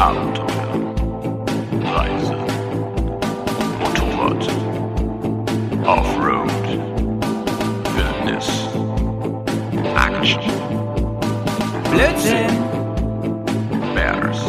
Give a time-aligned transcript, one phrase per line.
[0.00, 0.80] Abenteuer,
[1.94, 2.34] Reise,
[3.80, 4.48] Motorrad,
[5.84, 6.50] Offroad,
[7.94, 8.48] Wildnis,
[9.94, 10.40] Action,
[11.90, 12.56] Blödsinn!
[13.94, 14.40] Bears,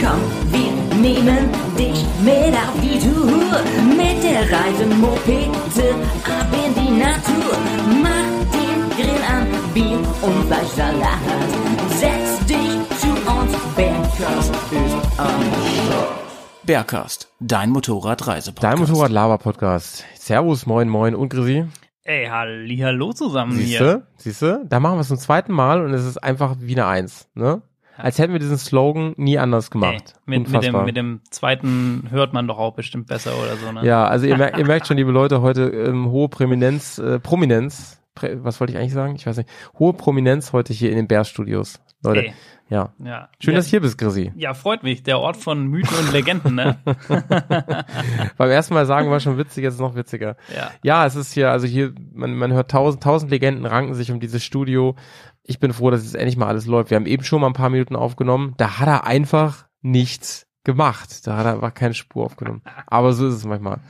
[0.00, 0.70] Komm, wir
[1.00, 3.58] nehmen dich mit auf die Tour.
[3.88, 7.56] Mit der Reisemopete ab in die Natur.
[8.00, 11.65] Mach den Grill an, Bier und Fleischsalat.
[16.64, 18.62] Bergcast, dein Motorradreisepodcast.
[18.62, 20.04] Dein Motorrad-Lava-Podcast.
[20.14, 21.64] Servus, moin, moin und Grisi.
[22.04, 23.64] Ey, hallo zusammen hier.
[23.64, 24.06] Siehste?
[24.18, 24.64] Siehste?
[24.68, 27.62] Da machen wir es zum zweiten Mal und es ist einfach wie eine Eins, ne?
[27.96, 30.14] Als hätten wir diesen Slogan nie anders Ey, gemacht.
[30.26, 30.82] mit, mit, Unfassbar.
[30.82, 33.86] dem, mit dem zweiten hört man doch auch bestimmt besser oder so, ne?
[33.86, 38.02] Ja, also ihr merkt, ihr merkt schon, liebe Leute, heute ähm, hohe Prominenz, äh, Prominenz,
[38.14, 39.14] Prä, was wollte ich eigentlich sagen?
[39.14, 39.48] Ich weiß nicht.
[39.78, 41.80] Hohe Prominenz heute hier in den Bär-Studios.
[42.02, 42.34] Leute, Ey.
[42.68, 42.92] ja.
[43.02, 43.28] ja.
[43.40, 44.32] Schön, ja, dass du hier bist, Grisi.
[44.36, 45.02] Ja, freut mich.
[45.02, 46.78] Der Ort von Mythen und Legenden, ne?
[48.36, 50.36] Beim ersten Mal sagen war schon witzig, jetzt noch witziger.
[50.54, 50.70] Ja.
[50.82, 54.20] Ja, es ist hier, also hier, man, man hört tausend, tausend Legenden ranken sich um
[54.20, 54.94] dieses Studio.
[55.42, 56.90] Ich bin froh, dass jetzt endlich mal alles läuft.
[56.90, 58.54] Wir haben eben schon mal ein paar Minuten aufgenommen.
[58.56, 61.26] Da hat er einfach nichts gemacht.
[61.26, 62.62] Da hat er einfach keine Spur aufgenommen.
[62.86, 63.80] Aber so ist es manchmal.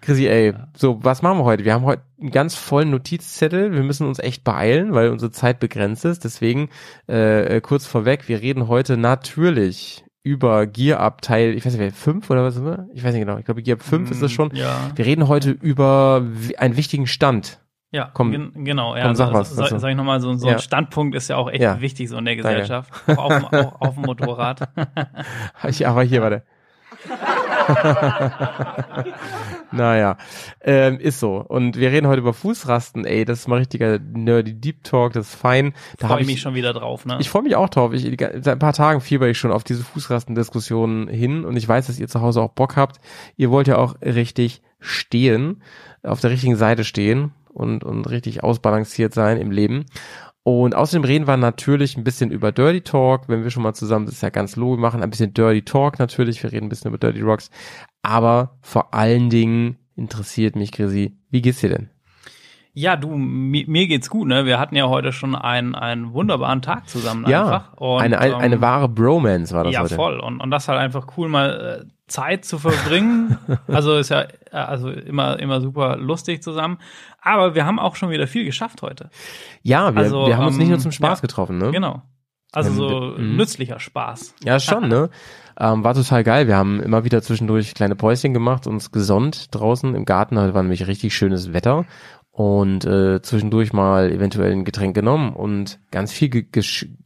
[0.00, 1.64] Chrissy, ey, so, was machen wir heute?
[1.64, 3.72] Wir haben heute einen ganz vollen Notizzettel.
[3.72, 6.24] Wir müssen uns echt beeilen, weil unsere Zeit begrenzt ist.
[6.24, 6.68] Deswegen,
[7.08, 11.96] äh, äh, kurz vorweg, wir reden heute natürlich über Gear Up Teil, ich weiß nicht,
[11.96, 12.88] fünf oder was wir?
[12.94, 13.38] Ich weiß nicht genau.
[13.38, 14.50] Ich glaube, Gear Up 5 ist das schon.
[14.54, 14.90] Ja.
[14.94, 16.22] Wir reden heute über
[16.58, 17.58] einen wichtigen Stand.
[17.92, 18.30] Ja, Komm.
[18.30, 18.94] gen genau.
[18.96, 19.78] Ja, Komm, sag so- was dazu.
[19.78, 20.54] soll ich nochmal so, so Ja.
[20.54, 21.80] ein Standpunkt ist ja auch echt Ja.
[21.80, 22.36] wichtig so in der.
[22.36, 22.92] Gesellschaft.
[23.08, 24.68] Auch auf, dem- auch auf dem Motorrad.
[25.68, 26.42] Ich, aber hier, warte.
[29.72, 30.16] naja,
[30.60, 31.36] ähm, ist so.
[31.36, 35.28] Und wir reden heute über Fußrasten, ey, das ist mal richtiger nerdy Deep Talk, das
[35.28, 35.72] ist fein.
[35.98, 37.16] Da Freue ich mich schon wieder drauf, ne?
[37.20, 37.92] Ich freue mich auch drauf.
[37.92, 41.86] Ich, seit ein paar Tagen fieber ich schon auf diese Fußrastendiskussion hin und ich weiß,
[41.86, 43.00] dass ihr zu Hause auch Bock habt.
[43.36, 45.62] Ihr wollt ja auch richtig stehen,
[46.02, 49.84] auf der richtigen Seite stehen und, und richtig ausbalanciert sein im Leben.
[50.42, 54.06] Und außerdem reden wir natürlich ein bisschen über Dirty Talk, wenn wir schon mal zusammen,
[54.06, 56.88] das ist ja ganz logisch, machen ein bisschen Dirty Talk natürlich, wir reden ein bisschen
[56.88, 57.50] über Dirty Rocks,
[58.02, 61.90] aber vor allen Dingen interessiert mich, Chrissy, wie geht's dir denn?
[62.72, 64.46] Ja, du, mi mir geht's gut, ne?
[64.46, 67.72] Wir hatten ja heute schon einen, einen wunderbaren Tag zusammen einfach.
[67.74, 69.96] Und, eine, eine, eine ähm, wahre Bromance war das ja, heute.
[69.96, 70.20] voll.
[70.20, 73.38] Und, und das halt einfach cool, mal äh, Zeit zu verbringen.
[73.66, 76.78] also ist ja äh, also immer, immer super lustig zusammen.
[77.20, 79.10] Aber wir haben auch schon wieder viel geschafft heute.
[79.62, 81.72] Ja, wir, Also, wir haben uns nicht ähm, nur zum Spaß ja, getroffen, ne?
[81.72, 82.02] Genau.
[82.52, 83.36] Also so mhm.
[83.36, 84.34] nützlicher Spaß.
[84.44, 85.10] Ja, schon, ne?
[85.62, 86.46] Ähm, war total geil.
[86.46, 90.38] Wir haben immer wieder zwischendurch kleine Päuschen gemacht, uns gesonnt draußen im Garten.
[90.40, 91.84] Heute war nämlich richtig schönes Wetter.
[92.30, 96.46] Und äh, zwischendurch mal eventuell ein Getränk genommen und ganz viel ge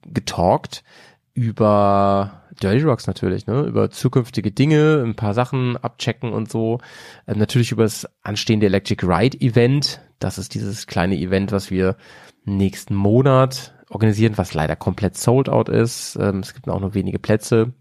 [0.07, 0.85] getalkt
[1.33, 3.63] über Dirty Rocks natürlich, ne?
[3.63, 6.79] Über zukünftige Dinge, ein paar Sachen abchecken und so.
[7.27, 10.01] Ähm, natürlich über das anstehende Electric Ride Event.
[10.21, 11.97] Das ist dieses kleine Event, was wir
[12.45, 16.17] nächsten Monat organisieren, was leider komplett sold out ist.
[16.21, 17.73] Ähm, es gibt auch nur wenige Plätze.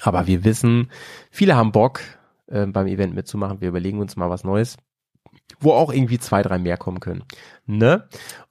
[0.00, 0.90] Aber wir wissen,
[1.30, 2.00] viele haben Bock,
[2.46, 3.60] äh, beim Event mitzumachen.
[3.60, 4.76] Wir überlegen uns mal was Neues,
[5.60, 7.24] wo auch irgendwie zwei, drei mehr kommen können.
[7.66, 8.08] Ne?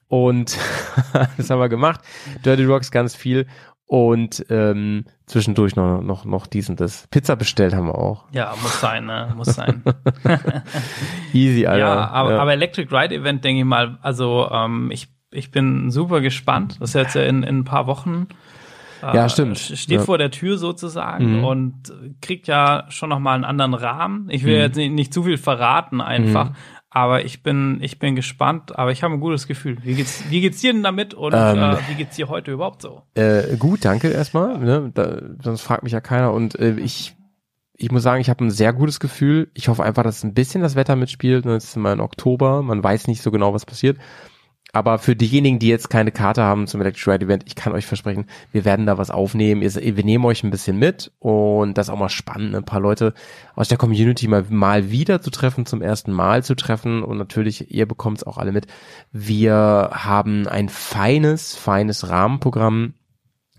[0.08, 0.58] Und
[1.38, 2.02] das haben wir gemacht.
[2.46, 3.48] Dirty Rocks ganz viel.
[3.86, 7.08] Und ähm, zwischendurch noch, noch, noch dies und das.
[7.08, 8.26] Pizza bestellt haben wir auch.
[8.32, 9.34] Ja, muss sein, ne?
[9.36, 9.84] Muss sein.
[11.34, 11.80] Easy, Alter.
[11.80, 16.22] ja, aber, aber Electric Ride Event, denke ich mal, also ähm, ich, ich bin super
[16.22, 16.78] gespannt.
[16.80, 18.28] Das ist jetzt ja in, in ein paar Wochen.
[19.02, 19.58] äh, Ja, stimmt.
[19.58, 20.04] Steht Ja.
[20.04, 21.44] vor der Tür sozusagen Mhm.
[21.44, 21.74] und
[22.22, 24.28] kriegt ja schon nochmal einen anderen Rahmen.
[24.30, 24.62] Ich will Mhm.
[24.62, 26.52] jetzt nicht, nicht zu viel verraten einfach.
[26.94, 29.78] Aber ich bin, ich bin gespannt, aber ich habe ein gutes Gefühl.
[29.82, 31.58] Wie geht's, wie geht's dir denn damit und Ähm.
[31.58, 33.04] äh, wie geht's dir heute überhaupt so?
[33.16, 34.58] Äh, gut, danke erstmal.
[34.58, 34.92] Ne?
[34.94, 36.34] Da, sonst fragt mich ja keiner.
[36.34, 37.16] Und äh, ich,
[37.78, 39.50] ich muss sagen, ich habe ein sehr gutes Gefühl.
[39.54, 41.46] Ich hoffe einfach, dass ein bisschen das Wetter mitspielt.
[41.46, 42.62] Es ist immer in Oktober.
[42.62, 43.98] Man weiß nicht so genau, was passiert.
[44.74, 47.86] Aber für diejenigen, die jetzt keine Karte haben zum Electric Ride Event, ich kann euch
[47.86, 49.62] versprechen, wir werden da was aufnehmen.
[49.62, 52.60] Wir nehmen euch ein bisschen mit und das ist auch mal spannend, ne?
[52.60, 53.14] ein paar Leute
[53.56, 57.74] aus der Community mal, mal wieder zu treffen, zum ersten Mal zu treffen und natürlich,
[57.74, 58.68] ihr bekommt es auch alle mit.
[59.12, 62.94] Wir haben ein feines, feines Rahmenprogramm,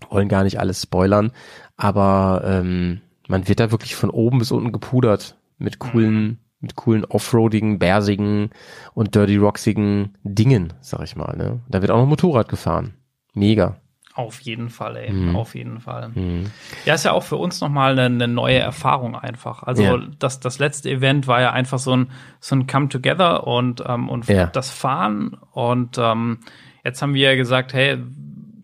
[0.09, 1.31] wollen gar nicht alles spoilern,
[1.77, 7.03] aber ähm, man wird da wirklich von oben bis unten gepudert mit coolen, mit coolen
[7.05, 8.49] offroadigen, bärsigen
[8.95, 11.35] und dirty rocksigen Dingen, sag ich mal.
[11.37, 11.59] Ne?
[11.67, 12.93] Da wird auch noch Motorrad gefahren.
[13.33, 13.75] Mega.
[14.15, 15.11] Auf jeden Fall, ey.
[15.11, 15.35] Mhm.
[15.35, 16.09] Auf jeden Fall.
[16.09, 16.45] Mhm.
[16.85, 19.63] Ja, ist ja auch für uns nochmal eine, eine neue Erfahrung einfach.
[19.63, 19.99] Also Ja.
[20.19, 24.07] das, das letzte Event war ja einfach so ein, so ein Come Together und, ähm,
[24.09, 24.45] und Ja.
[24.47, 25.35] das Fahren.
[25.51, 26.39] Und ähm,
[26.85, 27.97] jetzt haben wir ja gesagt, hey,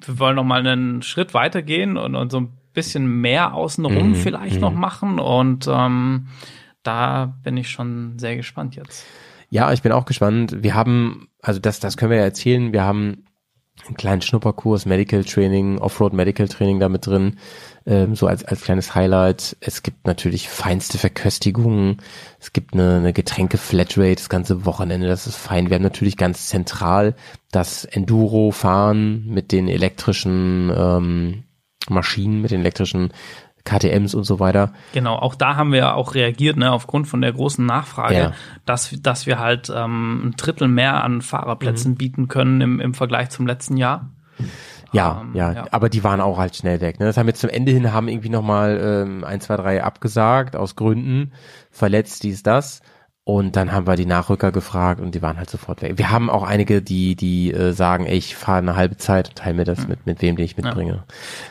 [0.05, 4.15] wir wollen noch mal einen Schritt weitergehen und, und so ein bisschen mehr außenrum Mhm,
[4.15, 4.61] vielleicht mhm.
[4.61, 6.27] noch machen und ähm,
[6.83, 9.05] da bin ich schon sehr gespannt jetzt.
[9.49, 10.63] Ja, ich bin auch gespannt.
[10.63, 13.25] Wir haben, also das, das können wir ja erzählen, wir haben
[13.87, 17.37] einen kleinen Schnupperkurs, Medical Training, Offroad Medical Training da mit drin,
[17.85, 19.55] ähm, so als, als kleines Highlight.
[19.61, 21.97] Es gibt natürlich feinste Verköstigungen,
[22.39, 25.69] es gibt eine, eine Getränke-Flatrate das ganze Wochenende, das ist fein.
[25.69, 27.15] Wir haben natürlich ganz zentral
[27.51, 31.43] das Enduro-Fahren mit den elektrischen ähm,
[31.87, 33.13] Maschinen, mit den elektrischen
[33.69, 34.71] KTMs und so weiter.
[34.93, 38.31] Genau, auch da haben wir auch reagiert, ne, aufgrund von der großen Nachfrage, Ja.
[38.65, 41.21] dass, dass wir halt ähm, ein Drittel mehr an Mhm.
[41.21, 44.09] Fahrerplätzen bieten können im, im Vergleich zum letzten Jahr.
[44.91, 45.65] Ja, Ähm, ja, ja.
[45.71, 46.99] aber die waren auch halt schnell weg.
[46.99, 47.05] Ne?
[47.05, 50.75] Das haben jetzt zum Ende hin haben irgendwie nochmal ähm, ein, zwei, drei abgesagt aus
[50.75, 51.31] Gründen,
[51.69, 52.81] verletzt dies, das.
[53.29, 55.99] Und dann haben wir die Nachrücker gefragt und die waren halt sofort weg.
[55.99, 59.35] Wir haben auch einige, die, die äh, sagen, ey, ich fahre eine halbe Zeit und
[59.35, 61.03] teile mir das mit, mit wem, den ich mitbringe.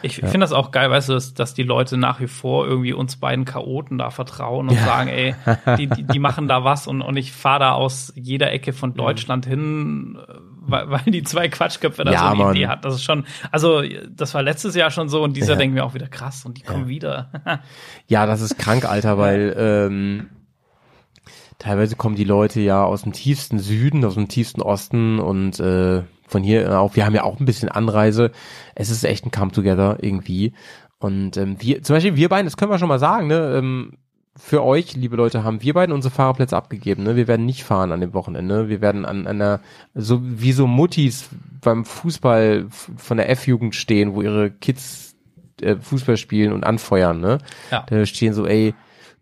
[0.02, 2.92] Ich finde das auch geil, weißt du, dass, dass die Leute nach wie vor irgendwie
[2.92, 5.36] uns beiden Chaoten da vertrauen und sagen, ey,
[5.76, 8.94] die, die, die machen da was und, und ich fahre da aus jeder Ecke von
[8.94, 10.32] Deutschland hin, äh,
[10.62, 12.56] weil, weil die zwei Quatschköpfe da Ja, so eine Mann.
[12.56, 12.84] Idee hat.
[12.84, 15.54] Das ist schon, also das war letztes Jahr schon so und Ja.
[15.54, 17.30] denken wir auch wieder krass und die kommen wieder.
[18.08, 20.30] Ja, das ist krank, Alter, weil ähm,
[21.58, 26.02] teilweise kommen die Leute ja aus dem tiefsten Süden, aus dem tiefsten Osten und äh,
[26.26, 28.32] von hier auch, wir haben ja auch ein bisschen Anreise.
[28.74, 30.52] Es ist echt ein Come Together irgendwie.
[30.98, 33.56] Und ähm, wir, zum Beispiel wir beiden, das können wir schon mal sagen, ne?
[33.56, 33.92] Ähm,
[34.38, 37.02] für euch, liebe Leute, haben wir beiden unsere Fahrerplätze abgegeben.
[37.02, 37.16] Ne?
[37.16, 38.68] Wir werden nicht fahren an dem Wochenende.
[38.68, 39.60] Wir werden an einer,
[39.94, 41.28] so wie so Muttis
[41.60, 45.16] beim Fußball von der F-Jugend stehen, wo ihre Kids
[45.60, 47.20] äh, Fußball spielen und anfeuern.
[47.20, 47.38] Ne?
[47.72, 47.84] Ja.
[47.88, 48.74] Da stehen so, ey,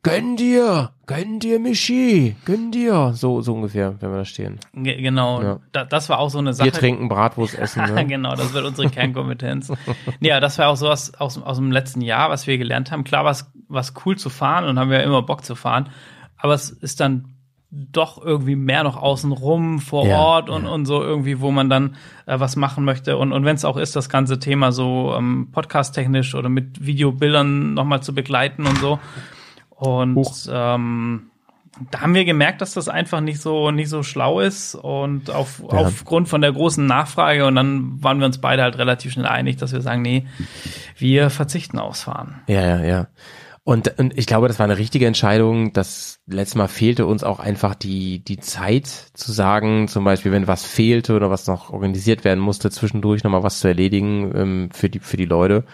[0.02, 3.12] gönn dir, gönn dir, Michi, gönn dir.
[3.14, 4.58] So, so ungefähr, wenn wir da stehen.
[4.72, 5.58] Ge- genau, Ja.
[5.72, 6.70] da, das war auch so eine Sache.
[6.70, 7.82] Bier trinken, Bratwurst essen.
[7.94, 8.06] Ne?
[8.06, 9.72] genau, das wird unsere Kernkompetenz.
[10.20, 13.04] ja, das war auch sowas aus, aus dem letzten Jahr, was wir gelernt haben.
[13.04, 15.88] Klar war es was cool zu fahren und haben wir immer Bock zu fahren,
[16.36, 17.32] aber es ist dann
[17.72, 21.96] doch irgendwie mehr noch außenrum vor Ja, Ort und, und so irgendwie, wo man dann
[22.26, 23.16] äh, was machen möchte.
[23.18, 27.74] Und, und wenn es auch ist, das ganze Thema so ähm, podcast-technisch oder mit Videobildern
[27.74, 29.00] nochmal zu begleiten und so.
[29.76, 30.36] Und Huch.
[30.50, 31.30] ähm,
[31.90, 35.62] da haben wir gemerkt, dass das einfach nicht so nicht so schlau ist und auf,
[35.64, 39.56] aufgrund von der großen Nachfrage und dann waren wir uns beide halt relativ schnell einig,
[39.56, 40.26] dass wir sagen, nee,
[40.96, 42.40] wir verzichten aufs Fahren.
[42.46, 43.06] Ja, ja, ja.
[43.62, 45.72] Und, und ich glaube, das war eine richtige Entscheidung.
[45.72, 50.46] Das letzte Mal fehlte uns auch einfach die, die Zeit zu sagen, zum Beispiel, wenn
[50.46, 54.88] was fehlte oder was noch organisiert werden musste, zwischendurch nochmal was zu erledigen ähm, für,
[54.88, 55.64] die, für die Leute.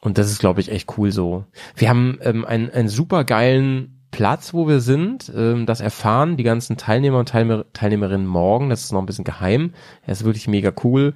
[0.00, 1.44] Und das ist, glaube ich, echt cool so.
[1.74, 5.30] Wir haben ähm, einen, einen super geilen Platz, wo wir sind.
[5.34, 8.70] Ähm, das erfahren die ganzen Teilnehmer und Teilnehmer, Teilnehmerinnen morgen.
[8.70, 9.72] Das ist noch ein bisschen geheim.
[10.06, 11.14] Er ist wirklich mega cool.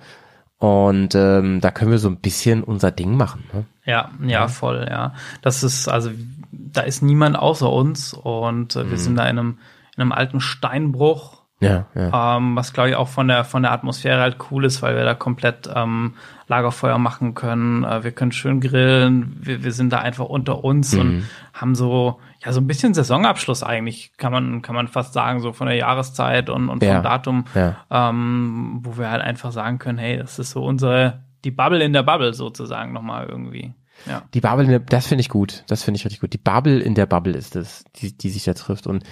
[0.58, 3.44] Und ähm, da können wir so ein bisschen unser Ding machen.
[3.52, 3.64] Ne?
[3.84, 5.14] Ja, ja, voll, ja.
[5.42, 6.10] Das ist, also,
[6.52, 9.58] da ist niemand außer uns und äh, wir sind da in einem,
[9.96, 12.36] in einem alten Steinbruch, Ja, ja.
[12.36, 15.04] ähm, was glaube ich auch von der, von der Atmosphäre halt cool ist, weil wir
[15.04, 16.14] da komplett ähm,
[16.48, 20.94] Lagerfeuer machen können, äh, wir können schön grillen, wir, wir sind da einfach unter uns
[20.94, 21.24] und
[21.54, 25.52] haben so, ja, so ein bisschen Saisonabschluss eigentlich, kann man, kann man fast sagen, so
[25.52, 27.76] von der Jahreszeit und, und Ja, vom Datum, ja.
[27.90, 31.92] ähm, wo wir halt einfach sagen können, hey, das ist so unsere, die Bubble in
[31.92, 33.74] der Bubble sozusagen nochmal irgendwie.
[34.06, 34.22] Ja.
[34.34, 35.64] Die Bubble, in der, das finde ich gut.
[35.68, 36.32] Das finde ich richtig gut.
[36.32, 38.86] Die Bubble in der Bubble ist es, die, die sich da trifft.
[38.86, 39.04] Und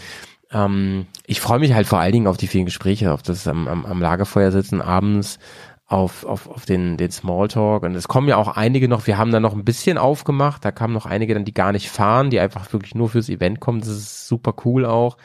[0.52, 3.68] ähm, ich freue mich halt vor allen Dingen auf die vielen Gespräche, auf das am,
[3.68, 5.38] am, am Lagerfeuer sitzen abends,
[5.86, 7.82] auf, auf, auf den, den Smalltalk.
[7.82, 10.72] Und es kommen ja auch einige noch, wir haben da noch ein bisschen aufgemacht, da
[10.72, 13.80] kamen noch einige dann, die gar nicht fahren, die einfach wirklich nur fürs Event kommen.
[13.80, 15.16] Das ist super cool auch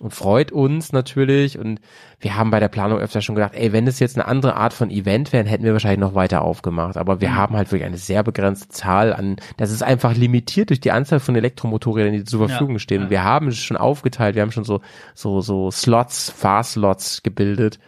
[0.00, 1.58] und freut uns natürlich.
[1.58, 1.80] Und
[2.20, 4.72] wir haben bei der Planung öfter schon gedacht, ey, wenn es jetzt eine andere Art
[4.72, 6.96] von Event wäre, hätten wir wahrscheinlich noch weiter aufgemacht.
[6.96, 10.80] Aber wir haben halt wirklich eine sehr begrenzte Zahl an, das ist einfach limitiert durch
[10.80, 13.04] die Anzahl von Elektromotorrädern, die zur Verfügung stehen.
[13.04, 13.10] ja.
[13.10, 14.80] Wir haben es schon aufgeteilt, wir haben schon so,
[15.14, 17.78] so, so Slots, Fahrslots gebildet.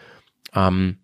[0.55, 0.99] Ähm,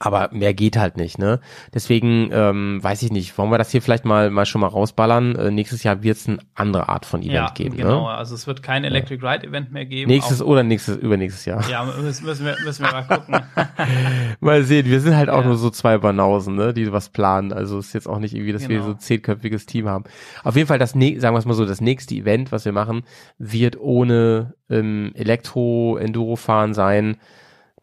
[0.00, 1.40] aber mehr geht halt nicht, ne?
[1.74, 5.34] Deswegen ähm, weiß ich nicht, wollen wir das hier vielleicht mal mal schon mal rausballern?
[5.34, 8.02] Äh, nächstes Jahr wird es eine andere Art von Event ja, geben, genau.
[8.02, 8.10] ne?
[8.10, 10.10] Also es wird kein Electric Ride Event mehr geben.
[10.10, 11.68] Nächstes oder nächstes übernächstes Jahr.
[11.68, 13.40] ja, müssen, müssen, wir, müssen wir mal gucken.
[14.40, 15.46] Mal sehen, wir sind halt auch Ja.
[15.48, 17.52] nur so zwei Banausen, ne, die was planen.
[17.52, 18.84] Also ist jetzt auch nicht irgendwie, dass wir Genau.
[18.84, 20.04] so ein zehnköpfiges Team haben.
[20.44, 22.72] Auf jeden Fall das, ne sagen wir es mal so, das nächste Event, was wir
[22.72, 23.02] machen,
[23.38, 27.16] wird ohne ähm, Elektro-Enduro-Fahren sein,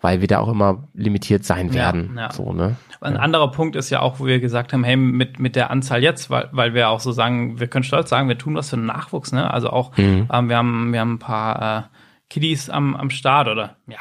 [0.06, 2.16] weil wir da auch immer limitiert sein Ja, werden.
[2.16, 2.32] ja.
[2.32, 2.76] So, ne?
[3.02, 6.04] Ein anderer Punkt ist ja auch, wo wir gesagt haben, hey, mit, mit der Anzahl
[6.04, 8.76] jetzt, weil, weil wir auch so sagen, wir können stolz sagen, wir tun was für
[8.76, 9.52] den Nachwuchs, ne?
[9.52, 10.28] Also auch, Mhm.
[10.32, 11.82] ähm, wir haben, wir haben ein paar äh,
[12.30, 13.98] Kiddies am, am Start oder ja,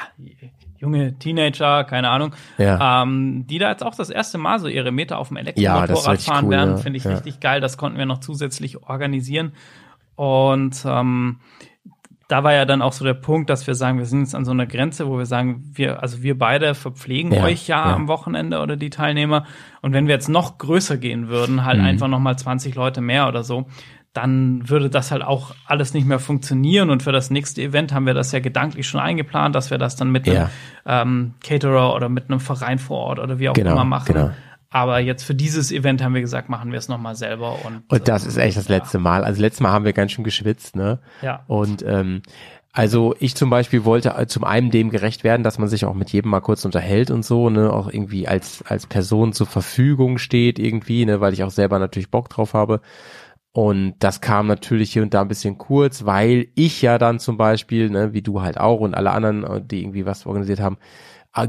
[0.79, 3.03] junge Teenager, keine Ahnung, Ja.
[3.03, 6.13] ähm, die da jetzt auch das erste Mal so ihre Meter auf dem Ja, Elektromotorrad
[6.13, 6.77] richtig fahren cool, werden, ja.
[6.77, 7.13] finde ich Ja.
[7.13, 7.63] richtig geil.
[7.63, 9.53] Das konnten wir noch zusätzlich organisieren.
[10.17, 11.41] Und ähm,
[12.29, 14.45] da war ja dann auch so der Punkt, dass wir sagen, wir sind jetzt an
[14.45, 17.95] so einer Grenze, wo wir sagen, wir, also wir beide verpflegen Ja, euch ja, ja.
[17.95, 19.45] am Wochenende oder die Teilnehmer.
[19.83, 21.85] Und wenn wir jetzt noch größer gehen würden, halt Mhm.
[21.87, 23.67] einfach nochmal 20 Leute mehr oder so,
[24.15, 26.91] dann würde das halt auch alles nicht mehr funktionieren.
[26.91, 29.97] Und für das nächste Event haben wir das ja gedanklich schon eingeplant, dass wir das
[29.97, 30.51] dann mit Ja.
[30.85, 34.15] einem ähm, Caterer oder mit einem Verein vor Ort oder wie auch Genau, immer machen.
[34.15, 34.31] genau.
[34.75, 37.65] Aber jetzt für dieses Event haben wir gesagt, machen wir es nochmal selber.
[37.65, 39.23] Und, Und das ist echt das letzte Mal.
[39.23, 40.99] Also letztes Mal haben wir ganz schön geschwitzt, ne?
[41.23, 41.45] Ja.
[41.47, 42.23] Und ähm,
[42.73, 45.95] also ich zum Beispiel wollte äh, zum einen dem gerecht werden, dass man sich auch
[45.95, 50.19] mit jedem mal kurz unterhält und so, ne, auch irgendwie als als Person zur Verfügung
[50.19, 52.81] steht irgendwie, ne, weil ich auch selber natürlich Bock drauf habe.
[53.53, 57.37] Und das kam natürlich hier und da ein bisschen kurz, weil ich ja dann zum
[57.37, 60.79] Beispiel, ne, wie du halt auch und alle anderen, äh, die irgendwie was organisiert haben,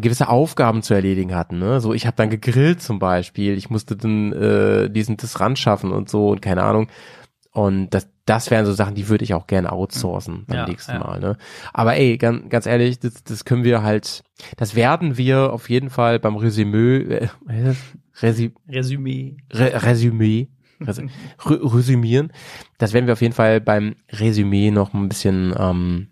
[0.02, 1.60] gewisse Aufgaben zu erledigen hatten.
[1.60, 1.80] Ne?
[1.80, 5.92] So, ich habe dann gegrillt zum Beispiel, ich musste dann äh, diesen das ran schaffen
[5.92, 6.88] und so und keine Ahnung.
[7.52, 10.94] Und das, das wären so Sachen, die würde ich auch gerne outsourcen beim Ja, nächsten
[10.94, 11.00] ja.
[11.00, 11.20] Mal.
[11.22, 11.38] Ne?
[11.72, 14.24] Aber ey, ganz, ganz ehrlich, das, das können wir halt,
[14.58, 17.28] das werden wir auf jeden Fall beim Resümee, äh,
[18.22, 19.38] Resü, Resümee.
[19.54, 20.50] Re Resümee,
[20.82, 21.00] Res-
[21.46, 22.34] Re resümieren.
[22.78, 26.08] Das werden wir auf jeden Fall beim Resümee noch ein bisschen ähm,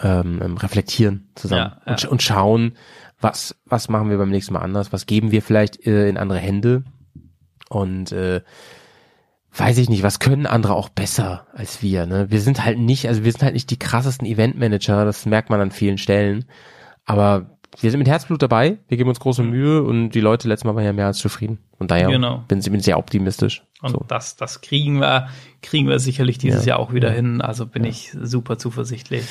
[0.00, 1.92] ähm, ähm, reflektieren zusammen Ja, ja.
[1.92, 2.72] Und, und schauen,
[3.20, 6.38] was was machen wir beim nächsten Mal anders, was geben wir vielleicht äh, in andere
[6.38, 6.84] Hände
[7.68, 8.42] und äh,
[9.56, 12.06] weiß ich nicht, was können andere auch besser als wir.
[12.06, 12.30] Ne?
[12.30, 15.60] Wir sind halt nicht, also wir sind halt nicht die krassesten Eventmanager, das merkt man
[15.60, 16.44] an vielen Stellen,
[17.04, 20.64] aber wir sind mit Herzblut dabei, wir geben uns große Mühe und die Leute letztes
[20.64, 21.58] Mal waren ja mehr als zufrieden.
[21.78, 22.44] Und daher Genau.
[22.48, 23.62] bin, bin sehr optimistisch.
[23.82, 24.04] Und so.
[24.08, 25.28] das, das kriegen wir,
[25.62, 26.70] kriegen wir sicherlich dieses Ja.
[26.74, 27.40] Jahr auch wieder hin.
[27.40, 29.24] Also bin ich super zuversichtlich.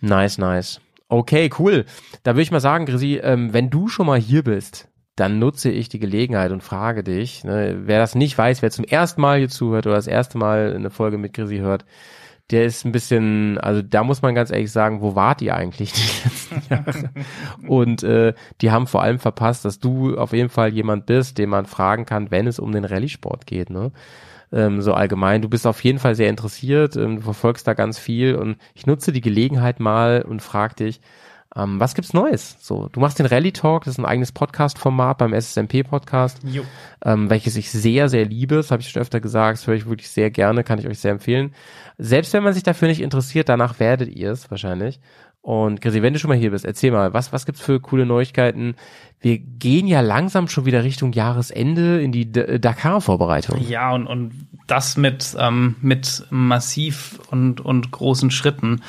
[0.00, 0.80] Nice, nice.
[1.08, 1.84] Okay, cool.
[2.22, 5.70] Da würde ich mal sagen, Grisi, ähm, wenn du schon mal hier bist, dann nutze
[5.70, 9.38] ich die Gelegenheit und frage dich, ne, wer das nicht weiß, wer zum ersten Mal
[9.38, 11.84] hier zuhört oder das erste Mal eine Folge mit Grisi hört,
[12.50, 15.92] der ist ein bisschen, also da muss man ganz ehrlich sagen, wo wart ihr eigentlich
[15.94, 17.10] die letzten Jahre?
[17.66, 21.50] Und äh, die haben vor allem verpasst, dass du auf jeden Fall jemand bist, den
[21.50, 23.92] man fragen kann, wenn es um den Rallye-Sport geht, ne?
[24.52, 25.42] Ähm, so allgemein.
[25.42, 28.86] Du bist auf jeden Fall sehr interessiert, ähm, du verfolgst da ganz viel und ich
[28.86, 31.00] nutze die Gelegenheit mal und frag dich,
[31.56, 32.56] ähm, was gibt's Neues?
[32.60, 36.38] So, du machst den Rally Talk, das ist ein eigenes Podcast-Format beim SSMP Podcast,
[37.04, 38.54] ähm, welches ich sehr, sehr liebe.
[38.56, 41.00] Das habe ich schon öfter gesagt, das höre ich wirklich sehr gerne, kann ich euch
[41.00, 41.52] sehr empfehlen.
[41.98, 45.00] Selbst wenn man sich dafür nicht interessiert, danach werdet ihr es wahrscheinlich.
[45.42, 48.04] Und Chrissy, wenn du schon mal hier bist, erzähl mal, was, was gibt's für coole
[48.04, 48.74] Neuigkeiten?
[49.20, 53.60] Wir gehen ja langsam schon wieder Richtung Jahresende in die Dakar-Vorbereitung.
[53.66, 54.32] Ja, und, und
[54.66, 58.82] das mit, ähm, mit massiv und, und großen Schritten.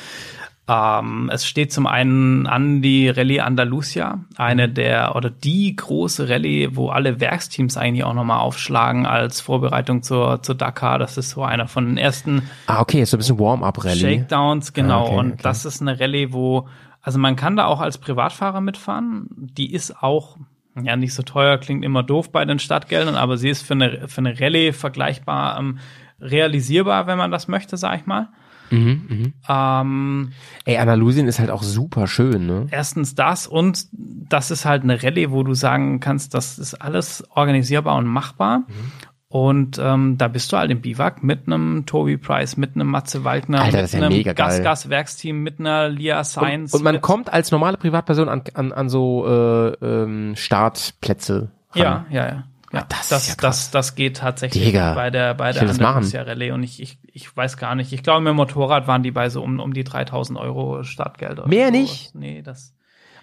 [0.68, 6.76] Ähm, es steht zum einen an die Rallye Andalusia, eine der oder die große Rallye,
[6.76, 11.00] wo alle Werksteams eigentlich auch nochmal aufschlagen als Vorbereitung zur, zur Dakar.
[11.00, 13.98] Das ist so einer von den ersten Ah, okay, ist so ein bisschen Warm-up-Rally.
[13.98, 15.00] Shakedowns, genau.
[15.00, 15.40] Ah, okay, und okay.
[15.42, 16.68] das ist eine Rallye, wo,
[17.00, 19.26] also man kann da auch als Privatfahrer mitfahren.
[19.36, 20.36] Die ist auch,
[20.80, 24.06] ja, nicht so teuer, klingt immer doof bei den Stadtgeldern, aber sie ist für eine,
[24.06, 25.80] für eine Rallye vergleichbar ähm,
[26.20, 28.28] realisierbar, wenn man das möchte, sag ich mal.
[28.72, 30.32] Mhm, Ähm,
[30.64, 32.66] Ey, Andalusien ist halt auch super schön, ne?
[32.70, 37.24] erstens das und das ist halt eine Rallye, wo du sagen kannst, das ist alles
[37.30, 38.58] organisierbar und machbar.
[38.60, 38.92] Mhm.
[39.28, 43.24] Und ähm, da bist du halt im Biwak mit einem Toby Price, mit einem Matze
[43.24, 44.34] Waldner, Alter, mit ja einem geil.
[44.34, 46.74] Gas-Gas-Werksteam, mit einer Lia Science.
[46.74, 51.82] Und, und man kommt als normale Privatperson an, an, an so äh, ähm, Startplätze ran.
[51.82, 52.44] Ja, ja, ja.
[52.72, 52.80] Ja.
[52.80, 55.78] Ah, das das, ist ja das, das, geht tatsächlich Digga, bei der, bei der das.
[55.78, 57.92] Andalusia Rallye und ich, ich, ich weiß gar nicht.
[57.92, 61.46] Ich glaube, mit dem Motorrad waren die bei so um, um die 3000 Euro Startgelder.
[61.46, 62.14] Mehr oder nicht?
[62.14, 62.74] Nee, das.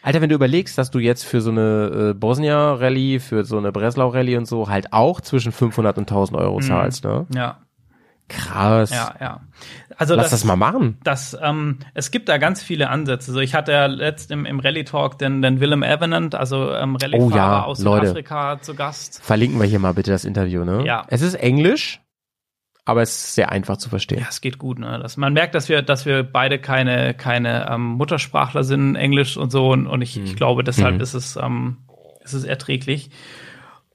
[0.01, 3.72] Alter, wenn du überlegst, dass du jetzt für so eine äh, Bosnia-Rallye, für so eine
[3.72, 7.25] Breslau-Rallye und so halt auch zwischen 500 und 1000 Euro zahlst, ne?
[7.34, 7.58] Ja,
[8.29, 8.91] Krass.
[8.91, 9.41] ja, ja.
[10.00, 10.98] Also Lass das, mal machen.
[11.03, 13.34] Das, ähm, es gibt da ganz viele Ansätze.
[13.34, 16.96] So, ich hatte ja letzt im, im Rallye Talk den, den Willem Evenant, also ähm,
[16.96, 18.08] Rallye-Fahrer Oh ja, aus Leute.
[18.08, 19.22] Südafrika zu Gast.
[19.22, 20.86] Verlinken wir hier mal bitte das Interview, ne?
[20.86, 21.06] Ja.
[21.10, 22.00] Es ist Englisch,
[22.86, 24.22] aber es ist sehr einfach zu verstehen.
[24.22, 24.79] Ja, es geht gut.
[24.79, 25.00] Ne?
[25.03, 29.51] Das, man merkt, dass wir, dass wir beide keine, keine ähm, Muttersprachler sind, Englisch und
[29.51, 29.70] so.
[29.70, 31.01] Und, und ich, ich glaube, deshalb Mhm.
[31.01, 31.79] ist es, ähm,
[32.24, 33.10] ist es erträglich.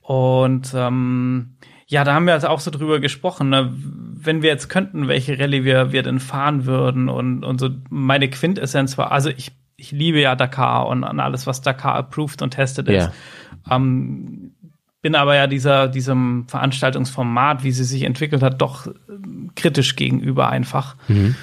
[0.03, 3.73] Und ähm, ja, da haben wir also auch so drüber gesprochen, ne?
[3.77, 8.29] wenn wir jetzt könnten, welche Rallye wir, wir denn fahren würden und, und so meine
[8.31, 12.51] Quintessenz war, also ich, ich liebe ja Dakar und, und alles, was Dakar approved und
[12.53, 13.11] tested ist.
[13.69, 13.77] Ja.
[13.77, 14.53] Ähm,
[15.03, 18.87] bin aber ja dieser, diesem Veranstaltungsformat, wie sie sich entwickelt hat, doch
[19.55, 20.97] kritisch gegenüber einfach.
[21.09, 21.35] Mhm.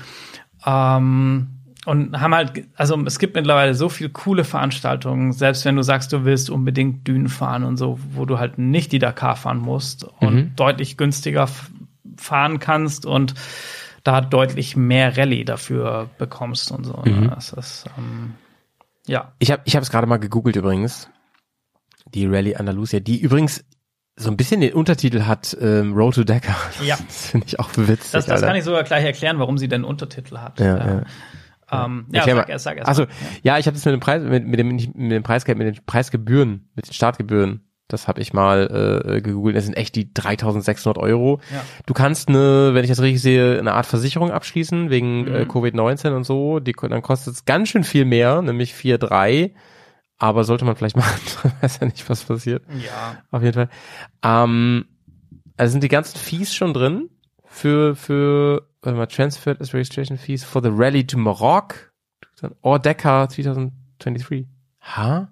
[0.66, 1.48] Ähm,
[1.86, 6.14] und haben halt, also es gibt mittlerweile so viele coole Veranstaltungen, selbst wenn du sagst,
[6.14, 10.04] du willst unbedingt Dünen fahren und so, wo du halt nicht die Dakar fahren musst
[10.20, 10.56] und Mhm.
[10.56, 11.48] deutlich günstiger
[12.18, 13.34] fahren kannst und
[14.04, 17.02] da deutlich mehr Rallye dafür bekommst und so.
[17.06, 17.22] Mhm.
[17.22, 17.28] Ne?
[17.34, 18.34] Das ist, ähm,
[19.08, 19.32] ja.
[19.40, 21.10] Ich habe ich es gerade mal gegoogelt übrigens.
[22.14, 23.64] Die Rallye Andalusia, die übrigens
[24.18, 26.56] so ein bisschen den Untertitel hat ähm, Road to Dakar.
[26.84, 26.98] Ja.
[27.08, 28.12] Das finde ich auch witzig.
[28.12, 30.60] Das, das kann ich sogar gleich erklären, warum sie den Untertitel hat.
[30.60, 31.04] Ja, ja.
[31.72, 32.88] Ähm, ja, sag, erst, sag erst.
[32.90, 33.06] Also,
[33.44, 35.86] ja, ich habe das mit dem Preis, mit, mit dem mit dem Preisgeld, mit den
[35.86, 37.62] Preisgebühren, mit den Startgebühren.
[37.88, 39.56] Das habe ich mal äh, gegoogelt.
[39.58, 41.42] Das sind echt die 3.600 Euro.
[41.52, 41.62] Ja.
[41.86, 45.50] Du kannst eine, wenn ich das richtig sehe, eine Art Versicherung abschließen wegen äh, Mhm.
[45.52, 46.60] Covid-19 und so.
[46.62, 49.52] Die, dann kostet es ganz schön viel mehr, nämlich 4,3.
[50.18, 51.20] Aber sollte man vielleicht machen.
[51.62, 52.64] Weiß ja nicht, was passiert.
[52.86, 53.70] Ja, Auf jeden Fall.
[54.24, 54.86] Ähm,
[55.58, 57.10] also sind die ganzen Fees schon drin
[57.52, 61.92] für, für, warte mal, Transferred as Registration Fees for the Rally to Maroc
[62.62, 64.48] or Dakar 2023.
[64.96, 65.30] Ha?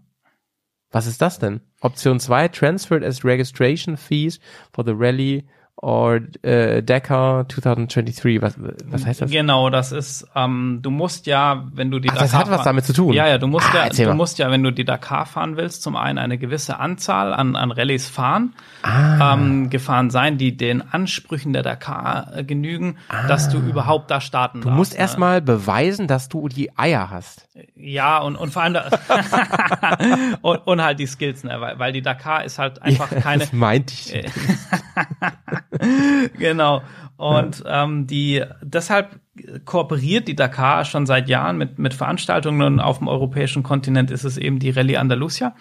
[0.92, 1.62] Was ist das denn?
[1.82, 4.40] Option 2, Transferred as Registration Fees
[4.74, 5.48] for the Rally
[5.82, 8.42] or äh, Dakar 2023.
[8.42, 8.56] Was,
[8.86, 9.32] was heißt das?
[9.32, 12.86] genau, das ist, ähm, du musst ja, wenn du die Ach, das hat was damit
[12.86, 13.14] zu tun.
[13.14, 15.82] Ja, ja, du musst Ah, ja, du musst ja, wenn du die Dakar fahren willst,
[15.84, 19.34] zum einen eine gewisse Anzahl an, an Rallyes fahren, Ah.
[19.34, 24.60] ähm, gefahren sein, die den Ansprüchen der Dakar äh, genügen, dass du überhaupt da starten
[24.60, 24.64] Ah.
[24.64, 25.00] Du musst ne?
[25.00, 27.48] erstmal beweisen, dass du die Eier hast.
[27.76, 28.78] Ja, und, und vor allem
[30.42, 31.56] und, und halt die Skills, ne?
[31.60, 34.14] weil, weil die Dakar ist halt einfach keine, Das meinte ich.
[36.38, 36.82] genau.
[37.18, 39.20] Und ähm, die deshalb
[39.66, 44.24] kooperiert die Dakar schon seit Jahren mit mit Veranstaltungen und auf dem europäischen Kontinent ist
[44.24, 45.54] es eben die Rallye Andalusia.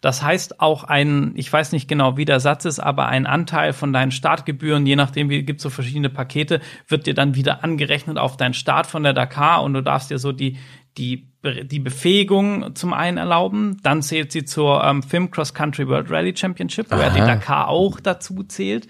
[0.00, 3.74] Das heißt auch ein, ich weiß nicht genau, wie der Satz ist, aber ein Anteil
[3.74, 8.16] von deinen Startgebühren, je nachdem, wie gibt so verschiedene Pakete, wird dir dann wieder angerechnet
[8.16, 10.58] auf deinen Start von der Dakar und du darfst dir so die
[10.96, 16.10] die die Befähigung zum einen erlauben, dann zählt sie zur ähm, FIM Cross Country World
[16.10, 17.20] Rally Championship, wo ja die.
[17.20, 18.86] Dakar auch dazu zählt.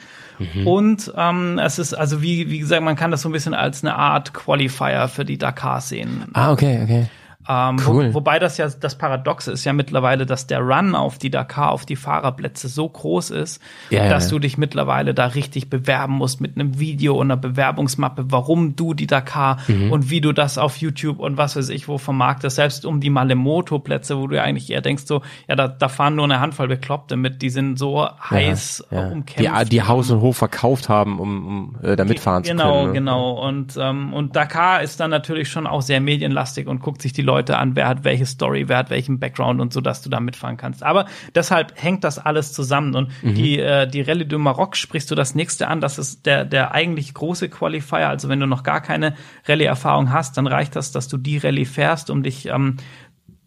[0.64, 3.84] Und ähm, es ist also wie wie gesagt, man kann das so ein bisschen als
[3.84, 6.24] eine Art Qualifier für die Dakar sehen.
[6.32, 7.06] Ah, okay, okay.
[7.48, 8.10] Ähm, Cool.
[8.10, 11.70] wo, wobei das ja das Paradoxe ist ja mittlerweile, dass der Run auf die Dakar,
[11.72, 14.30] auf die Fahrerplätze so groß ist, Ja, dass ja.
[14.32, 18.92] du dich mittlerweile da richtig bewerben musst mit einem Video und einer Bewerbungsmappe, warum du
[18.94, 19.90] die Dakar Mhm.
[19.90, 23.10] und wie du das auf YouTube und was weiß ich wo vermarktest, selbst um die
[23.10, 26.68] Malemoto-Plätze, wo du ja eigentlich eher denkst so, ja, da, da fahren nur eine Handvoll
[26.68, 29.08] Bekloppte mit, die sind so heiß ja.
[29.08, 29.64] umkämpft.
[29.66, 32.86] Die, die Haus und Hof verkauft haben, um, um äh, da mitfahren zu genau, können.
[32.88, 32.92] ne?
[32.92, 37.12] Genau, Und, ähm, und Dakar ist dann natürlich schon auch sehr medienlastig und guckt sich
[37.12, 40.10] die Leute an, wer hat welche Story, wer hat welchen Background und so, dass du
[40.10, 40.82] da mitfahren kannst.
[40.82, 42.96] Aber deshalb hängt das alles zusammen.
[42.96, 43.34] Und Mhm.
[43.34, 45.80] die, äh, die Rallye du Maroc sprichst du das nächste an.
[45.80, 48.08] Das ist der, der eigentlich große Qualifier.
[48.08, 49.14] Also wenn du noch gar keine
[49.46, 52.76] Rallye-Erfahrung hast, dann reicht das, dass du die Rallye fährst, um dich ähm,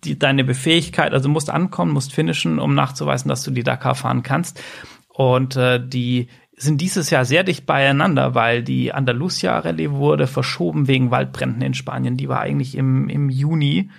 [0.05, 4.23] die, deine Befähigkeit, also musst ankommen, musst finishen, um nachzuweisen, dass du die Dakar fahren
[4.23, 4.61] kannst.
[5.09, 10.87] Und äh, die sind dieses Jahr sehr dicht beieinander, weil die Andalusia Rallye wurde verschoben
[10.87, 12.17] wegen Waldbränden in Spanien.
[12.17, 13.89] Die war eigentlich im, im Juni.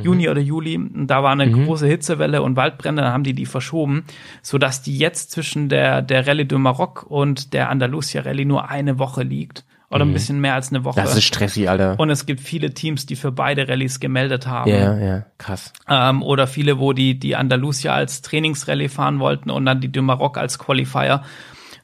[0.00, 3.46] Juni oder Juli, Und da war eine große Hitzewelle und Waldbrände, dann haben die die
[3.46, 4.04] verschoben,
[4.42, 8.68] so dass die jetzt zwischen der der Rallye du Maroc und der Andalusia Rallye nur
[8.68, 11.00] eine Woche liegt oder ein bisschen mehr als eine Woche.
[11.00, 11.98] Das ist stressig, Alter.
[11.98, 14.70] und es gibt viele Teams, die für beide Rallyes gemeldet haben.
[14.70, 15.72] ja, ja, krass.
[15.88, 20.02] Ähm, oder viele, wo die, die Andalusia als Trainingsrallye fahren wollten und dann die du
[20.02, 21.22] Maroc als Qualifier.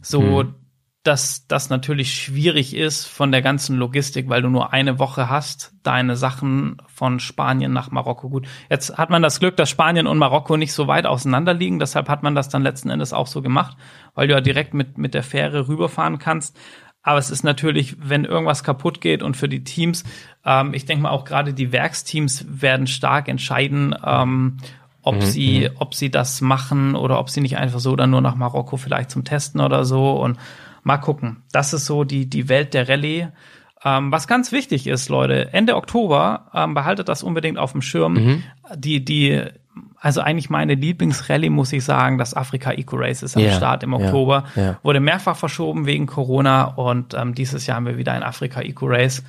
[0.05, 0.55] So, Hm.
[1.03, 5.75] dass das natürlich schwierig ist von der ganzen Logistik, weil du nur eine Woche hast,
[5.83, 8.31] deine Sachen von Spanien nach Marokko.
[8.31, 11.79] Gut, jetzt hat man das Glück, dass Spanien und Marokko nicht so weit auseinander liegen.
[11.79, 13.77] Deshalb hat man das dann letzten Endes auch so gemacht,
[14.15, 16.57] weil du ja direkt mit, mit der Fähre rüberfahren kannst.
[17.03, 20.05] Aber es ist natürlich, wenn irgendwas kaputt geht und für die Teams,
[20.47, 24.57] ähm, ich denke mal auch gerade die Werksteams werden stark entscheiden, ähm,
[25.05, 28.35] ob sie, ob sie das machen oder ob sie nicht einfach so dann nur nach
[28.37, 30.39] Marokko vielleicht zum Testen oder so und
[30.83, 31.43] mal gucken.
[31.53, 33.29] Das ist so die, die Welt der Rallye.
[33.85, 38.43] Ähm, was ganz wichtig ist, Leute, Ende Oktober, ähm, behaltet das unbedingt auf dem Schirm.
[38.77, 39.43] Die, die,
[40.01, 43.83] also eigentlich meine Lieblingsrallye, muss ich sagen, das Afrika Eco Race ist am Ja, Start
[43.83, 44.45] im Oktober.
[44.57, 44.79] ja.
[44.83, 48.87] Wurde mehrfach verschoben wegen Corona und ähm, dieses Jahr haben wir wieder ein Afrika Eco
[48.87, 49.23] Race.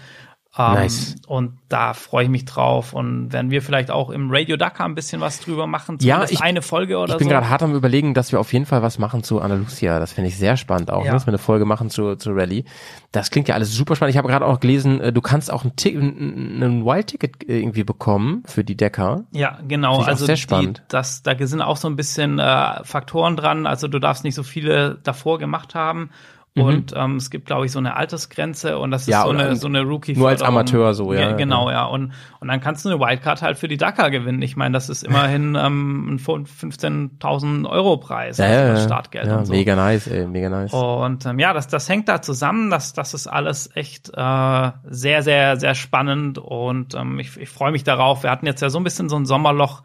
[0.57, 1.15] Ähm, Nice.
[1.27, 2.93] Und da freue ich mich drauf.
[2.93, 6.41] Und werden wir vielleicht auch im Radio Dakar ein bisschen was drüber machen, Ja, ich-
[6.41, 7.33] eine Folge oder Ich bin so.
[7.33, 9.99] gerade hart am überlegen, dass wir auf jeden Fall was machen zu Andalusia.
[9.99, 11.11] Das finde ich sehr spannend auch, Ja.
[11.11, 11.15] ne?
[11.17, 12.63] dass wir eine Folge machen zu, zu Rallye.
[13.11, 14.13] Das klingt ja alles super spannend.
[14.13, 17.59] Ich habe gerade auch gelesen, äh, du kannst auch ein, Tick, ein, ein Wild-Ticket äh,
[17.59, 19.25] irgendwie bekommen für die Decker.
[19.31, 20.01] Ja, genau.
[20.03, 20.83] Also sehr die, spannend.
[20.87, 23.65] das, da sind auch so ein bisschen äh, Faktoren dran.
[23.67, 26.09] Also du darfst nicht so viele davor gemacht haben.
[26.57, 29.49] Und ähm, es gibt, glaube ich, so eine Altersgrenze und das ist Ja, so eine,
[29.49, 31.83] ein- so eine rookie nur als Amateur so, ja, Genau, ja.
[31.83, 34.41] Und, und dann kannst du eine Wildcard halt für die Dakar gewinnen.
[34.41, 38.85] Ich meine, das ist immerhin ähm, ein 15.000 Euro Preis, Ja, also ja.
[38.85, 39.53] Startgeld ja und so.
[39.53, 40.71] mega nice, ey, mega nice.
[40.73, 42.69] Und ähm, ja, das, das hängt da zusammen.
[42.69, 47.71] Das, das ist alles echt äh, sehr, sehr, sehr spannend und ähm, ich, ich freue
[47.73, 48.23] mich darauf.
[48.23, 49.83] Wir hatten jetzt ja so ein bisschen so ein Sommerloch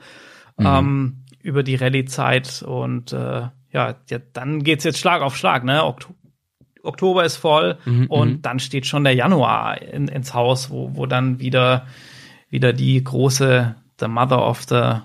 [0.59, 5.65] ähm, über die Rallye-Zeit und äh, ja, ja, dann geht's jetzt Schlag auf Schlag.
[5.65, 5.85] Ne?
[5.85, 6.15] Okto
[6.83, 11.39] Oktober ist voll und dann steht schon der Januar in, ins Haus, wo, wo dann
[11.39, 11.87] wieder,
[12.49, 15.01] wieder die große, the mother of the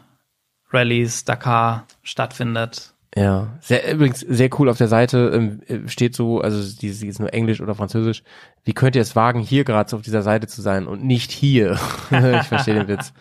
[0.72, 2.96] Rallies, Dakar stattfindet.
[3.18, 7.20] Ja, sehr, übrigens sehr cool auf der Seite ähm, äh, steht so, also die, ist
[7.20, 8.24] nur Englisch oder Französisch.
[8.66, 11.32] Wie könnt ihr es wagen, hier gerade so auf dieser Seite zu sein und nicht
[11.32, 11.80] hier?
[12.12, 13.14] ich verstehe den Witz.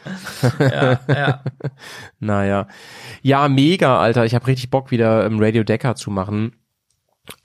[0.59, 1.45] Ja, ja.
[2.19, 2.67] Naja.
[3.23, 4.25] Ja, mega, Alter.
[4.25, 6.57] Ich habe richtig Bock, wieder im Radio Decker zu machen.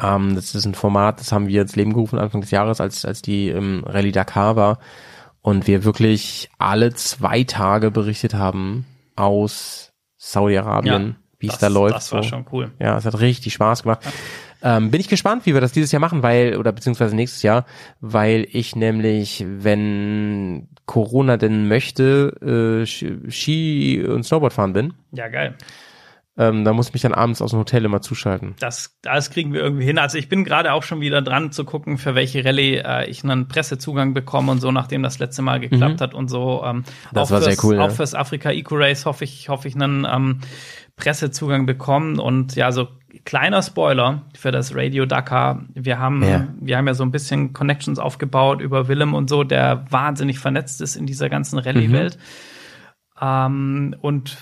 [0.01, 3.05] Ähm, das ist ein Format, das haben wir ins Leben gerufen Anfang des Jahres, als,
[3.05, 4.79] als die ähm, Rallye Dakar war.
[5.41, 11.95] Und wir wirklich alle zwei Tage berichtet haben aus Saudi-Arabien, wie es da läuft.
[11.95, 12.29] Das war so.
[12.29, 12.71] schon cool.
[12.79, 14.01] Ja, es hat richtig Spaß gemacht.
[14.61, 17.65] Ähm, bin ich gespannt, wie wir das dieses Jahr machen, weil, oder beziehungsweise nächstes Jahr,
[18.01, 24.93] weil ich nämlich, wenn Corona denn möchte, äh, Ski und Snowboard fahren bin.
[25.13, 25.55] Ja, geil.
[26.41, 28.55] Ähm, da muss ich mich dann abends aus dem Hotel immer zuschalten.
[28.59, 29.97] Das, das kriegen wir irgendwie hin.
[29.99, 33.25] Also ich bin gerade auch schon wieder dran zu gucken, für welche Rallye äh, ich
[33.25, 36.63] einen Pressezugang bekomme und so, nachdem das letzte Mal geklappt hat und so.
[36.65, 36.83] Ähm, Mhm.
[37.13, 37.81] Das auch war sehr fürs, cool, ja.
[37.81, 40.39] Auch fürs Afrika Eco Race hoffe ich, hoffe ich einen ähm,
[40.95, 42.19] Pressezugang bekommen.
[42.19, 42.87] Und ja, so
[43.25, 45.65] kleiner Spoiler für das Radio Dakar.
[45.73, 46.47] Wir haben, Ja.
[46.61, 50.79] wir haben ja so ein bisschen Connections aufgebaut über Willem und so, der wahnsinnig vernetzt
[50.79, 52.17] ist in dieser ganzen Rallye-Welt.
[53.21, 54.37] Ähm, und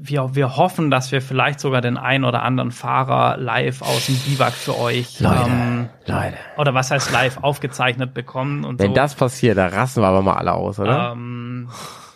[0.00, 4.14] wir, wir hoffen, dass wir vielleicht sogar den ein oder anderen Fahrer live aus dem
[4.16, 6.34] Biwak für euch ähm, Leute.
[6.56, 8.94] oder was heißt live aufgezeichnet bekommen und Wenn so.
[8.94, 11.12] das passiert, da rasten wir aber mal alle aus, oder?
[11.14, 11.68] ähm,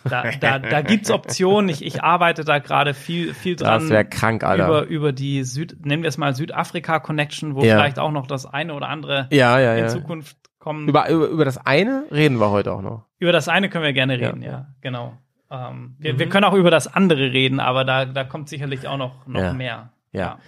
[0.09, 1.69] da, da, da gibt's Optionen.
[1.69, 3.81] Ich, ich arbeite da gerade viel, viel dran.
[3.81, 4.65] das wäre krank, Alter.
[4.67, 7.75] über, über die Süd, nehmen wir es mal Südafrika Connection, wo Ja.
[7.77, 9.89] vielleicht auch noch das eine oder andere ja, ja, in.
[9.89, 10.87] Zukunft kommen.
[10.87, 13.05] Über, über, über das eine reden wir heute auch noch.
[13.19, 15.13] Über das eine können wir gerne reden, ja, genau.
[15.51, 18.97] Ähm, wir, wir können auch über das andere reden, aber da, da kommt sicherlich auch
[18.97, 19.53] noch, noch Ja.
[19.53, 19.89] mehr.
[20.11, 20.39] Ja.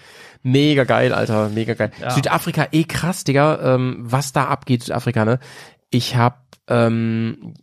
[0.43, 1.91] Mega geil, Alter, mega geil.
[1.99, 2.11] Ja.
[2.11, 5.39] Südafrika, eh krass, Digga, ähm, was da abgeht, Südafrika, ne?
[5.89, 7.55] Ich hab, ähm,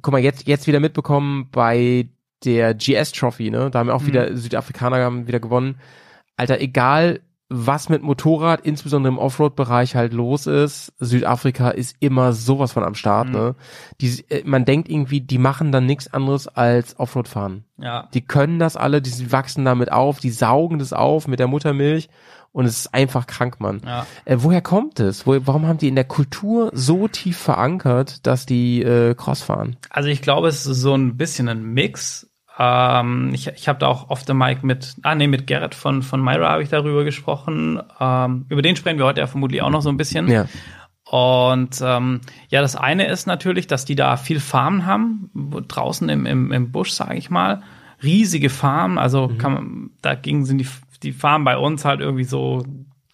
[0.00, 2.08] guck mal, jetzt, jetzt wieder mitbekommen bei
[2.44, 3.70] der GS Trophy, ne?
[3.70, 5.80] Da haben auch wieder Südafrikaner haben wieder gewonnen.
[6.36, 7.20] Alter, egal
[7.52, 12.94] was mit Motorrad, insbesondere im Offroad-Bereich halt los ist, Südafrika ist immer sowas von am
[12.94, 13.56] Start, ne?
[14.00, 17.64] Die, äh, man denkt irgendwie, die machen dann nichts anderes als Offroad fahren.
[17.76, 18.08] Ja.
[18.14, 22.08] Die können das alle, die wachsen damit auf, die saugen das auf mit der Muttermilch
[22.52, 23.80] und es ist einfach krank, Mann.
[23.84, 24.06] Ja.
[24.24, 25.26] Äh, woher kommt es?
[25.26, 29.76] Wo, warum haben die in der Kultur so tief verankert, dass die äh, Cross fahren?
[29.88, 32.29] Also ich glaube, es ist so ein bisschen ein Mix.
[32.58, 36.02] Ähm, ich ich habe da auch off the mic mit, ah nee, mit Gerrit von,
[36.02, 37.80] von Myra habe ich darüber gesprochen.
[37.98, 40.28] Ähm, über den sprechen wir heute ja vermutlich auch noch so ein bisschen.
[40.28, 40.46] Ja.
[41.10, 45.30] Und ähm, ja, das eine ist natürlich, dass die da viel Farmen haben,
[45.66, 47.62] draußen im, im, im Busch, sage ich mal.
[48.02, 49.38] Riesige Farmen, also Mhm.
[49.38, 50.68] kann man, dagegen sind die,
[51.02, 52.62] die Farmen bei uns halt irgendwie so,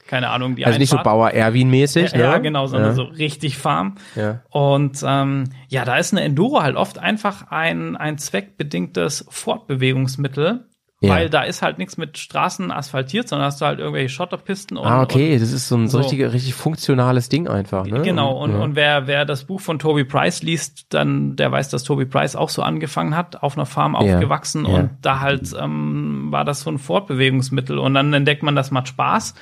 [0.07, 1.15] keine Ahnung, die Also nicht so Einfahrt.
[1.15, 2.23] Bauer Erwin-mäßig, Ja, ne?
[2.25, 2.95] ja, genau, sondern Ja.
[2.95, 3.97] so richtig Farm.
[4.15, 4.41] Ja.
[4.51, 10.67] Und ähm, ja, da ist eine Enduro halt oft einfach ein, ein zweckbedingtes Fortbewegungsmittel,
[11.01, 11.11] Ja.
[11.11, 14.87] weil da ist halt nichts mit Straßen asphaltiert, sondern hast du halt irgendwelche Schotterpisten und,
[14.87, 17.97] Ah, okay, das ist so ein so richtig, richtig funktionales Ding einfach, ne?
[17.97, 18.33] und genau.
[18.43, 18.59] Und, ja.
[18.61, 22.35] und wer, wer das Buch von Toby Price liest, dann der weiß, dass Toby Price
[22.35, 23.99] auch so angefangen hat, auf einer Farm Ja.
[24.15, 28.71] aufgewachsen und da halt ähm, war das so ein Fortbewegungsmittel und dann entdeckt man, das
[28.71, 29.35] macht Spaß.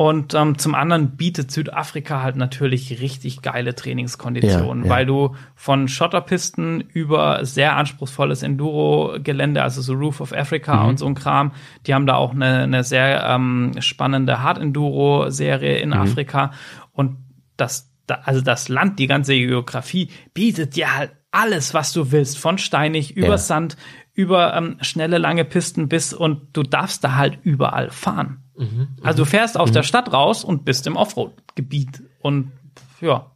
[0.00, 4.96] Und ähm, zum anderen bietet Südafrika halt natürlich richtig geile Trainingskonditionen, Ja, ja.
[4.96, 10.88] weil du von Schotterpisten über sehr anspruchsvolles Enduro-Gelände, also so Roof of Africa Mhm.
[10.88, 11.52] und so ein Kram,
[11.86, 15.96] die haben da auch eine, eine sehr ähm, spannende Hard-Enduro-Serie in Mhm.
[15.96, 16.52] Afrika.
[16.92, 17.18] Und
[17.58, 22.38] das, da, also das Land, die ganze Geografie, bietet dir halt alles, was du willst,
[22.38, 23.36] von steinig über Ja.
[23.38, 23.76] Sand,
[24.14, 28.39] über ähm, schnelle, lange Pisten bis und du darfst da halt überall fahren.
[28.60, 32.52] Mhm, Also du fährst aus der Stadt raus und bist im Offroad-Gebiet und
[33.00, 33.30] ja,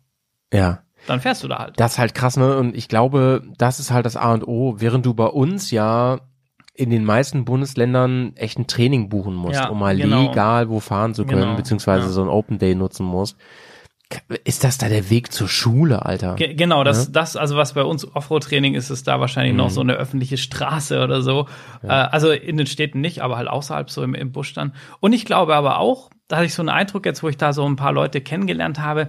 [0.53, 0.81] Ja.
[1.07, 1.81] dann fährst du da halt.
[1.81, 2.57] Das ist halt krass, ne?
[2.59, 6.21] Und ich glaube, das ist halt das A und O, während du bei uns ja
[6.75, 10.23] in den meisten Bundesländern echt ein Training buchen musst, Ja, um mal genau.
[10.29, 12.11] legal wo fahren zu können, Genau, beziehungsweise ja.
[12.13, 13.37] so ein Open Day nutzen musst.
[14.45, 16.35] Ist das da der Weg zur Schule, Alter?
[16.37, 19.59] Ge genau, das, das, also was bei uns Offroad-Training ist, ist da wahrscheinlich Mhm.
[19.59, 21.49] noch so eine öffentliche Straße oder so.
[21.83, 24.73] Äh, also in den Städten nicht, aber halt außerhalb so im, im Busch dann.
[25.01, 27.53] Und ich glaube aber auch, da hatte ich so einen Eindruck jetzt, wo ich da
[27.53, 29.09] so ein paar Leute kennengelernt habe.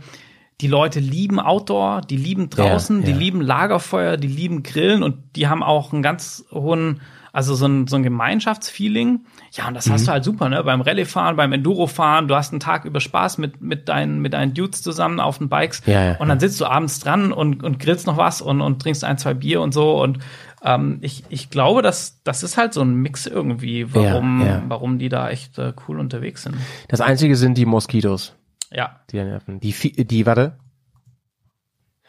[0.61, 3.17] Die Leute lieben Outdoor, die lieben draußen, Ja, die ja.
[3.17, 7.01] lieben Lagerfeuer, die lieben Grillen und die haben auch einen ganz hohen,
[7.33, 9.25] also so ein, so ein Gemeinschaftsfeeling.
[9.55, 9.93] Ja, und das Mhm.
[9.93, 10.63] hast du halt super, ne?
[10.63, 14.53] Beim Rallye-Fahren, beim Enduro-Fahren, du hast einen Tag über Spaß mit, mit deinen, mit deinen
[14.53, 15.81] Dudes zusammen auf den Bikes.
[15.85, 18.81] Ja, ja, und dann sitzt du abends dran und, und grillst noch was und, und
[18.81, 20.01] trinkst ein, zwei Bier und so.
[20.01, 20.19] Und
[20.63, 24.63] ähm, ich, ich glaube, dass das ist halt so ein Mix irgendwie, warum, Ja, ja.
[24.67, 26.55] warum die da echt äh, cool unterwegs sind.
[26.89, 28.35] Das einzige sind die Moskitos,
[28.71, 28.99] Ja.
[29.11, 29.59] die nerven.
[29.61, 29.73] Die,
[30.05, 30.57] die, warte,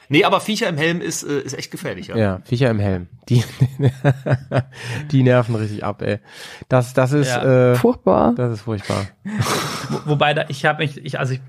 [0.09, 2.16] Nee, aber Viecher im Helm ist, äh, ist echt gefährlich, ja.
[2.16, 3.09] ja, Viecher im Helm.
[3.29, 3.42] Die,
[5.11, 6.19] die nerven richtig ab, ey.
[6.69, 7.73] Das, das ist, Ja.
[7.73, 8.35] äh, Furchtbar.
[8.35, 9.07] das ist furchtbar.
[9.88, 11.40] Wo, wobei da, ich habe mich, ich, also ich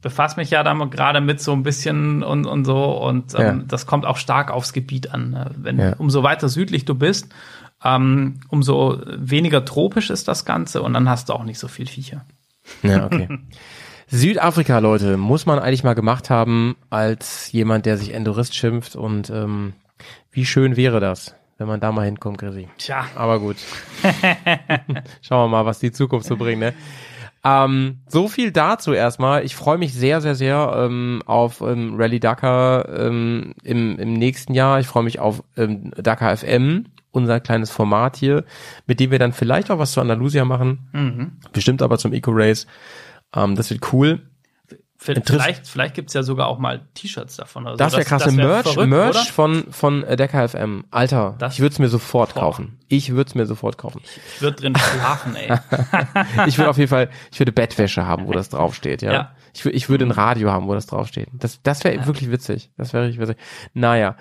[0.00, 3.40] befasse mich ja da mal gerade mit so ein bisschen und, und so und ähm,
[3.40, 3.64] Ja.
[3.66, 5.30] das kommt auch stark aufs Gebiet an.
[5.30, 5.50] ne?
[5.56, 5.94] Wenn Ja.
[5.96, 7.28] umso weiter südlich du bist,
[7.82, 11.86] ähm, umso weniger tropisch ist das Ganze und dann hast du auch nicht so viel
[11.86, 12.24] Viecher.
[12.82, 13.28] Ja, okay.
[14.08, 19.30] Südafrika, Leute, muss man eigentlich mal gemacht haben als jemand, der sich Endorist schimpft und
[19.30, 19.72] ähm,
[20.30, 22.68] wie schön wäre das, wenn man da mal hinkommt, Grisi.
[22.78, 23.56] Tja, Aber gut.
[25.22, 26.74] Schauen wir mal, was die Zukunft so bringt, ne?
[27.46, 29.44] Ähm, so viel dazu erstmal.
[29.44, 34.54] Ich freue mich sehr, sehr, sehr ähm, auf ähm, Rally Dakar ähm, im, im nächsten
[34.54, 34.80] Jahr.
[34.80, 38.44] Ich freue mich auf ähm, Dakar FM, unser kleines Format hier,
[38.86, 40.88] mit dem wir dann vielleicht auch was zu Andalusia machen.
[41.52, 42.66] Bestimmt aber zum Eco Race.
[43.34, 44.22] Ähm, das wird cool.
[44.98, 47.66] vielleicht, vielleicht gibt's ja sogar auch mal T-Shirts davon.
[47.66, 47.98] Oder Das so.
[47.98, 48.22] wäre krass.
[48.22, 49.24] Eine wär Merch, verrückt, Merch oder?
[49.26, 50.84] von, von äh, Dakar FM.
[50.90, 52.40] Alter, Das- ich würde es mir sofort Boah.
[52.40, 52.78] kaufen.
[52.88, 54.00] Ich würde es mir sofort kaufen.
[54.36, 55.52] Ich würde drin schlafen, ey.
[56.46, 59.12] ich würde auf jeden Fall, ich würde Bettwäsche haben, wo das draufsteht, ja.
[59.12, 59.32] Ja.
[59.52, 61.28] Ich, ich würde ein Radio haben, wo das draufsteht.
[61.32, 62.70] Das, das wäre wirklich witzig.
[62.76, 63.36] Das wäre richtig witzig.
[63.72, 64.16] Naja,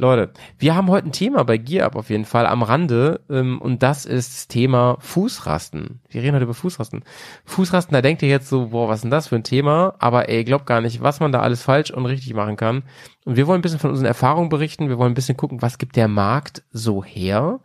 [0.00, 0.30] Leute,
[0.60, 3.82] wir haben heute ein Thema bei Gear Up auf jeden Fall am Rande ähm, und
[3.82, 6.00] das ist das Thema Fußrasten.
[6.08, 7.02] Wir reden heute über Fußrasten.
[7.46, 9.96] Fußrasten, da denkt ihr jetzt so, boah, was ist denn das für ein Thema?
[9.98, 12.84] Aber ey, glaubt gar nicht, was man da alles falsch und richtig machen kann.
[13.24, 14.88] Und wir wollen ein bisschen von unseren Erfahrungen berichten.
[14.88, 17.58] Wir wollen ein bisschen gucken, was gibt der Markt so her?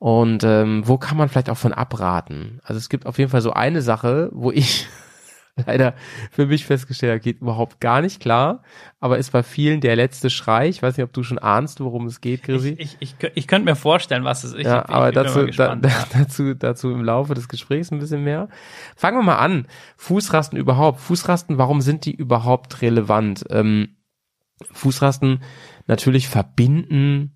[0.00, 2.60] Und ähm, wo kann man vielleicht auch von abraten?
[2.64, 4.88] Also es gibt auf jeden Fall so eine Sache, wo ich
[5.66, 5.94] leider
[6.30, 8.62] für mich festgestellt geht überhaupt gar nicht klar,
[9.00, 10.68] aber ist bei vielen der letzte Schrei.
[10.68, 12.76] Ich weiß nicht, ob du schon ahnst, worum es geht, Grisi.
[12.78, 14.66] Ich, ich, ich, ich könnte mir vorstellen, was es ist.
[14.66, 18.48] ja, ich, aber dazu, da, da, dazu, dazu im Laufe des Gesprächs ein bisschen mehr.
[18.96, 19.66] Fangen wir mal an.
[19.96, 21.00] Fußrasten überhaupt.
[21.00, 23.44] Fußrasten, warum sind die überhaupt relevant?
[23.50, 23.96] Ähm,
[24.72, 25.42] Fußrasten
[25.86, 27.35] natürlich verbinden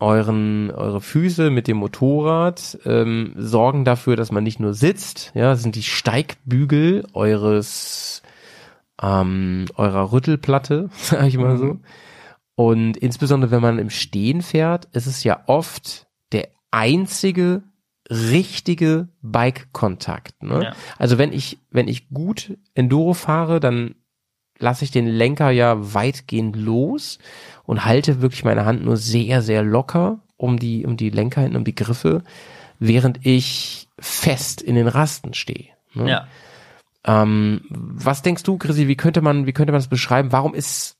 [0.00, 5.50] euren eure Füße mit dem Motorrad, ähm, sorgen dafür, dass man nicht nur sitzt, ja,
[5.50, 8.22] das sind die Steigbügel eures
[9.02, 11.78] ähm, eurer Rüttelplatte, sag ich mal so.
[12.54, 17.62] Und insbesondere wenn man im Stehen fährt, ist es ja oft der einzige
[18.10, 20.42] richtige Bike-Kontakt.
[20.42, 20.64] Ne?
[20.64, 20.72] Ja.
[20.98, 23.94] Also wenn ich wenn ich gut Enduro fahre, dann
[24.58, 27.18] lasse ich den Lenker ja weitgehend los
[27.64, 31.56] und halte wirklich meine Hand nur sehr, sehr locker um die, um die Lenker hinten,
[31.56, 32.22] um die Griffe,
[32.78, 35.66] während ich fest in den Rasten stehe.
[35.94, 36.10] Ne?
[36.10, 36.26] ja.
[37.04, 40.32] Ähm, was denkst du, Chrissy, wie könnte man, wie könnte man das beschreiben?
[40.32, 40.96] Warum ist,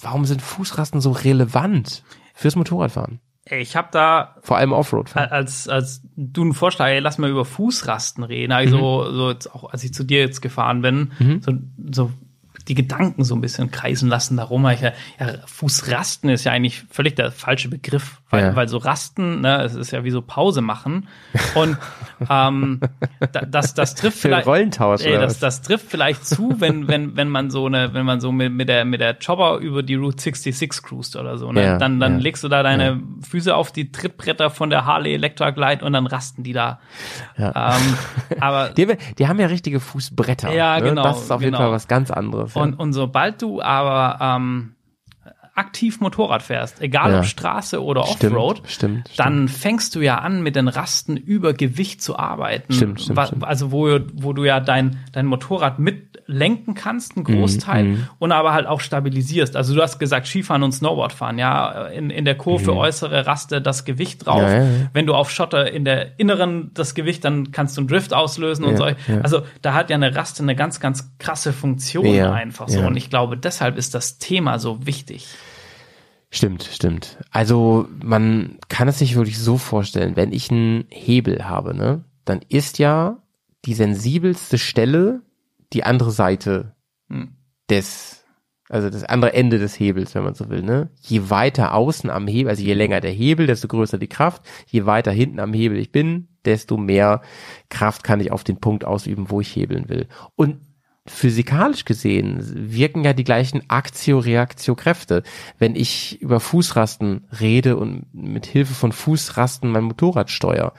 [0.00, 2.02] warum sind Fußrasten so relevant
[2.34, 3.20] fürs Motorradfahren?
[3.44, 5.30] Ey, Ich habe da Vor allem Offroad-Fahren.
[5.30, 8.52] als als du einen Vorschlag, ey, lass mal über Fußrasten reden.
[8.52, 11.52] Also so jetzt auch als ich zu dir jetzt gefahren bin, so,
[11.92, 12.10] so
[12.68, 14.66] die Gedanken so ein bisschen kreisen lassen darum.
[14.68, 18.56] Ich, ja, ja, Fußrasten ist ja eigentlich völlig der falsche Begriff, weil, Ja.
[18.56, 21.08] weil so Rasten, ne, es ist ja wie so Pause machen.
[21.54, 21.76] Und
[22.30, 22.80] ähm,
[23.32, 24.46] da, das, das trifft vielleicht.
[24.46, 28.20] Rollentausch Ey, das, das trifft vielleicht zu, wenn, wenn, wenn man so eine, wenn man
[28.20, 31.62] so mit, mit der, mit der Chopper über die Route 66 cruist oder so, ne?
[31.64, 35.84] Ja, dann, dann legst du da deine Füße auf die Trittbretter von der Harley Electroglide
[35.84, 36.80] und dann rasten die da.
[37.38, 37.52] Ähm,
[38.40, 40.52] aber Die, haben- die haben ja richtige Fußbretter.
[40.52, 40.84] Ja, ne?
[40.90, 41.64] genau, Das ist auf jeden genau.
[41.64, 42.51] Fall was ganz anderes.
[42.54, 44.74] Und, und sobald du aber ähm,
[45.54, 47.18] aktiv Motorrad fährst, egal Ja.
[47.18, 49.18] ob Straße oder Stimmt, Offroad, stimmt, stimmt.
[49.18, 52.72] dann fängst du ja an, mit den Rasten über Gewicht zu arbeiten.
[52.72, 53.18] Stimmt, stimmt.
[53.44, 58.54] Also wo, wo du ja dein, dein Motorrad mitlenken kannst, einen Großteil, Mhm, und aber
[58.54, 59.54] halt auch stabilisierst.
[59.56, 63.84] Also du hast gesagt, Skifahren und Snowboardfahren, ja, in, in der Kurve äußere Raste das
[63.84, 64.40] Gewicht drauf.
[64.40, 64.48] Mhm.
[64.48, 64.70] Ja, ja.
[64.94, 68.64] Wenn du auf Schotter in der inneren das Gewicht, dann kannst du einen Drift auslösen
[68.64, 68.86] und so.
[69.22, 72.80] Also da hat ja eine Raste eine ganz, ganz krasse Funktion einfach so.
[72.80, 75.26] Und ich glaube, deshalb ist das Thema so wichtig.
[76.34, 77.18] Stimmt, stimmt.
[77.30, 82.40] Also man kann es sich wirklich so vorstellen, wenn ich einen Hebel habe, ne, dann
[82.48, 83.22] ist ja
[83.64, 85.22] die sensibelste Stelle
[85.72, 86.74] die andere Seite
[87.12, 87.36] Hm.
[87.68, 88.24] des,
[88.70, 90.90] also das andere Ende des Hebels, wenn man so will, ne?
[91.02, 94.42] Je weiter außen am Hebel, also je länger der Hebel, desto größer die Kraft.
[94.66, 97.20] Je weiter hinten am Hebel ich bin, desto mehr
[97.68, 100.08] Kraft kann ich auf den Punkt ausüben, wo ich hebeln will.
[100.36, 100.60] Und
[101.06, 102.38] physikalisch gesehen
[102.72, 105.22] wirken ja die gleichen Aktio-Reaktio-Kräfte.
[105.58, 110.72] Wenn ich über Fußrasten rede und mit Hilfe von Fußrasten mein Motorrad steuere.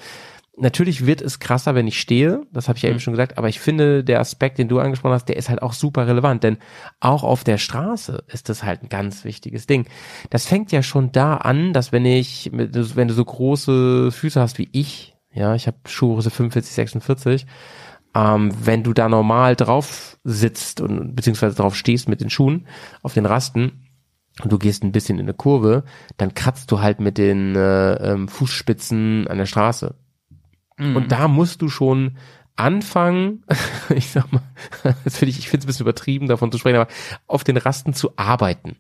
[0.56, 3.50] Natürlich wird es krasser, wenn ich stehe, das habe ich ja eben schon gesagt, aber
[3.50, 6.60] ich finde, der Aspekt, den du angesprochen hast, der ist halt auch super relevant, denn
[7.00, 9.88] auch auf der Straße ist das halt ein ganz wichtiges Ding.
[10.30, 14.60] Das fängt ja schon da an, dass wenn ich, wenn du so große Füße hast
[14.60, 17.48] wie ich, ja, ich habe Schuhgröße 45, 46,
[18.16, 22.68] ähm, wenn du da normal drauf sitzt und beziehungsweise drauf stehst mit den Schuhen
[23.02, 23.88] auf den Rasten
[24.42, 25.84] und du gehst ein bisschen in eine Kurve,
[26.18, 29.96] dann kratzt du halt mit den äh, ähm, Fußspitzen an der Straße.
[30.80, 32.18] Und da musst du schon
[32.56, 33.44] anfangen,
[33.90, 34.44] ich sag mal,
[35.04, 36.92] das finde ich, ich finde es ein bisschen übertrieben, davon zu sprechen, aber
[37.28, 38.76] auf den Rasten zu arbeiten.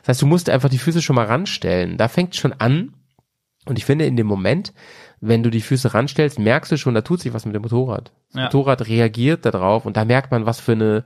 [0.00, 1.96] Das heißt, du musst einfach die Füße schon mal ranstellen.
[1.96, 2.94] Da fängt schon an.
[3.66, 4.72] Und ich finde, in dem Moment,
[5.20, 8.12] wenn du die Füße ranstellst, merkst du schon, da tut sich was mit dem Motorrad.
[8.32, 8.42] Das Ja.
[8.44, 11.04] Motorrad reagiert darauf und da merkt man, was für eine,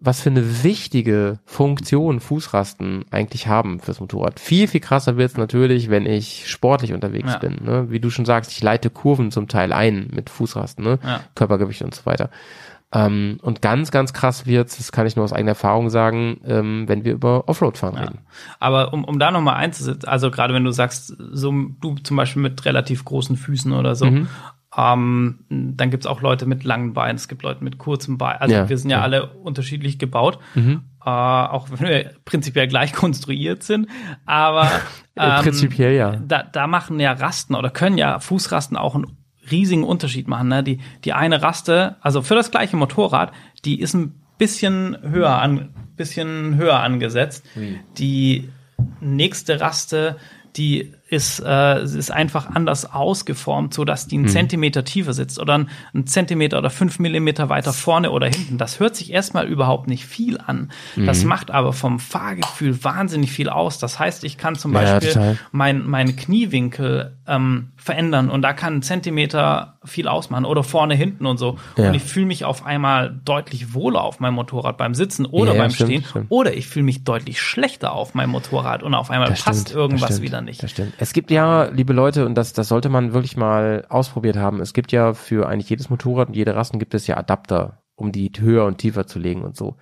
[0.00, 4.38] was für eine wichtige Funktion Fußrasten eigentlich haben fürs Motorrad.
[4.38, 7.38] Viel, viel krasser wird es natürlich, wenn ich sportlich unterwegs Ja.
[7.38, 7.58] bin.
[7.64, 7.90] Ne?
[7.90, 10.98] Wie du schon sagst, ich leite Kurven zum Teil ein mit Fußrasten, ne?
[11.02, 11.20] Ja.
[11.34, 12.30] Körpergewicht und so weiter.
[12.92, 16.84] Ähm, und ganz, ganz krass wird's, das kann ich nur aus eigener Erfahrung sagen, ähm,
[16.88, 18.00] wenn wir über Offroad-Fahren Ja.
[18.02, 18.18] reden.
[18.60, 22.40] Aber um, um da nochmal einzusetzen, also gerade wenn du sagst, so du zum Beispiel
[22.40, 24.28] mit relativ großen Füßen oder so, Mhm.
[24.76, 28.36] ähm, dann gibt's auch Leute mit langen Beinen, es gibt Leute mit kurzem Bein.
[28.40, 29.00] Also Ja, wir sind ja, ja.
[29.00, 29.04] Mhm.
[29.04, 30.70] alle unterschiedlich gebaut, äh,
[31.04, 33.88] auch wenn wir prinzipiell gleich konstruiert sind.
[34.24, 34.64] Aber
[35.14, 36.16] Äh, ähm, prinzipiell ja.
[36.16, 39.16] da, da machen ja Rasten oder können ja Fußrasten auch einen
[39.50, 40.48] riesigen Unterschied machen.
[40.48, 40.62] Ne?
[40.62, 43.32] Die, die eine Raste, also für das gleiche Motorrad,
[43.64, 47.44] die ist ein bisschen höher an, bisschen höher angesetzt.
[47.98, 48.48] Die
[49.00, 50.16] nächste Raste,
[50.56, 55.54] die ist, äh, ist einfach anders ausgeformt, so dass die einen Zentimeter tiefer sitzt oder
[55.94, 58.58] einen, Zentimeter oder fünf Millimeter weiter vorne oder hinten.
[58.58, 60.70] Das hört sich erstmal überhaupt nicht viel an.
[60.96, 63.78] Das macht aber vom Fahrgefühl wahnsinnig viel aus.
[63.78, 68.76] Das heißt, ich kann zum Ja, Beispiel mein, meinen Kniewinkel ähm, verändern und da kann
[68.76, 71.56] ein Zentimeter viel ausmachen oder vorne, hinten und so.
[71.76, 71.88] Ja.
[71.88, 75.58] Und ich fühle mich auf einmal deutlich wohler auf meinem Motorrad beim Sitzen oder Ja,
[75.62, 76.26] beim stimmt, Stehen stimmt.
[76.28, 79.76] oder ich fühle mich deutlich schlechter auf meinem Motorrad und auf einmal Das passt stimmt,
[79.76, 80.62] irgendwas wieder nicht.
[80.62, 80.92] Das stimmt.
[81.00, 84.60] Es gibt ja, liebe Leute, und das, das sollte man wirklich mal ausprobiert haben.
[84.60, 88.10] Es gibt ja für eigentlich jedes Motorrad und jede Rasten gibt es ja Adapter, um
[88.10, 89.76] die höher und tiefer zu legen und so.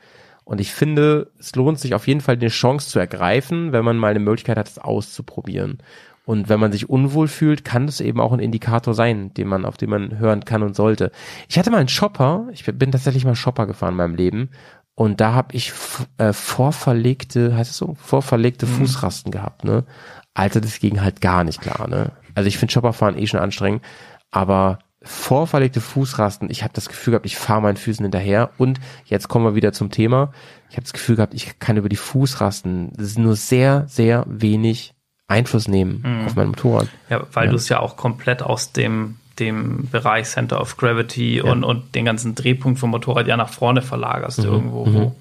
[0.44, 3.96] Und ich finde, es lohnt sich auf jeden Fall, eine Chance zu ergreifen, wenn man
[3.96, 5.79] mal eine Möglichkeit hat, es auszuprobieren.
[6.26, 9.64] Und wenn man sich unwohl fühlt, kann das eben auch ein Indikator sein, den man,
[9.64, 11.12] auf den man hören kann und sollte.
[11.48, 14.50] Ich hatte mal einen Shopper, ich bin tatsächlich mal Shopper gefahren in meinem Leben.
[14.94, 15.72] Und da habe ich
[16.18, 19.85] äh, vorverlegte, heißt es so, vorverlegte Fußrasten gehabt, ne?
[20.37, 22.12] Alter, das ging halt gar nicht klar, ne?
[22.35, 23.83] Also ich finde Shopperfahren eh schon anstrengend,
[24.31, 29.29] aber vorverlegte Fußrasten, ich habe das Gefühl gehabt, ich fahre meinen Füßen hinterher und jetzt
[29.29, 30.33] kommen wir wieder zum Thema.
[30.68, 34.25] Ich habe das Gefühl gehabt, ich kann über die Fußrasten, das ist nur sehr, sehr
[34.29, 34.94] wenig
[35.29, 36.88] Einfluss nehmen auf mein Motorrad.
[37.09, 41.64] Ja, weil du es ja auch komplett aus dem, dem Bereich Center of Gravity und,
[41.64, 45.16] und den ganzen Drehpunkt vom Motorrad ja nach vorne verlagerst irgendwo, wo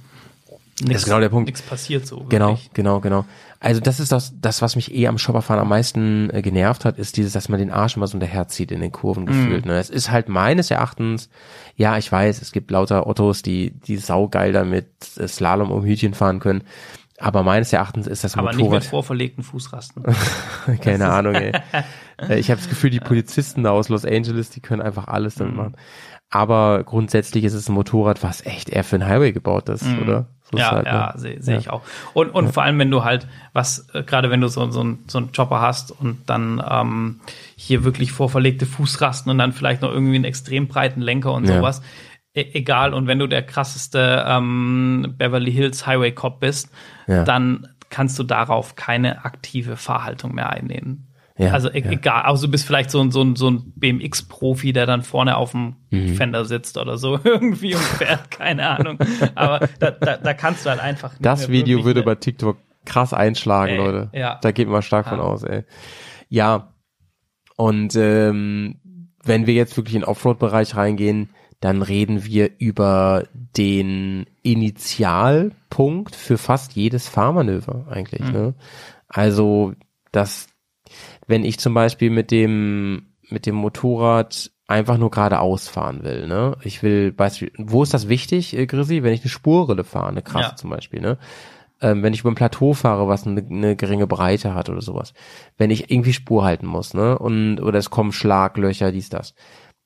[0.82, 0.92] Mhm.
[0.92, 1.46] ist genau der Punkt.
[1.48, 2.26] nichts passiert so.
[2.30, 2.72] Genau, wirklich.
[2.74, 3.26] genau, genau.
[3.66, 7.00] Also das ist das, das was mich eh am Shopperfahren am meisten äh, genervt hat,
[7.00, 9.66] ist dieses, dass man den Arsch immer so hinterherzieht in den Kurven gefühlt.
[9.66, 9.80] Ne?
[9.80, 11.30] Es ist halt meines Erachtens,
[11.76, 14.86] ja, ich weiß, es gibt lauter Ottos, die die saugeil damit
[15.18, 16.64] äh, Slalom um Hütchen fahren können.
[17.18, 20.04] Aber meines Erachtens ist das Aber nicht mit Motorrad, vorverlegten Fußrasten.
[20.82, 21.52] keine Ahnung, ey.
[22.18, 25.36] Äh, Ich habe das Gefühl, die Polizisten da aus Los Angeles, die können einfach alles
[25.36, 25.76] damit machen.
[26.30, 30.28] Aber grundsätzlich ist es ein Motorrad, was echt eher für den Highway gebaut ist, oder?
[30.52, 30.92] So ja, halt, ne?
[30.92, 31.58] ja, sehe seh Ja.
[31.60, 31.82] ich auch.
[32.14, 35.00] Und, und vor allem, wenn du halt, was, äh, gerade wenn du so, so, ein,
[35.08, 37.20] so einen Chopper hast und dann ähm,
[37.56, 41.56] hier wirklich vorverlegte Fußrasten und dann vielleicht noch irgendwie einen extrem breiten Lenker und Ja.
[41.58, 41.82] sowas.
[42.36, 46.70] E egal, und wenn du der krasseste ähm, Beverly Hills Highway Cop bist,
[47.08, 47.24] Ja.
[47.24, 51.05] dann kannst du darauf keine aktive Fahrhaltung mehr einnehmen.
[51.38, 51.92] Ja, also e ja.
[51.92, 55.36] egal, also du bist vielleicht so ein, so ein, so ein BMX-Profi, der dann vorne
[55.38, 56.16] auf dem Mhm.
[56.16, 58.98] Fender sitzt oder so irgendwie und fährt, keine Ahnung.
[59.36, 63.14] Aber da, da, da kannst du halt einfach nicht Das Video würde bei TikTok krass
[63.14, 64.10] einschlagen, Ey, Leute.
[64.14, 64.40] ja.
[64.42, 65.64] Da geht man stark von aus, ey.
[66.30, 66.74] Ja.
[67.58, 68.76] Und ähm,
[69.24, 71.30] wenn wir jetzt wirklich in den Offroad-Bereich reingehen,
[71.62, 73.24] dann reden wir über
[73.58, 78.22] den Initialpunkt für fast jedes Fahrmanöver eigentlich.
[78.22, 78.32] Mhm.
[78.32, 78.54] Ne?
[79.08, 79.74] Also,
[80.12, 80.48] das,
[81.28, 86.58] wenn ich zum Beispiel mit dem mit dem Motorrad einfach nur geradeaus fahren will, ne?
[86.64, 89.04] Ich will, Beispiel, wo ist das wichtig, äh, Grisi?
[89.04, 90.56] Wenn ich eine Spurrille fahre, eine krasse Ja.
[90.56, 91.18] zum Beispiel, ne?
[91.82, 95.14] Ähm, wenn ich über ein Plateau fahre, was eine, eine geringe Breite hat oder sowas.
[95.58, 97.18] Wenn ich irgendwie Spur halten muss, ne?
[97.18, 99.36] Und, oder es kommen Schlaglöcher, dies, das.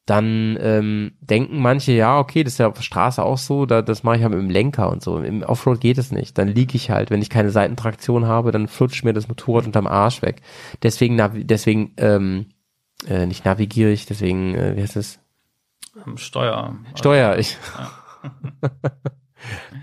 [0.09, 3.81] Dann ähm, denken manche, ja, okay, das ist ja auf der Straße auch so, da,
[3.81, 5.19] das mache ich halt mit dem Lenker und so.
[5.19, 6.37] Im Offroad geht es nicht.
[6.37, 9.87] Dann liege ich halt, wenn ich keine Seitentraktion habe, dann flutscht mir das Motorrad unterm
[9.87, 10.41] Arsch weg.
[10.83, 12.47] Deswegen, navi- deswegen, ähm,
[13.07, 15.19] äh, nicht navigiere ich, deswegen, äh, wie heißt es?
[16.15, 16.75] Steuer.
[16.95, 17.57] Steuer ich.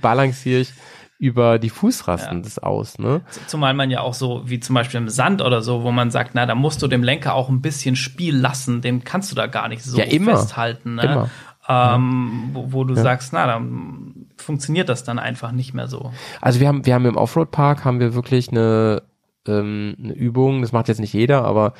[0.03, 0.73] Balanciere ich
[1.19, 2.43] über die Fußrasten Ja.
[2.45, 3.23] das aus, ne?
[3.47, 6.33] Zumal man ja auch so, wie zum Beispiel im Sand oder so, wo man sagt,
[6.35, 9.47] na, da musst du dem Lenker auch ein bisschen Spiel lassen, den kannst du da
[9.47, 10.37] gar nicht so Ja, immer.
[10.37, 11.03] festhalten, ne?
[11.03, 11.31] Immer.
[11.69, 16.13] Ähm, wo, wo du sagst, na, dann funktioniert das dann einfach nicht mehr so.
[16.41, 19.03] Also wir haben, wir haben im Offroad-Park haben wir wirklich eine,
[19.49, 21.73] ähm, eine Übung, das macht jetzt nicht jeder, aber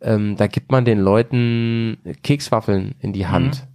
[0.00, 3.66] ähm, da gibt man den Leuten Kekswaffeln in die Hand.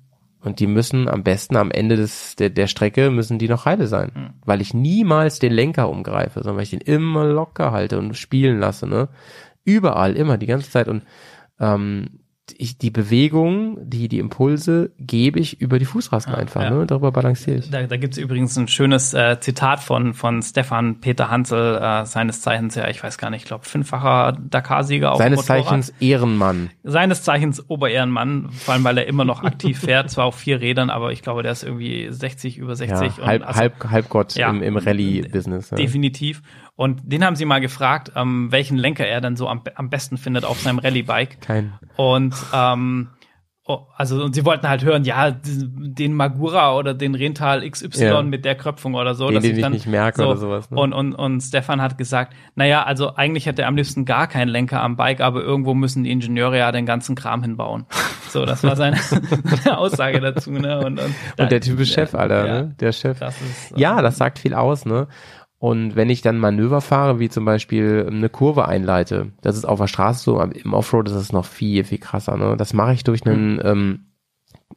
[0.44, 3.88] Und die müssen am besten am Ende des, der, der Strecke müssen die noch heile
[3.88, 4.34] sein.
[4.44, 8.60] Weil ich niemals den Lenker umgreife, sondern weil ich den immer locker halte und spielen
[8.60, 9.10] lasse, ne?
[9.64, 10.88] Überall, immer, die ganze Zeit.
[10.88, 11.04] Und
[11.60, 12.22] ähm,
[12.58, 16.70] ich, die Bewegung, die, die Impulse gebe ich über die Fußrasten einfach, ja.
[16.72, 16.86] ne?
[16.86, 17.70] Darüber balanciere ich.
[17.70, 22.06] Da, da gibt es übrigens ein schönes äh, Zitat von, von Stefan Peter Hansel, äh,
[22.06, 25.66] seines Zeichens ja, ich weiß gar nicht, ich glaube, fünffacher Dakar-Sieger auf Seines Motorrad.
[25.66, 26.72] Zeichens Ehrenmann.
[26.84, 30.90] Seines Zeichens Oberehrenmann, vor allem weil er immer noch aktiv fährt, zwar auf vier Rädern,
[30.90, 33.18] aber ich glaube, der ist irgendwie 60, über 60.
[33.18, 34.50] Ja, und halb, also- halb, Halbgott Ja.
[34.50, 35.72] im, im Rallye-Business.
[35.72, 35.78] Ja.
[35.78, 36.42] Definitiv.
[36.76, 40.18] Und den haben sie mal gefragt, ähm, welchen Lenker er dann so am, am besten
[40.18, 41.42] findet auf seinem Rallye-Bike.
[41.42, 41.74] Kein.
[41.96, 43.10] Und ähm,
[43.66, 48.22] oh, also und sie wollten halt hören, ja, den Magura oder den Rental XY Ja.
[48.22, 49.28] mit der Kröpfung oder so.
[49.28, 50.80] Den, dass den ich nicht merke so, oder sowas, ne?
[50.80, 54.50] Und, und, und Stefan hat gesagt, naja, also eigentlich hätte er am liebsten gar keinen
[54.50, 57.86] Lenker am Bike, aber irgendwo müssen die Ingenieure ja den ganzen Kram hinbauen.
[58.30, 58.98] So, das war seine,
[59.78, 60.52] Aussage dazu.
[60.52, 60.78] Ne?
[60.80, 62.76] Und, und, Und der Typ ist Chef, Alter, ja, ne?
[62.80, 63.20] Der Chef.
[63.20, 65.08] Das ist, äh, Ja, das sagt viel aus, ne?
[65.62, 69.80] Und wenn ich dann Manöver fahre, wie zum Beispiel eine Kurve einleite, das ist auf
[69.80, 72.58] der Straße so, aber im Offroad ist es noch viel, viel krasser, ne?
[72.58, 73.66] Das mache ich durch einen, Hm.
[73.66, 74.00] ähm,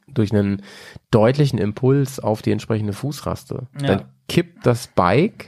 [0.07, 0.61] durch einen
[1.09, 3.65] deutlichen Impuls auf die entsprechende Fußraste.
[3.81, 3.87] Ja.
[3.87, 5.47] Dann kippt das Bike,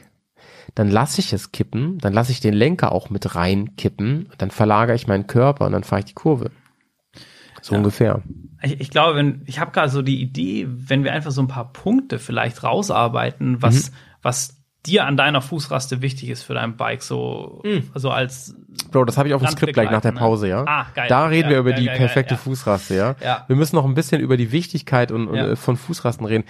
[0.74, 4.96] dann lasse ich es kippen, dann lasse ich den Lenker auch mit reinkippen, dann verlagere
[4.96, 6.50] ich meinen Körper und dann fahre ich die Kurve.
[7.62, 8.24] So ungefähr.
[8.64, 11.48] Ich, ich glaube, wenn, ich habe gerade so die Idee, wenn wir einfach so ein
[11.48, 13.96] paar Punkte vielleicht rausarbeiten, was, Mhm.
[14.24, 14.57] was
[14.88, 17.62] dir an deiner Fußraste wichtig ist für dein Bike, so
[17.94, 18.56] also als
[18.92, 20.62] Bro, das habe ich auf dem Skript gleich nach der Pause, ja.
[20.62, 20.68] ne?
[20.68, 21.08] Ah, geil.
[21.10, 22.44] Da reden Ja, wir über geil, die geil, perfekte geil, ja.
[22.44, 23.16] Fußraste, ja?
[23.24, 23.44] Ja.
[23.48, 26.44] Wir müssen noch ein bisschen über die Wichtigkeit und, und äh, von Fußrasten reden,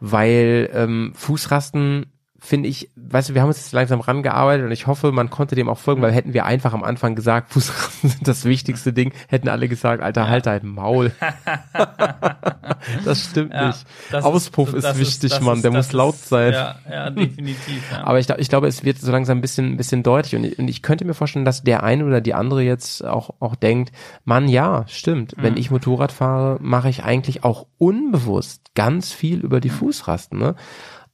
[0.00, 2.06] weil ähm, Fußrasten
[2.44, 5.54] finde ich, weißt du, wir haben uns jetzt langsam rangearbeitet und ich hoffe, man konnte
[5.54, 9.12] dem auch folgen, weil hätten wir einfach am Anfang gesagt, Fußrasten sind das wichtigste Ding,
[9.28, 11.10] hätten alle gesagt, Alter, halt dein Maul.
[13.04, 13.84] das stimmt Ja, nicht.
[14.10, 16.52] das Auspuff ist, das wichtig, das Mann, ist- der muss laut ist- sein.
[16.52, 17.82] Ja, ja definitiv.
[17.90, 18.04] Ja.
[18.04, 20.58] Aber ich, ich glaube, es wird so langsam ein bisschen, ein bisschen deutlich und ich,
[20.58, 23.92] und ich könnte mir vorstellen, dass der eine oder die andere jetzt auch, auch denkt,
[24.24, 25.34] Mann, ja, stimmt.
[25.36, 30.38] Wenn ich Motorrad fahre, mache ich eigentlich auch unbewusst ganz viel über die Fußrasten.
[30.38, 30.54] Ne?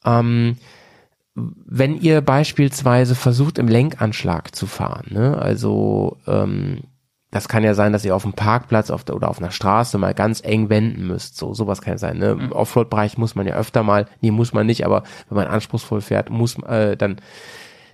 [0.04, 0.56] Ähm,
[1.66, 5.38] wenn ihr beispielsweise versucht, im Lenkanschlag zu fahren, ne?
[5.38, 6.82] also ähm,
[7.30, 9.98] das kann ja sein, dass ihr auf dem Parkplatz auf der, oder auf einer Straße
[9.98, 11.36] mal ganz eng wenden müsst.
[11.36, 12.18] So, sowas kann ja sein.
[12.18, 12.30] Ne?
[12.32, 16.00] Im Offroad-Bereich muss man ja öfter mal, nee, muss man nicht, aber wenn man anspruchsvoll
[16.00, 17.20] fährt, muss äh, dann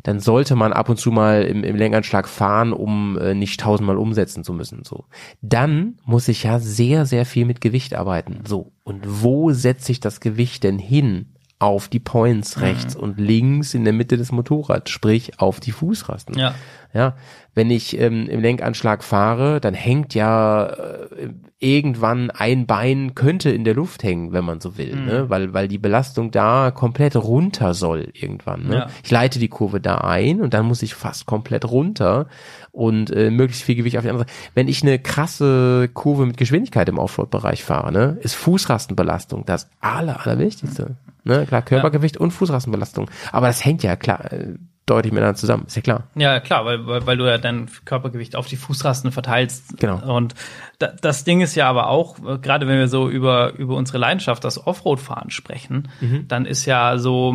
[0.07, 3.97] dann sollte man ab und zu mal im, im Lenkanschlag fahren, um äh, nicht tausendmal
[3.97, 4.85] umsetzen zu müssen.
[4.85, 5.07] So,
[5.43, 8.45] dann muss ich ja sehr, sehr viel mit Gewicht arbeiten.
[8.47, 11.36] So, und wo setze ich das Gewicht denn hin?
[11.59, 16.37] Auf die Points rechts und links in der Mitte des Motorrads, sprich auf die Fußrasten.
[16.39, 16.55] Ja.
[16.95, 17.15] Ja,
[17.55, 21.29] wenn ich ähm, im Lenkanschlag fahre, dann hängt ja äh,
[21.59, 25.05] irgendwann ein Bein könnte in der Luft hängen, wenn man so will, Mhm.
[25.07, 25.31] ne?
[25.31, 28.69] weil weil die Belastung da komplett runter soll irgendwann.
[28.69, 28.75] Ne?
[28.77, 28.87] Ja.
[29.05, 32.29] Ich leite die Kurve da ein und dann muss ich fast komplett runter
[32.73, 34.27] und äh, möglichst viel Gewicht auf die andere.
[34.27, 34.39] Seite.
[34.55, 40.25] Wenn ich eine krasse Kurve mit Geschwindigkeit im Offroad-Bereich fahre, ne, ist Fußrastenbelastung das aller
[40.27, 40.97] allerwichtigste.
[41.27, 41.45] Ne?
[41.47, 44.55] Klar, Körpergewicht und Fußrastenbelastung, aber das hängt ja klar äh,
[44.87, 46.05] deutlich miteinander zusammen, ist ja klar.
[46.15, 49.79] Ja, klar, weil, weil, weil du ja dein Körpergewicht auf die Fußrasten verteilst.
[49.79, 50.15] Genau.
[50.17, 50.37] Und
[50.79, 53.99] da, das Ding ist ja aber auch, äh, gerade wenn wir so über, über unsere
[53.99, 56.29] Leidenschaft, das Offroad-Fahren sprechen, Mhm.
[56.29, 57.35] dann ist ja so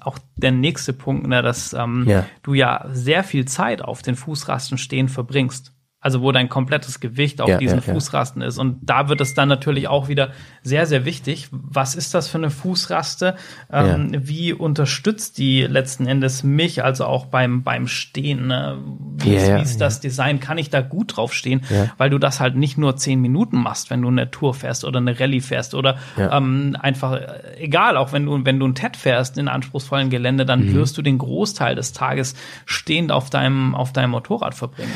[0.00, 2.26] auch der nächste Punkt, ne, dass ähm, Ja.
[2.42, 5.72] du ja sehr viel Zeit auf den Fußrasten stehen verbringst.
[6.00, 7.92] Also wo dein komplettes Gewicht auf Ja, diesen ja.
[7.92, 8.56] Fußrasten ist.
[8.58, 10.30] Und da wird es dann natürlich auch wieder
[10.62, 11.48] sehr, sehr wichtig.
[11.50, 13.34] Was ist das für eine Fußraste?
[13.72, 18.46] Ähm, Wie unterstützt die letzten Endes mich, also auch beim, beim Stehen?
[18.46, 18.78] Ne?
[19.16, 20.38] Wie, ist, wie ist das Design?
[20.38, 21.62] Kann ich da gut drauf stehen?
[21.96, 24.98] Weil du das halt nicht nur zehn Minuten machst, wenn du eine Tour fährst oder
[25.00, 28.96] eine Rallye fährst oder ähm, einfach, äh, egal, auch wenn du, wenn du ein TED
[28.96, 30.74] fährst in anspruchsvollen Gelände, dann Mhm.
[30.74, 32.34] wirst du den Großteil des Tages
[32.66, 34.92] stehend auf deinem, auf deinem Motorrad verbringen.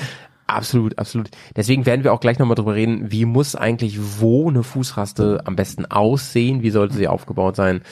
[0.47, 1.31] Absolut, absolut.
[1.57, 5.57] Deswegen werden wir auch gleich nochmal drüber reden, wie muss eigentlich wo eine Fußraste am
[5.57, 7.83] besten aussehen, wie sollte sie aufgebaut sein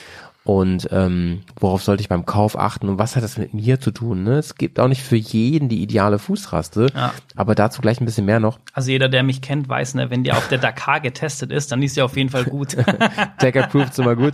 [0.43, 3.91] und ähm, worauf sollte ich beim Kauf achten und was hat das mit mir zu
[3.91, 4.23] tun?
[4.23, 4.33] Ne?
[4.39, 7.13] Es gibt auch nicht für jeden die ideale Fußraste, Ja.
[7.35, 8.57] aber dazu gleich ein bisschen mehr noch.
[8.73, 11.83] Also jeder, der mich kennt, weiß, ne, wenn die auf der Dakar getestet ist, dann
[11.83, 12.75] ist sie auf jeden Fall gut.
[13.41, 14.33] Deck approved ist immer gut.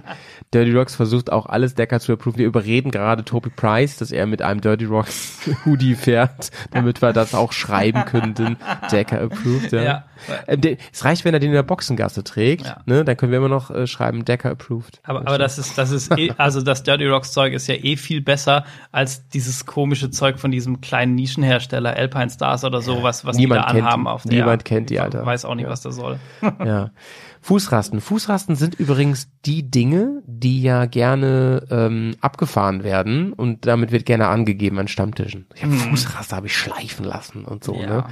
[0.53, 2.37] Dirty Rocks versucht auch alles Decker zu approven.
[2.39, 7.11] Wir überreden gerade Toby Price, dass er mit einem Dirty Rocks Hoodie fährt, damit wir
[7.11, 8.55] das auch schreiben könnten.
[8.91, 9.81] Decker approved, ja.
[9.81, 10.03] Ja.
[10.47, 10.61] Ähm,
[10.93, 12.77] Es reicht, wenn er den in der Boxengasse trägt, Ja.
[12.85, 13.03] ne?
[13.03, 14.99] Dann können wir immer noch äh, schreiben Decker approved.
[15.03, 17.97] Aber, aber das ist, das ist eh, also das Dirty Rocks Zeug ist ja eh
[17.97, 23.25] viel besser als dieses komische Zeug von diesem kleinen Nischenhersteller Alpine Stars oder so, was,
[23.25, 24.09] was Niemand die da kennt anhaben die.
[24.09, 24.31] auf der.
[24.33, 25.25] Niemand kennt die, Alter.
[25.25, 25.69] Weiß auch nicht, Ja.
[25.71, 26.19] was das soll.
[26.65, 26.91] Ja.
[27.41, 28.01] Fußrasten.
[28.01, 34.27] Fußrasten sind übrigens die Dinge, die ja gerne ähm, abgefahren werden und damit wird gerne
[34.27, 35.45] angegeben an Stammtischen.
[35.55, 37.75] Ich habe Fußraste habe ich schleifen lassen und so.
[37.75, 37.81] Mhm.
[37.81, 37.87] Ja.
[37.87, 38.05] Ne?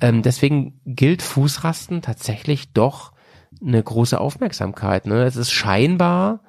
[0.00, 3.12] Ähm, deswegen gilt Fußrasten tatsächlich doch
[3.62, 5.04] eine große Aufmerksamkeit.
[5.06, 5.24] Ne?
[5.24, 6.40] Es ist scheinbar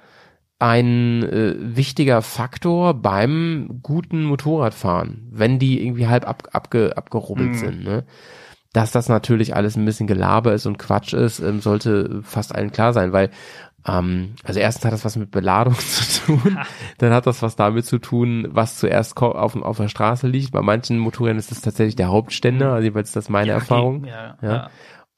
[0.62, 7.55] ein äh, wichtiger Faktor beim guten Motorradfahren, wenn die irgendwie halb ab, abge, abgerubbelt Mhm.
[7.55, 7.84] sind.
[7.84, 8.03] Ne?
[8.74, 12.72] Dass das natürlich alles ein bisschen Gelaber ist und Quatsch ist, ähm, sollte fast allen
[12.72, 13.32] klar sein, weil
[13.88, 16.59] ähm, also erstens hat das was mit Beladung zu tun,
[16.99, 20.51] dann hat das was damit zu tun, was zuerst auf, auf der Straße liegt.
[20.51, 24.05] Bei manchen Motorrädern ist das tatsächlich der Hauptständer, also jeweils ist das meine Erfahrung.
[24.05, 24.51] Ja, Ja.
[24.53, 24.70] ja.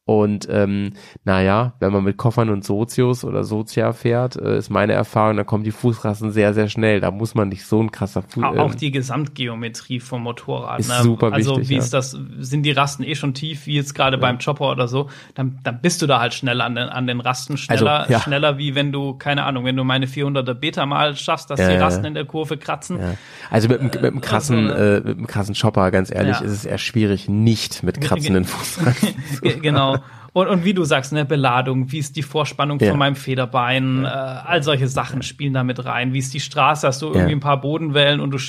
[0.05, 0.91] Und ähm,
[1.23, 5.45] naja, wenn man mit Koffern und Sozius oder Sozia fährt, äh, ist meine Erfahrung, dann
[5.45, 6.99] kommen die Fußrasten sehr, sehr schnell.
[6.99, 8.43] Da muss man nicht so ein krasser Fuß.
[8.43, 10.81] Au- Auch die Gesamtgeometrie vom Motorrad.
[10.81, 11.01] Ist ne?
[11.03, 11.79] super also wichtig, wie ja.
[11.79, 15.09] ist das, sind die Rasten eh schon tief, wie jetzt gerade beim Chopper oder so,
[15.35, 18.19] dann, dann bist du da halt schneller an den, an den Rasten, schneller, Also, ja.
[18.19, 21.69] schneller wie wenn du, keine Ahnung, wenn du meine 400er Beta mal schaffst, dass Ja,
[21.69, 21.79] die ja.
[21.81, 22.99] Rasten in der Kurve kratzen.
[22.99, 23.13] ja.
[23.49, 26.45] Also mit, dem- mit einem krassen, so äh, mit einem krassen Chopper, ganz ehrlich, Ja.
[26.45, 29.13] ist es eher schwierig, nicht mit kratzenden Fußrasten.
[29.41, 29.92] Ge- genau.
[30.33, 32.89] Und, und wie du sagst, ne, Beladung, wie ist die Vorspannung Ja.
[32.89, 36.11] von meinem Federbein, äh, all solche Sachen spielen da mit rein.
[36.13, 37.37] Wie ist die Straße, hast du irgendwie Ja.
[37.37, 38.39] ein paar Bodenwellen und du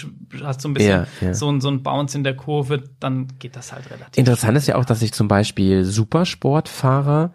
[0.43, 3.55] hast so ein bisschen Ja, so, ein- so ein Bounce in der Kurve, dann geht
[3.55, 4.17] das halt relativ.
[4.17, 7.33] Interessant ist ja auch, dass sich zum Beispiel Supersportfahrer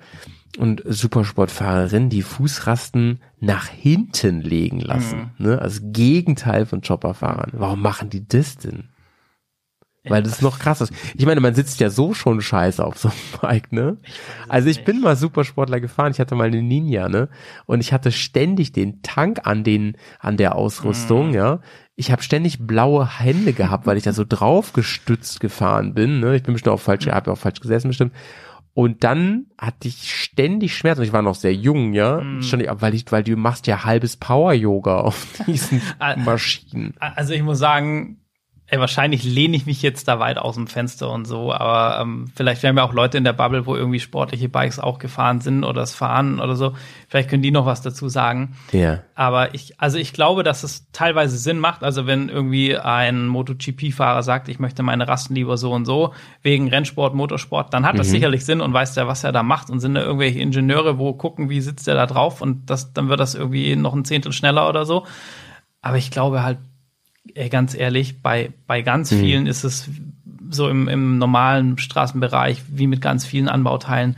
[0.57, 5.31] und Supersportfahrerinnen die Fußrasten nach hinten legen lassen.
[5.37, 5.59] Ne?
[5.61, 7.51] Also Gegenteil von Chopperfahrern.
[7.53, 8.89] Warum machen die das denn?
[10.07, 10.93] Weil das noch krass ist.
[11.15, 13.97] Ich meine, man sitzt ja so schon scheiße auf so einem Bike, ne?
[14.47, 16.11] Also ich bin mal Supersportler gefahren.
[16.11, 17.29] Ich hatte mal eine Ninja, ne?
[17.65, 21.59] Und ich hatte ständig den Tank an den, an der Ausrüstung, ja.
[21.95, 26.35] Ich habe ständig blaue Hände gehabt, weil ich da so drauf gestützt gefahren bin, ne?
[26.35, 28.13] Ich bin bestimmt auch falsch, ich habe auch falsch gesessen bestimmt.
[28.73, 31.01] Und dann hatte ich ständig Schmerzen.
[31.01, 32.21] Ich war noch sehr jung, ja.
[32.41, 36.15] Ständig, weil ich, weil du machst ja halbes Power-Yoga auf diesen Ah.
[36.15, 36.93] Maschinen.
[36.99, 38.21] Also ich muss sagen,
[38.71, 42.31] ey, wahrscheinlich lehne ich mich jetzt da weit aus dem Fenster und so, aber ähm,
[42.35, 45.63] vielleicht werden wir auch Leute in der Bubble, wo irgendwie sportliche Bikes auch gefahren sind
[45.63, 46.73] oder es fahren oder so.
[47.07, 48.55] Vielleicht können die noch was dazu sagen.
[48.71, 48.99] Ja.
[49.15, 51.83] Aber ich, also ich glaube, dass es teilweise Sinn macht.
[51.83, 56.13] Also wenn irgendwie ein MotoGP-Fahrer sagt, ich möchte meine Rasten lieber so und so,
[56.43, 59.71] wegen Rennsport, Motorsport, dann hat das sicherlich Sinn und weiß der, was er da macht
[59.71, 63.09] und sind da irgendwelche Ingenieure, wo gucken, wie sitzt der da drauf und das, dann
[63.09, 65.05] wird das irgendwie noch ein Zehntel schneller oder so.
[65.81, 66.59] Aber ich glaube halt,
[67.49, 69.89] ganz ehrlich, bei, bei ganz vielen ist es
[70.49, 74.17] so im, im normalen Straßenbereich, wie mit ganz vielen Anbauteilen,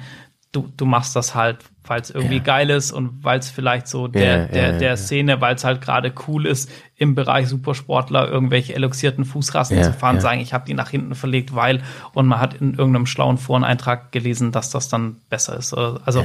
[0.54, 2.44] du, du machst das halt, weil es irgendwie Ja.
[2.44, 4.98] geil ist und weil es vielleicht so der, Ja, der, ja, der.
[4.98, 10.20] Szene, weil es halt gerade cool ist, im Bereich Supersportler irgendwelche eluxierten Fußrasten zu fahren,
[10.20, 11.82] sagen, ich habe die nach hinten verlegt, weil
[12.14, 15.74] und man hat in irgendeinem schlauen Foreneintrag gelesen, dass das dann besser ist.
[15.74, 16.24] Also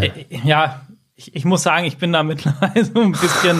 [0.00, 0.10] äh,
[0.44, 0.80] ja,
[1.16, 3.58] ich, ich muss sagen, ich bin da mittlerweile so ein bisschen,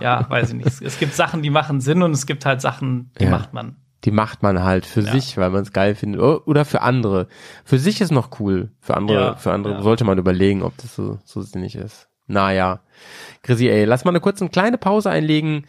[0.00, 0.80] ja, weiß ich nicht.
[0.80, 3.30] Es, gibt Sachen, die machen Sinn und es gibt halt Sachen, die Ja.
[3.30, 3.76] macht man.
[4.04, 6.20] Die macht man halt für sich, weil man es geil findet.
[6.20, 7.26] Oder für andere.
[7.64, 8.70] Für sich ist noch cool.
[8.80, 9.82] Für andere, Ja, für andere ja.
[9.82, 12.08] sollte man überlegen, ob das so, so sinnig ist.
[12.26, 12.80] Naja.
[13.42, 15.64] Chrissy, ey, lass mal eine kurze kleine Pause einlegen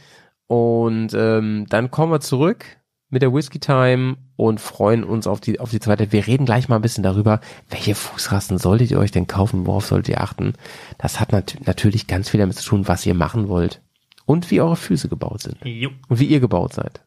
[0.47, 2.65] und ähm, dann kommen wir zurück
[3.09, 6.11] mit der Whisky Time und freuen uns auf die auf die zweite.
[6.11, 9.85] Wir reden gleich mal ein bisschen darüber, welche Fußrasten solltet ihr euch denn kaufen, worauf
[9.85, 10.53] solltet ihr achten.
[10.97, 13.81] Das hat nat natürlich ganz viel damit zu tun, was ihr machen wollt
[14.25, 15.91] und wie eure Füße gebaut sind Jo.
[16.07, 17.01] und wie ihr gebaut seid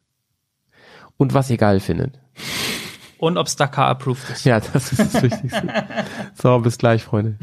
[1.16, 2.18] und was ihr geil findet.
[3.18, 4.44] Und ob Dakar approved ist.
[4.44, 5.84] Ja, das ist das Wichtigste.
[6.34, 7.36] so, bis gleich, Freunde.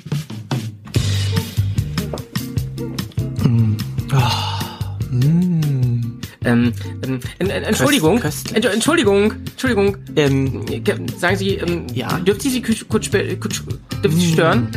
[6.45, 6.73] Ähm,
[7.05, 8.21] ähm, en- en- Entschuldigung,
[8.53, 12.19] Ent- Entschuldigung, Entschuldigung, ähm, ge- sagen Sie, ähm, Ja?
[12.19, 14.67] dürfte ich Sie kurz, kurz, dürfte Sie stören?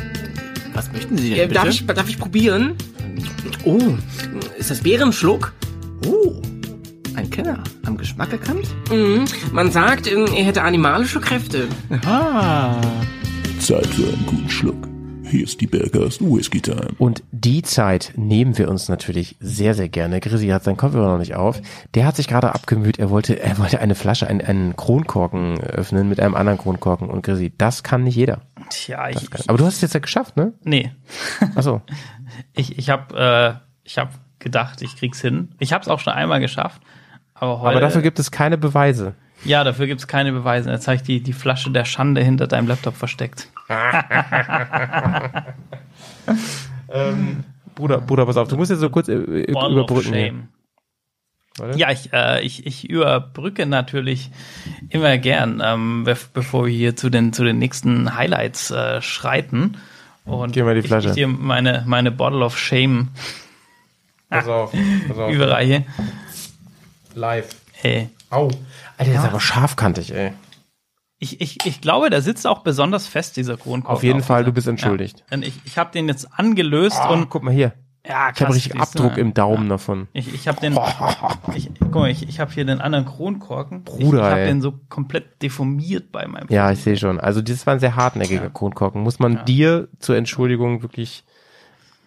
[0.75, 1.55] Was möchten Sie denn Äh, bitte?
[1.55, 2.75] darf, ich, darf ich probieren?
[3.64, 3.79] oh,
[4.59, 5.53] Ist das Bärenschluck?
[6.07, 6.41] oh.
[7.14, 7.64] Ein Kenner.
[7.85, 8.66] Am Geschmack erkannt?
[8.93, 9.25] Mhm.
[9.53, 11.66] Man sagt, ähm, er hätte animalische Kräfte.
[13.61, 14.88] Zeit für einen guten Schluck.
[15.31, 16.89] Hier ist die Bergers Whisky Time.
[16.99, 20.20] Und die Zeit nehmen wir uns natürlich sehr, sehr gerne.
[20.20, 21.61] Grisi hat seinen Kopfhörer noch nicht auf.
[21.95, 22.99] Der hat sich gerade abgemüht.
[22.99, 27.11] Er wollte, er wollte eine Flasche, einen, einen Kronkorken öffnen mit einem anderen Kronkorken.
[27.11, 28.41] Und Grisi, das kann nicht jeder.
[28.70, 30.53] Tja, ich, ich, Aber du hast es jetzt ja geschafft, ne?
[30.64, 30.93] nee.
[31.55, 31.83] Achso.
[32.55, 33.55] Ich, ich habe äh,
[33.85, 35.49] ich hab gedacht, ich krieg's hin.
[35.59, 36.83] Ich habe es auch schon einmal geschafft.
[37.35, 37.70] Aber heute.
[37.70, 39.14] Aber dafür gibt es keine Beweise.
[39.45, 40.70] Ja, dafür gibt's keine Beweise.
[40.70, 43.49] Jetzt habe ich die, die Flasche der Schande hinter deinem Laptop versteckt.
[47.74, 50.14] Bruder, Bruder, pass auf, du musst jetzt so kurz äh, äh, Ball of überbrücken.
[50.14, 50.34] hier.
[51.76, 54.30] Ja, ich, äh, ich, ich überbrücke natürlich
[54.91, 59.76] immer gern, ähm, bevor wir hier zu den, zu den nächsten Highlights äh, schreiten.
[60.24, 61.09] Und Gib mal die Flasche.
[61.09, 63.09] Ich, ich dir meine, meine Bottle of Shame
[64.28, 64.72] Pass auf,
[65.09, 65.32] pass auf.
[65.34, 65.84] überreiche.
[67.14, 67.57] Live.
[67.82, 68.11] Ey.
[68.30, 68.51] Au.
[68.99, 70.32] Alter, der ist aber scharfkantig, ey.
[71.20, 73.96] Ich, ich, ich glaube, der sitzt auch besonders fest, dieser Kronkorken.
[73.96, 75.24] Auf jeden Fall, dieser- du bist entschuldigt.
[75.30, 75.38] Ja.
[75.38, 77.72] Ich, ich habe den jetzt angelöst Und und guck mal hier.
[78.07, 79.22] ja, Ich habe richtig siehst du, Abdruck ne?
[79.22, 80.07] im Daumen davon.
[80.12, 80.78] Ich, ich habe den,
[81.57, 83.82] ich, guck mal, ich, ich habe hier den anderen Kronkorken.
[83.82, 84.46] Bruder, ich, ich habe ey.
[84.46, 86.46] den so komplett deformiert bei meinem.
[86.51, 87.18] Ja, ich sehe schon.
[87.18, 89.03] Also das war ein sehr hartnäckiger Kronkorken.
[89.03, 91.24] Muss man dir zur Entschuldigung wirklich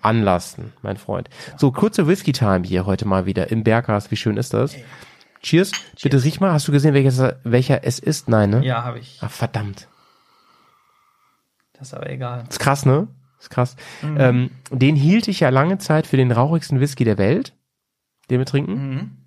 [0.02, 1.30] anlasten, mein Freund.
[1.58, 4.10] So, kurze Whisky-Time hier heute mal wieder im Berghaus.
[4.10, 4.76] Wie schön ist das?
[5.42, 5.72] Cheers.
[6.02, 6.54] Bitte riech mal.
[6.54, 8.30] Hast du gesehen, welcher, welcher es ist?
[8.30, 8.66] Nein, ne?
[8.66, 9.18] Ja, habe ich.
[9.22, 9.88] Ach, verdammt.
[11.74, 12.46] Das ist aber egal.
[12.50, 13.08] Ist krass, ne?
[13.40, 13.76] Ist krass.
[14.04, 17.54] Ähm, den hielt ich ja lange Zeit für den rauchigsten Whisky der Welt,
[18.30, 19.18] den wir trinken.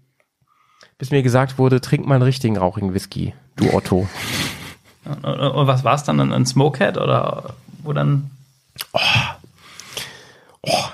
[0.99, 4.09] Bis mir gesagt wurde, trink mal einen richtigen rauchigen Whisky, du Otto.
[5.05, 6.21] Und, und, und was war es dann?
[6.21, 8.31] Ein, ein Smokehead oder wo dann?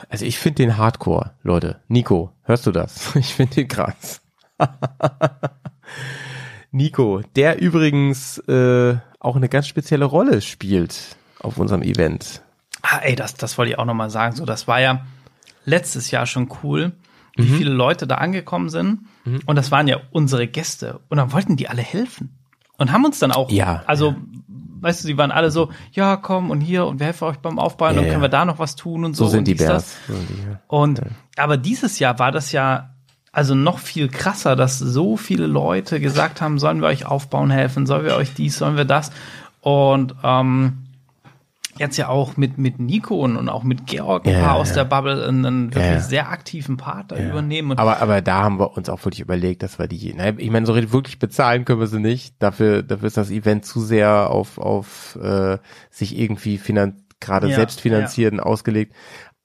[0.08, 1.80] Also ich finde den Hardcore, Leute.
[1.88, 3.14] Nico, hörst du das?
[3.16, 4.22] Ich finde den krass.
[6.72, 12.42] Nico, der übrigens äh, auch eine ganz spezielle Rolle spielt auf unserem Event.
[12.82, 14.36] Ah, ey, das, das wollte ich auch noch mal sagen.
[14.36, 15.04] So, das war ja
[15.64, 16.92] letztes Jahr schon cool,
[17.36, 17.54] wie Mhm.
[17.56, 19.00] viele Leute da angekommen sind.
[19.46, 21.00] Und das waren ja unsere Gäste.
[21.08, 22.36] Und dann wollten die alle helfen.
[22.78, 24.14] Und haben uns dann auch, Ja, also,
[24.80, 27.58] weißt du, sie waren alle so, ja, komm und hier und wir helfen euch beim
[27.58, 28.22] Aufbauen Ja, und können ja.
[28.22, 29.24] wir da noch was tun und so.
[29.26, 29.54] So sind und die.
[29.54, 29.96] Bears.
[30.06, 30.60] So sind die, ja.
[30.68, 31.02] Und
[31.36, 32.94] aber dieses Jahr war das ja
[33.32, 37.86] also noch viel krasser, dass so viele Leute gesagt haben, sollen wir euch aufbauen helfen,
[37.86, 39.12] sollen wir euch dies, sollen wir das.
[39.60, 40.78] Und ähm,
[41.78, 44.70] jetzt ja auch mit mit Nico und, und auch mit Georg ein Ja, paar aus
[44.70, 44.74] ja.
[44.76, 46.00] der Bubble einen, einen wirklich Ja.
[46.00, 47.70] sehr aktiven Part da übernehmen.
[47.70, 50.50] Und Aber, aber da haben wir uns auch wirklich überlegt, dass wir die, ne, ich
[50.50, 52.34] meine, so wirklich bezahlen können wir sie nicht.
[52.40, 55.58] Dafür, dafür ist das Event zu sehr auf, auf äh,
[55.90, 58.94] sich irgendwie finan gerade Ja, selbst finanzieren ausgelegt.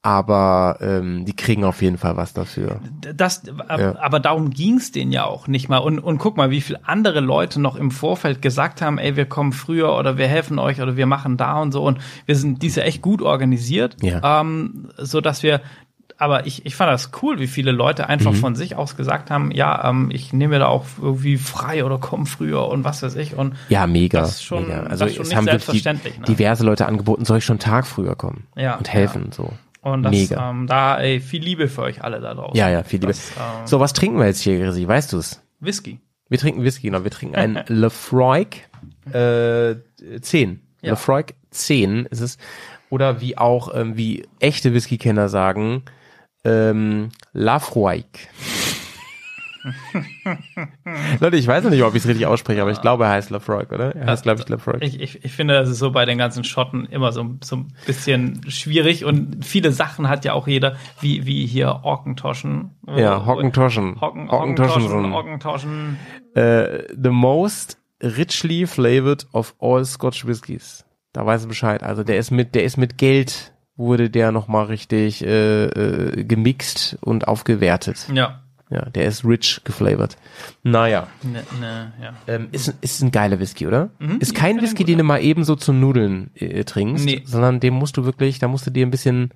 [0.06, 2.80] Aber ähm, die kriegen auf jeden Fall was dafür.
[3.16, 3.42] das,
[3.76, 3.96] Ja.
[4.00, 5.80] aber darum ging's denen ja auch nicht mal.
[5.80, 9.26] Und, und guck mal, wie viele andere Leute noch im Vorfeld gesagt haben, ey, wir
[9.26, 11.82] kommen früher oder wir helfen euch oder wir machen da und so.
[11.84, 11.98] Und
[12.28, 14.42] wir sind diese echt gut organisiert, Ja.
[14.42, 15.62] ähm, so dass wir.
[16.18, 18.36] Aber ich, ich fand das cool, wie viele Leute einfach Mhm.
[18.38, 21.98] von sich aus gesagt haben, ja, ähm, ich nehme mir da auch irgendwie frei oder
[21.98, 23.36] komm früher und was weiß ich.
[23.36, 24.22] Und Ja, mega.
[24.22, 24.84] Das ist schon- mega.
[24.84, 26.26] das Also ist schon es nicht haben selbstverständlich, die, ne?
[26.28, 29.32] diverse Leute angeboten, soll ich schon einen Tag früher kommen Ja, und helfen.
[29.34, 29.52] So.
[29.86, 30.50] Und das, Mega.
[30.50, 32.58] Ähm, da, ey, viel Liebe für euch alle da draußen.
[32.58, 33.14] Ja, ja, viel Liebe.
[33.14, 34.88] Das, ähm, so, was trinken wir jetzt hier, Grisi?
[34.88, 35.44] Weißt du's?
[35.60, 36.00] Whisky.
[36.28, 37.04] Wir trinken Whisky, genau.
[37.04, 38.48] Wir trinken einen Lefroy
[39.12, 39.76] äh,
[40.20, 40.60] 10.
[40.82, 40.92] Ja.
[40.92, 42.40] Lefroy 10 ist es.
[42.90, 45.84] Oder wie auch, ähm, wie echte Whisky-Kenner sagen,
[46.44, 48.06] ähm, Lafroy.
[51.20, 53.30] Leute, ich weiß noch nicht, ob ich es richtig ausspreche, aber ich glaube, er heißt
[53.30, 53.96] Lafroy, oder?
[53.96, 54.78] Er heißt, glaube ich, Lafroy.
[54.82, 57.74] Ich, ich, ich finde, das ist so bei den ganzen Schotten immer so, so ein
[57.86, 62.72] bisschen schwierig und viele Sachen hat ja auch jeder, wie, wie hier Orkentoschen.
[62.96, 64.00] Ja, Hockentoschen.
[64.00, 64.84] Hocken, Hockentoschen.
[64.84, 66.00] Hockentoschen, Orkentoschen.
[66.36, 70.86] Äh, the most richly flavored of all Scotch Whiskies.
[71.14, 71.82] Da weiß er Bescheid.
[71.82, 76.98] Also der ist mit, der ist mit Geld wurde der nochmal richtig äh, äh, gemixt
[77.02, 78.08] und aufgewertet.
[78.14, 78.45] Ja.
[78.76, 80.18] Ja, der ist rich geflavored.
[80.64, 82.14] Naja, Ne, ne, ja.
[82.28, 83.90] ähm, ist, ist ein geiler Whisky, oder?
[84.20, 87.22] ist ich kein Whisky, den du mal eben so zum Nudeln äh, trinkst, Nee.
[87.26, 89.32] sondern dem musst du wirklich, da musst du dir ein bisschen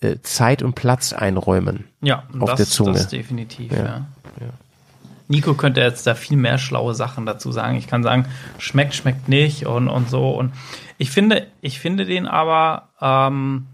[0.00, 1.84] äh, Zeit und Platz einräumen.
[2.00, 2.92] Ja, Auf das, der Zunge.
[2.94, 4.06] das definitiv, Ja, ja.
[5.28, 7.76] Nico könnte jetzt da viel mehr schlaue Sachen dazu sagen.
[7.76, 8.24] Ich kann sagen,
[8.58, 10.30] schmeckt, schmeckt nicht und, und so.
[10.30, 10.52] Und
[10.96, 13.66] ich finde, ich finde den aber, ähm,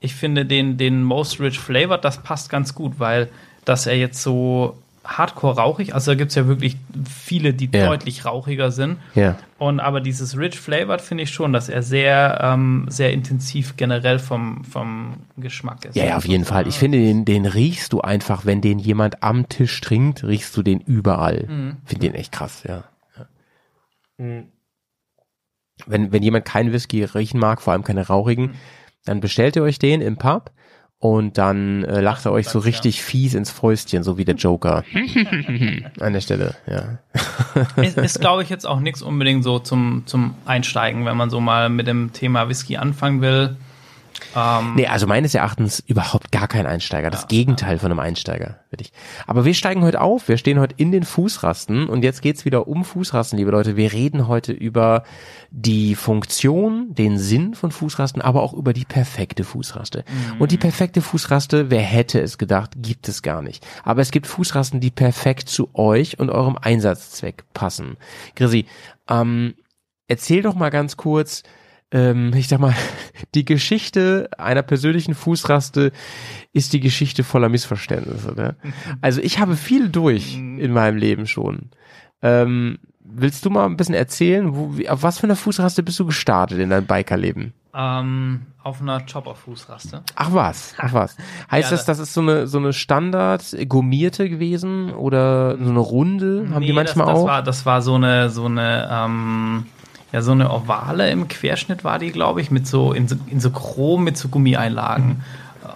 [0.00, 3.28] ich finde den, den Most Rich Flavored, das passt ganz gut, weil
[3.66, 5.94] dass er jetzt so hardcore rauchig.
[5.94, 6.76] Also da gibt's ja wirklich
[7.08, 7.86] viele, die Ja.
[7.86, 8.98] deutlich rauchiger sind.
[9.14, 9.36] Ja.
[9.58, 14.18] Und aber dieses Rich Flavored finde ich schon, dass er sehr, ähm, sehr intensiv generell
[14.18, 15.94] vom, vom Geschmack ist.
[15.94, 16.66] Ja, ja, auf jeden Fall.
[16.66, 20.62] Ich finde, den, den riechst du einfach, wenn den jemand am Tisch trinkt, riechst du
[20.62, 21.76] den überall.
[21.84, 22.82] Finde den echt krass, ja.
[23.16, 23.26] ja.
[25.86, 28.54] Wenn, wenn jemand keinen Whisky riechen mag, vor allem keine rauchigen,
[29.04, 30.50] dann bestellt ihr euch den im Pub
[30.98, 34.82] und dann äh, lacht er euch so richtig fies ins Fäustchen, so wie der Joker.
[36.00, 36.98] An der Stelle, ja.
[37.82, 41.40] ist, ist glaube ich, jetzt auch nichts unbedingt so zum, zum Einsteigen, wenn man so
[41.40, 43.56] mal mit dem Thema Whisky anfangen will.
[44.76, 47.10] Nee, also meines Erachtens überhaupt gar kein Einsteiger.
[47.10, 48.92] Das Gegenteil von einem Einsteiger, würde ich.
[49.26, 50.28] Aber wir steigen heute auf.
[50.28, 53.76] Wir stehen heute in den Fußrasten und jetzt geht's wieder um Fußrasten, liebe Leute.
[53.76, 55.04] Wir reden heute über
[55.50, 60.04] die Funktion, den Sinn von Fußrasten, aber auch über die perfekte Fußraste.
[60.38, 63.66] Und die perfekte Fußraste, wer hätte es gedacht, gibt es gar nicht.
[63.84, 67.96] Aber es gibt Fußrasten, die perfekt zu euch und eurem Einsatzzweck passen.
[68.34, 68.66] Chrissy,
[69.08, 69.54] ähm,
[70.08, 71.42] erzähl doch mal ganz kurz,
[71.90, 72.74] ähm, ich sag mal,
[73.34, 75.92] die Geschichte einer persönlichen Fußraste
[76.52, 78.34] ist die Geschichte voller Missverständnisse.
[78.34, 78.56] Ne?
[79.00, 81.70] Also ich habe viel durch in meinem Leben schon.
[82.22, 85.98] Ähm, willst du mal ein bisschen erzählen, wo, wie, auf was für einer Fußraste bist
[86.00, 87.52] du gestartet in deinem Bikerleben?
[87.74, 90.02] Ähm, auf einer Chopper-Fußraste.
[90.14, 91.16] Ach was, ach was.
[91.50, 95.78] Heißt Ja, das, das ist so eine so eine Standard gummierte gewesen oder so eine
[95.78, 96.48] runde?
[96.52, 97.28] Haben die manchmal das, das auch?
[97.28, 99.66] War, das war so eine, so eine, ähm,
[100.16, 103.38] ja, so eine Ovale im Querschnitt war die, glaube ich, mit so, in so, in
[103.38, 105.22] so Chrom mit so Gummieinlagen.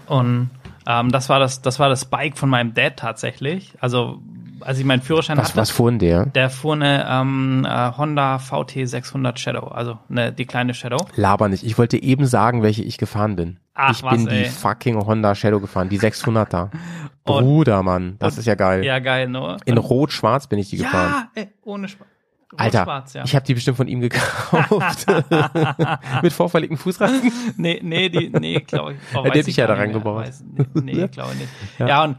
[0.06, 0.48] Und
[0.86, 3.74] ähm, das war das, das war das Bike von meinem Dad tatsächlich.
[3.80, 4.22] Also,
[4.60, 5.58] als ich meinen Führerschein was hatte.
[5.58, 6.24] was fuhren der?
[6.24, 11.06] Der fuhr eine ähm, äh, Honda VT 600 Shadow, also eine, die kleine Shadow.
[11.16, 11.62] Laber nicht.
[11.62, 13.58] Ich wollte eben sagen, welche ich gefahren bin.
[13.74, 14.48] Ach, ich was, bin die ey.
[14.48, 16.70] fucking Honda Shadow gefahren, die 600er.
[17.26, 18.86] Bruder, Mann, das ist ja geil.
[18.86, 19.58] Ja, geil, ne?
[19.66, 21.28] In rot-schwarz bin ich die gefahren.
[21.36, 22.08] Ja, ey, ohne Schwarz.
[22.56, 23.24] Alter, Schwarz, ja.
[23.24, 25.06] ich habe die bestimmt von ihm gekauft.
[26.22, 27.32] Mit vorverlegten Fußrasten.
[27.56, 28.98] Nee, nee, die, nee, glaube ich.
[29.16, 30.26] Oh, Ja, der dich ja da reingebaut.
[30.26, 30.42] Weiß-
[30.74, 31.48] Nee, nee glaube nicht.
[31.78, 32.04] Ja.
[32.04, 32.16] und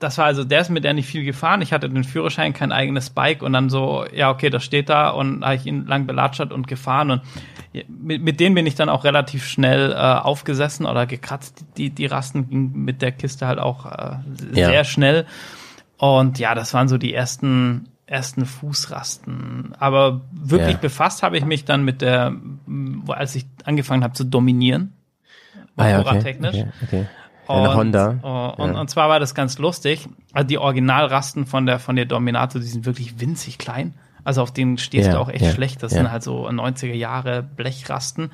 [0.00, 1.62] das war also, der ist mit der nicht viel gefahren.
[1.62, 5.10] Ich hatte den Führerschein, kein eigenes Bike und dann so, ja, okay, das steht da
[5.10, 7.22] und habe ich ihn lang belatschert und gefahren und
[7.86, 11.64] mit, mit denen bin ich dann auch relativ schnell äh, aufgesessen oder gekratzt.
[11.76, 14.16] Die, die Rasten ging mit der Kiste halt auch äh,
[14.54, 14.66] Ja.
[14.66, 15.24] sehr schnell.
[15.98, 19.74] Und ja, das waren so die ersten ersten Fußrasten.
[19.78, 20.78] Aber wirklich Ja.
[20.78, 22.34] befasst habe ich mich dann mit der,
[23.08, 24.92] als ich angefangen habe zu dominieren.
[25.76, 26.56] Ah ja, okay, Motorradtechnisch.
[26.56, 27.06] okay, okay.
[27.48, 28.10] Und, Honda.
[28.56, 28.80] äh, Und, Ja.
[28.80, 30.08] und zwar war das ganz lustig.
[30.32, 33.94] Also die Originalrasten von der, von der Dominator, die sind wirklich winzig klein.
[34.24, 35.82] Also auf denen stehst Ja, du auch echt schlecht.
[35.82, 38.30] Das sind halt so 90er Jahre Blechrasten.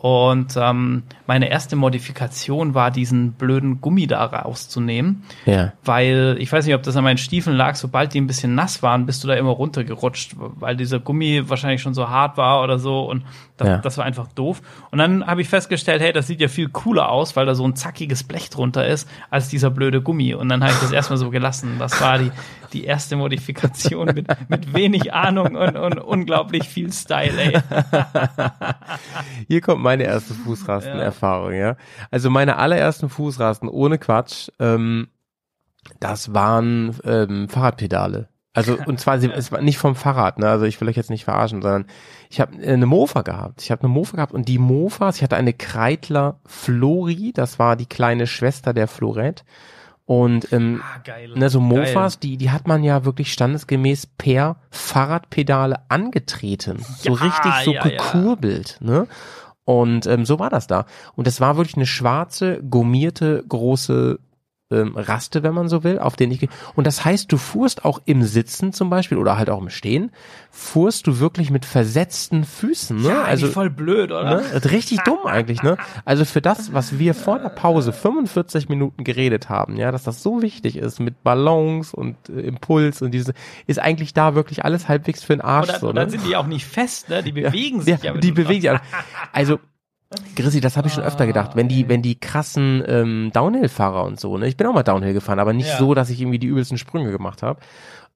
[0.00, 5.24] Und ähm, meine erste Modifikation war, diesen blöden Gummi da rauszunehmen.
[5.44, 5.72] Ja.
[5.84, 8.80] Weil, ich weiß nicht, ob das an meinen Stiefeln lag, sobald die ein bisschen nass
[8.84, 12.78] waren, bist du da immer runtergerutscht, weil dieser Gummi wahrscheinlich schon so hart war oder
[12.78, 13.24] so und
[13.58, 13.78] das, Ja.
[13.78, 14.62] das war einfach doof.
[14.90, 17.66] Und dann habe ich festgestellt, hey, das sieht ja viel cooler aus, weil da so
[17.66, 20.32] ein zackiges Blech drunter ist, als dieser blöde Gummi.
[20.34, 21.76] Und dann habe ich das erstmal so gelassen.
[21.78, 22.32] Das war die,
[22.72, 27.60] die erste Modifikation mit, mit wenig Ahnung und, und unglaublich viel Style, ey.
[29.48, 31.76] Hier kommt meine erste Fußrastenerfahrung, ja.
[32.10, 35.08] Also meine allerersten Fußrasten, ohne Quatsch, ähm,
[36.00, 38.28] das waren ähm, Fahrradpedale.
[38.58, 40.48] Also und zwar sie, es war nicht vom Fahrrad, ne?
[40.48, 41.86] Also ich will euch jetzt nicht verarschen, sondern
[42.30, 43.62] ich habe eine Mofa gehabt.
[43.62, 47.76] Ich habe eine Mofa gehabt und die Mofas, ich hatte eine Kreidler Flori, das war
[47.76, 49.44] die kleine Schwester der Florette.
[50.04, 51.32] Und ähm, Ah, geil.
[51.34, 51.68] Ne, so Geil.
[51.68, 56.78] Mofas, die, die hat man ja wirklich standesgemäß per Fahrradpedale angetreten.
[56.98, 57.90] so Ja, richtig so ja, ja.
[57.90, 59.06] gekurbelt, ne?
[59.64, 60.86] Und ähm, so war das da.
[61.14, 64.18] Und es war wirklich eine schwarze, gummierte, große
[64.70, 67.84] ähm, Raste, wenn man so will, auf den ich ge- und das heißt, du fuhrst
[67.84, 70.10] auch im Sitzen zum Beispiel oder halt auch im Stehen,
[70.50, 73.08] fuhrst du wirklich mit versetzten Füßen, ne?
[73.08, 74.42] Ja, also voll blöd, oder?
[74.42, 74.70] Ne?
[74.70, 75.78] Richtig dumm eigentlich, ne?
[76.04, 80.22] Also für das, was wir vor der Pause 45 Minuten geredet haben, ja, dass das
[80.22, 83.32] so wichtig ist mit Ballons und äh, Impuls und diese,
[83.66, 86.10] ist eigentlich da wirklich alles halbwegs für den Arsch Und dann, so, und dann ne?
[86.10, 87.22] sind die auch nicht fest, ne?
[87.22, 88.10] Die bewegen sich ja.
[88.10, 88.70] ja, wenn die bewegen sich.
[89.32, 89.58] Also,
[90.36, 94.18] Grissi, das habe ich schon öfter gedacht, wenn die, wenn die krassen ähm, Downhill-Fahrer und
[94.18, 94.46] so, ne?
[94.48, 95.76] Ich bin auch mal Downhill gefahren, aber nicht Ja.
[95.78, 97.60] so, dass ich irgendwie die übelsten Sprünge gemacht habe.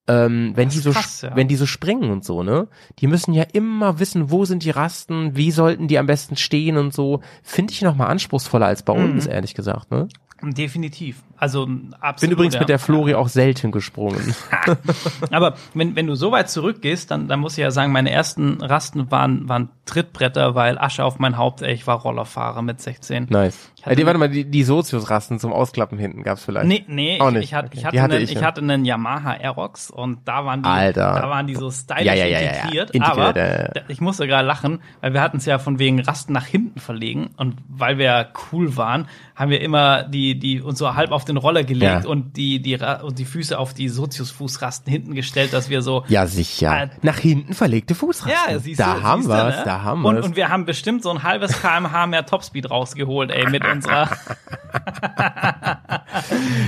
[0.09, 1.36] Ähm, wenn Das die so, krass, ja.
[1.36, 2.66] wenn die so springen und so, ne?
[2.99, 6.76] Die müssen ja immer wissen, wo sind die Rasten, wie sollten die am besten stehen
[6.76, 7.20] und so.
[7.43, 9.12] Finde ich noch mal anspruchsvoller als bei Mhm.
[9.12, 10.09] uns, ehrlich gesagt, ne?
[10.43, 11.22] Definitiv.
[11.36, 11.68] Also
[12.01, 12.20] absolut.
[12.20, 12.61] Bin übrigens ja.
[12.61, 14.34] mit der Flori auch selten gesprungen.
[15.30, 18.61] Aber wenn, wenn du so weit zurückgehst, dann, dann muss ich ja sagen, meine ersten
[18.61, 23.26] Rasten waren, waren Trittbretter, weil Asche auf mein Haupt, ey, ich war Rollerfahrer mit 16.
[23.30, 23.71] nice.
[23.84, 26.66] Äh, die, warte mal, die, die Sozius-Rasten zum Ausklappen hinten gab's vielleicht.
[26.68, 27.44] Nee, nee, Auch ich, nicht.
[27.44, 27.78] ich, hatte, Okay.
[27.78, 31.18] ich, hatte hatte einen, ich, ich, hatte einen Yamaha Aerox und da waren die, Alter.
[31.20, 32.90] da waren die so stylisch Ja, ja, integriert.
[32.92, 36.32] Integriert, aber da- ich musste gerade lachen, weil wir hatten es ja von wegen Rasten
[36.32, 40.94] nach hinten verlegen und weil wir cool waren, haben wir immer die, die uns so
[40.94, 45.14] halb auf den Roller gelegt und die, die, und die Füße auf die Sozius-Fußrasten hinten
[45.14, 46.82] gestellt, dass wir so Ja, sicher.
[46.84, 48.52] Äh, Nach hinten verlegte Fußrasten.
[48.54, 49.62] ja, siehst da du, haben siehst du, wir's, ne?
[49.64, 50.26] da haben und, wir's.
[50.26, 54.08] und wir haben bestimmt so ein halbes kmh mehr Topspeed rausgeholt, ey, mit unserer,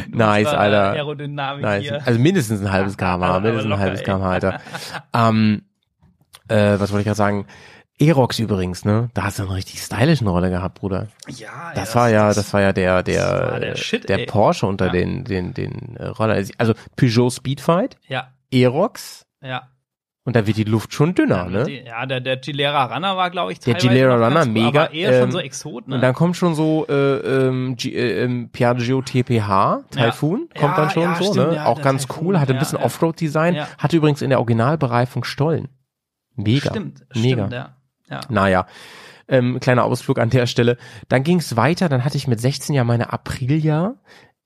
[0.09, 0.91] nice, unserer Alter.
[0.93, 1.83] Aerodynamik Nice.
[1.83, 2.07] hier.
[2.07, 4.61] Also mindestens ein halbes kmh, mindestens ein halbes kmh, Alter.
[5.15, 5.63] ähm,
[6.49, 7.47] äh, was wollte ich gerade sagen?
[8.01, 9.09] Aerox übrigens, ne?
[9.15, 11.07] Da hast du einen richtig stylischen Roller gehabt, Bruder.
[11.29, 14.27] ja, Das war ja, das war ja der, der, das der Shit, ey.
[14.27, 14.93] Porsche unter Ja.
[14.93, 16.43] den, den, den äh, Roller.
[16.59, 19.69] Also Peugeot Speedfight, ja, Aerox ja.
[20.25, 21.65] Und da wird die Luft schon dünner, ne?
[21.65, 25.13] Die, ja, der, der Gilera Runner war, glaube ich, Der Gilera Runner, mega, Aber eher
[25.13, 25.97] ähm, schon so Exot, ne?
[25.97, 30.61] Und dann kommt schon so äh, ähm, G äh, ähm, Piaggio TPH, Typhoon, Ja.
[30.61, 31.57] kommt Ja, dann schon ja, so, stimmt, ne?
[31.57, 32.85] ja, Auch ganz Typhoon, cool, hatte ein ja, bisschen ja.
[32.87, 33.69] Offroad-Design, Ja.
[33.77, 35.69] hatte übrigens in der Originalbereifung Stollen.
[36.37, 36.71] Mega.
[36.71, 37.47] Stimmt, Mega.
[37.47, 37.77] stimmt, ja.
[38.11, 38.21] ja.
[38.31, 38.67] Naja,
[39.29, 40.79] ähm, kleiner Ausflug an der Stelle.
[41.09, 43.97] Dann ging es weiter, dann hatte ich mit 16 ja meine Aprilia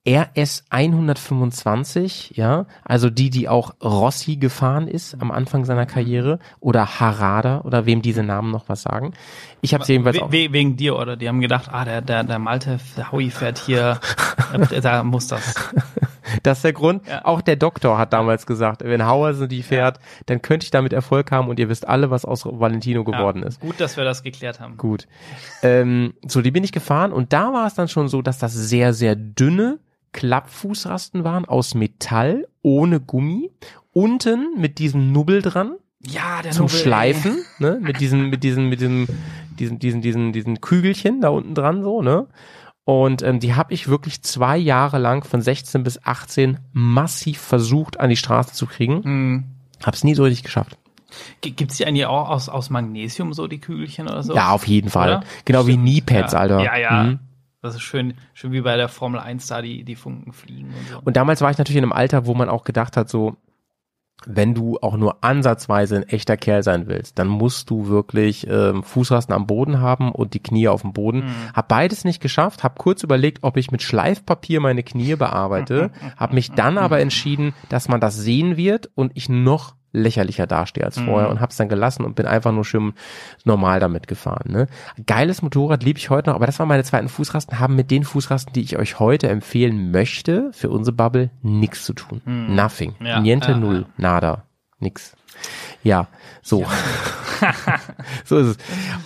[0.08, 6.98] RS 125, ja, also die, die auch Rossi gefahren ist am Anfang seiner Karriere oder
[6.98, 9.12] Harada oder wem diese Namen noch was sagen.
[9.60, 10.32] Ich habe jedenfalls We auch.
[10.32, 11.16] we wegen dir, oder?
[11.16, 14.00] Die haben gedacht, ah, der, der, der Malte, der Howie fährt hier,
[14.82, 15.54] da muss das.
[16.42, 17.06] Das ist der Grund.
[17.06, 17.24] Ja.
[17.24, 21.30] Auch der Doktor hat damals gesagt, wenn Hauersen die fährt, dann könnte ich damit Erfolg
[21.30, 23.60] haben und ihr wisst alle, was aus Valentino geworden ja, ist.
[23.60, 24.76] Gut, dass wir das geklärt haben.
[24.76, 25.06] Gut.
[25.62, 28.54] Ähm, so, die bin ich gefahren und da war es dann schon so, dass das
[28.54, 29.78] sehr, sehr dünne
[30.12, 33.50] Klappfußrasten waren aus Metall, ohne Gummi,
[33.92, 36.70] unten mit diesem Nubbel dran Ja, der zum ey.
[36.72, 39.06] Schleifen, ne, mit diesen, mit diesen, mit diesem,
[39.58, 42.26] diesen, diesen, diesen, diesen Kügelchen da unten dran so, ne.
[42.84, 48.00] Und ähm, die habe ich wirklich zwei Jahre lang von 16 bis 18 massiv versucht
[48.00, 49.02] an die Straße zu kriegen.
[49.04, 49.44] Hm.
[49.84, 50.78] Hab's nie so richtig geschafft.
[51.42, 54.34] G- Gibt's die eigentlich auch aus, aus Magnesium, so die Kügelchen oder so?
[54.34, 55.18] Ja, auf jeden Fall.
[55.18, 55.24] Oder?
[55.44, 56.38] Genau wie Stimmt, Kneepads, ja.
[56.38, 56.62] Alter.
[56.64, 57.02] Ja, ja.
[57.04, 57.18] Mhm.
[57.60, 60.88] Das ist schön, schön wie bei der Formel 1 da, die, die Funken fliegen und
[60.88, 61.00] so.
[61.04, 63.36] Und damals war ich natürlich in einem Alter, wo man auch gedacht hat, so,
[64.26, 68.82] wenn du auch nur ansatzweise ein echter Kerl sein willst, dann musst du wirklich ähm,
[68.82, 71.24] Fußrasten am Boden haben und die Knie auf dem Boden.
[71.54, 76.32] Hab beides nicht geschafft, hab kurz überlegt, ob ich mit Schleifpapier meine Knie bearbeite, hab
[76.32, 80.98] mich dann aber entschieden, dass man das sehen wird und ich noch lächerlicher dastehe als
[80.98, 82.92] vorher und hab's dann gelassen und bin einfach nur schön
[83.44, 84.52] normal damit gefahren.
[84.52, 84.66] Ne?
[85.06, 88.04] Geiles Motorrad liebe ich heute noch, aber das waren meine zweiten Fußrasten, haben mit den
[88.04, 92.20] Fußrasten, die ich euch heute empfehlen möchte, für unsere Bubble nichts zu tun.
[92.24, 92.94] Nothing.
[93.00, 94.44] Ja, Niente, ja, null, nada,
[94.78, 95.16] nix.
[95.82, 96.08] Ja,
[96.42, 96.66] so.
[98.24, 98.58] so ist es.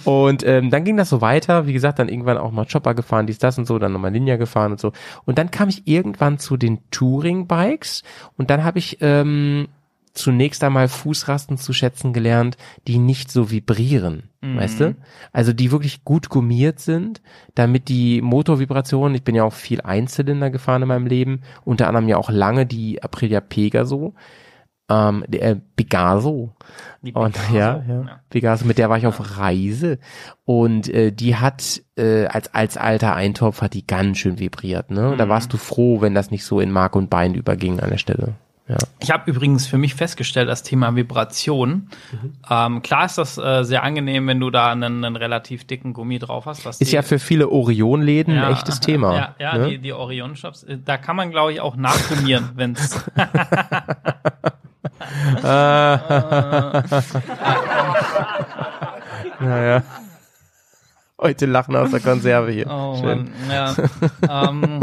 [0.04, 1.66] Und ähm, dann ging das so weiter.
[1.66, 4.36] Wie gesagt, dann irgendwann auch mal Chopper gefahren, dies, das und so, dann nochmal Ninja
[4.36, 4.92] gefahren und so.
[5.24, 8.02] Und dann kam ich irgendwann zu den Touring-Bikes
[8.36, 9.68] und dann habe ich ähm,
[10.14, 12.56] zunächst einmal Fußrasten zu schätzen gelernt,
[12.86, 14.24] die nicht so vibrieren,
[14.56, 14.96] weißt du?
[15.32, 17.22] Also die wirklich gut gummiert sind,
[17.54, 22.08] damit die Motorvibrationen, ich bin ja auch viel Einzylinder gefahren in meinem Leben, unter anderem
[22.08, 24.14] ja auch lange die Aprilia Pegaso,
[24.90, 26.54] ähm, äh, Pegaso.
[27.00, 29.98] Die Und Picasso, ja, ja, Pegaso, mit der war ich auf Reise
[30.44, 35.10] und äh, die hat äh, als als alter Eintopf hat die ganz schön vibriert, ne?
[35.10, 37.90] Und da warst du froh, wenn das nicht so in Mark und Bein überging an
[37.90, 38.34] der Stelle.
[38.72, 38.78] Ja.
[39.00, 41.88] Ich habe übrigens für mich festgestellt, das Thema Vibration.
[42.12, 42.32] Mhm.
[42.48, 46.18] Ähm, klar ist das äh, sehr angenehm, wenn du da einen, einen relativ dicken Gummi
[46.18, 46.64] drauf hast.
[46.64, 49.14] Ist die- ja für viele Orion-Läden Ja, ein echtes Thema.
[49.14, 49.68] Ja, ja ne?
[49.70, 50.62] die, die Orion-Shops.
[50.64, 52.98] äh, Da kann man, glaube ich, auch nachgummieren, wenn's.
[59.40, 59.82] Naja.
[61.20, 62.66] Heute lachen aus der Konserve hier.
[62.68, 63.30] Oh Schön.
[63.48, 63.74] Mann, ja.
[64.48, 64.80] ähm,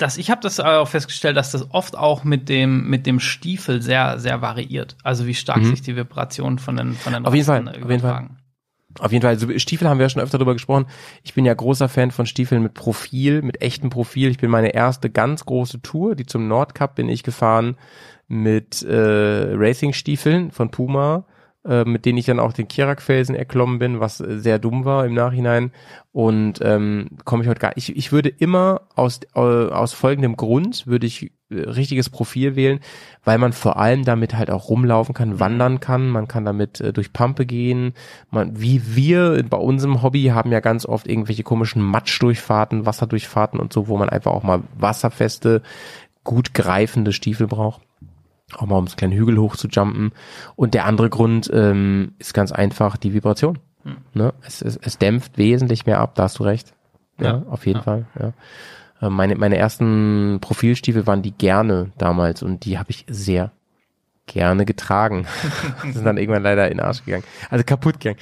[0.00, 3.82] das, ich habe das auch festgestellt, dass das oft auch mit dem, mit dem Stiefel
[3.82, 4.96] sehr, sehr variiert.
[5.02, 7.26] Also wie stark sich die Vibration von den, von den Mhm.
[7.26, 7.98] Auf jeden Fall, äh, auf jeden Fall.
[7.98, 8.36] übertragen.
[8.98, 10.86] Auf jeden Fall, also Stiefel haben wir ja schon öfter drüber gesprochen.
[11.22, 14.30] Ich bin ja großer Fan von Stiefeln mit Profil, mit echtem Profil.
[14.30, 17.76] Ich bin meine erste ganz große Tour, die zum Nordcup bin ich gefahren
[18.26, 21.24] mit äh, Racing-Stiefeln von Puma,
[21.62, 25.04] äh, mit denen ich dann auch den Kirak-Felsen erklommen bin, was äh, sehr dumm war
[25.04, 25.72] im Nachhinein.
[26.10, 30.86] Und ähm, komme ich heute gar ich, ich würde immer aus, äh, aus folgendem Grund,
[30.86, 32.80] würde ich äh, richtiges Profil wählen,
[33.24, 36.94] weil man vor allem damit halt auch rumlaufen kann, wandern kann, man kann damit äh,
[36.94, 37.92] durch Pampe gehen.
[38.30, 43.72] Man, wie wir bei unserem Hobby haben ja ganz oft irgendwelche komischen Matschdurchfahrten, Wasserdurchfahrten und
[43.72, 45.60] so, wo man einfach auch mal wasserfeste,
[46.24, 47.82] gut greifende Stiefel braucht.
[48.56, 50.12] Auch mal um so einen kleinen Hügel hoch zu jumpen.
[50.56, 53.58] Und der andere Grund ähm, ist ganz einfach die Vibration.
[54.12, 54.34] Ne?
[54.46, 56.74] Es, es, es dämpft wesentlich mehr ab, da hast du recht.
[57.18, 57.42] Ja, Ja.
[57.48, 58.32] auf jeden Fall, ja.
[59.00, 63.52] Äh, Meine, meine ersten Profilstiefel waren die gerne damals und die habe ich sehr
[64.26, 65.26] gerne getragen.
[65.92, 67.24] sind dann irgendwann leider in den Arsch gegangen.
[67.48, 68.18] Also kaputt gegangen.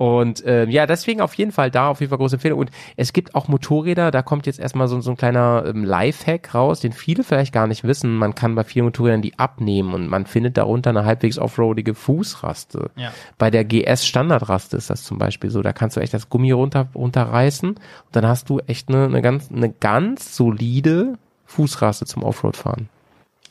[0.00, 2.58] Und ähm, ja, deswegen auf jeden Fall da auf jeden Fall große Empfehlung.
[2.58, 6.54] Und es gibt auch Motorräder, da kommt jetzt erstmal so, so ein kleiner ähm, Lifehack
[6.54, 8.16] raus, den viele vielleicht gar nicht wissen.
[8.16, 12.90] Man kann bei vielen Motorrädern die abnehmen und man findet darunter eine halbwegs offroadige Fußraste.
[12.96, 13.12] Ja.
[13.36, 15.60] Bei der GS Standardraste ist das zum Beispiel so.
[15.60, 17.80] Da kannst du echt das Gummi runter, runterreißen und
[18.12, 22.88] dann hast du echt eine, eine ganz, eine ganz solide Fußraste zum Offroad-Fahren.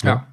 [0.02, 0.26] Ja.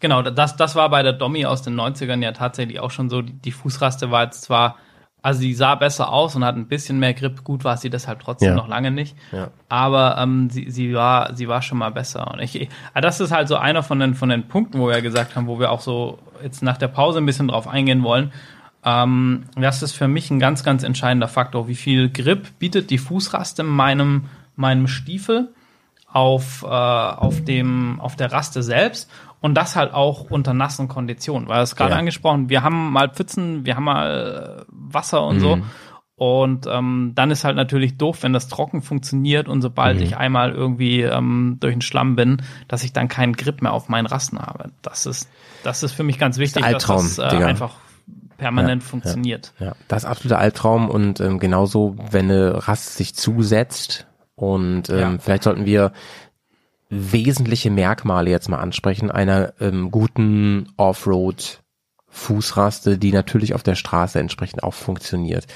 [0.00, 3.22] Genau, das, das war bei der Dommy aus den 90ern ja tatsächlich auch schon so.
[3.22, 4.76] Die, die Fußraste war jetzt zwar,
[5.20, 8.20] also sie sah besser aus und hat ein bisschen mehr Grip, gut war sie deshalb
[8.20, 8.54] trotzdem Ja.
[8.54, 9.16] noch lange nicht.
[9.32, 9.48] Ja.
[9.68, 12.32] Aber ähm, sie, sie, war, sie war schon mal besser.
[12.32, 15.02] Und ich, ah, das ist halt so einer von den, von den Punkten, wo wir
[15.02, 18.32] gesagt haben, wo wir auch so jetzt nach der Pause ein bisschen drauf eingehen wollen.
[18.84, 21.66] Ähm, das ist für mich ein ganz, ganz entscheidender Faktor.
[21.66, 25.48] Wie viel Grip bietet die Fußraste meinem, meinem Stiefel
[26.10, 29.10] auf, äh, auf, dem, auf der Raste selbst
[29.40, 31.48] und das halt auch unter nassen Konditionen.
[31.48, 31.98] Weil es gerade Ja.
[31.98, 35.58] angesprochen, wir haben mal Pfützen, wir haben mal äh, Wasser und so.
[36.16, 40.50] Und ähm, dann ist halt natürlich doof, wenn das trocken funktioniert und sobald ich einmal
[40.50, 44.40] irgendwie ähm, durch den Schlamm bin, dass ich dann keinen Grip mehr auf meinen Rasten
[44.40, 44.72] habe.
[44.82, 45.28] Das ist,
[45.62, 47.46] das ist für mich ganz wichtig, Albtraum, dass das äh, Digga.
[47.46, 47.74] einfach
[48.36, 49.52] permanent Ja, funktioniert.
[49.60, 54.98] Ja, das ist absoluter Albtraum und ähm, genauso, wenn eine Rast sich zusetzt und ähm,
[54.98, 55.18] Ja.
[55.20, 55.92] vielleicht sollten wir
[56.90, 61.62] wesentliche Merkmale jetzt mal ansprechen einer ähm, guten Offroad
[62.08, 65.46] Fußraste, die natürlich auf der Straße entsprechend auch funktioniert.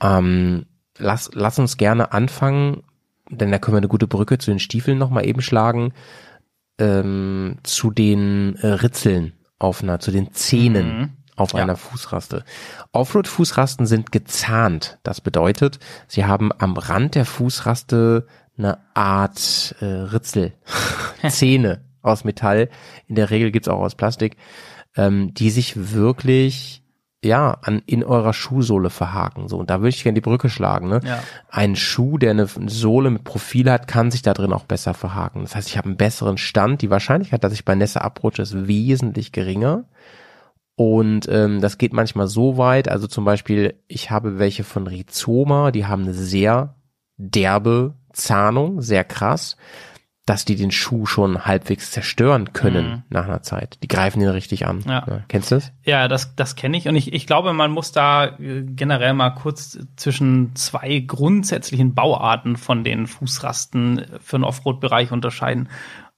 [0.00, 0.66] Ähm,
[0.98, 2.82] lass, lass uns gerne anfangen,
[3.30, 5.92] denn da können wir eine gute Brücke zu den Stiefeln nochmal eben schlagen,
[6.78, 12.44] ähm, zu den äh, Ritzeln auf einer, zu den Zähnen auf einer Fußraste.
[12.92, 14.98] Offroad-Fußrasten sind gezahnt.
[15.02, 20.52] Das bedeutet, sie haben am Rand der Fußraste eine Art äh, Ritzel,
[21.28, 22.68] Zähne aus Metall.
[23.06, 24.36] In der Regel gibt's auch aus Plastik,
[24.96, 26.82] ähm, die sich wirklich
[27.24, 29.48] ja an in eurer Schuhsohle verhaken.
[29.48, 30.88] So und da würde ich gerne die Brücke schlagen.
[30.88, 31.00] Ne?
[31.04, 31.22] Ja.
[31.48, 35.42] Ein Schuh, der eine Sohle mit Profil hat, kann sich da drin auch besser verhaken.
[35.42, 36.82] Das heißt, ich habe einen besseren Stand.
[36.82, 39.84] Die Wahrscheinlichkeit, dass ich bei Nässe abrutsche, ist wesentlich geringer.
[40.74, 45.70] Und ähm, das geht manchmal so weit, also zum Beispiel, ich habe welche von Rhizoma,
[45.70, 46.74] die haben eine sehr
[47.18, 49.56] derbe Zahnung, sehr krass,
[50.24, 53.78] dass die den Schuh schon halbwegs zerstören können nach einer Zeit.
[53.82, 54.76] Die greifen ihn richtig an.
[54.78, 54.88] Mhm.
[54.90, 55.20] Ja.
[55.26, 55.72] kennst du das?
[55.84, 56.86] Ja, das, das kenne ich.
[56.88, 62.56] Und ich, ich glaube, man muss da äh, generell mal kurz zwischen zwei grundsätzlichen Bauarten
[62.56, 65.68] von den Fußrasten für den Offroad-Bereich unterscheiden.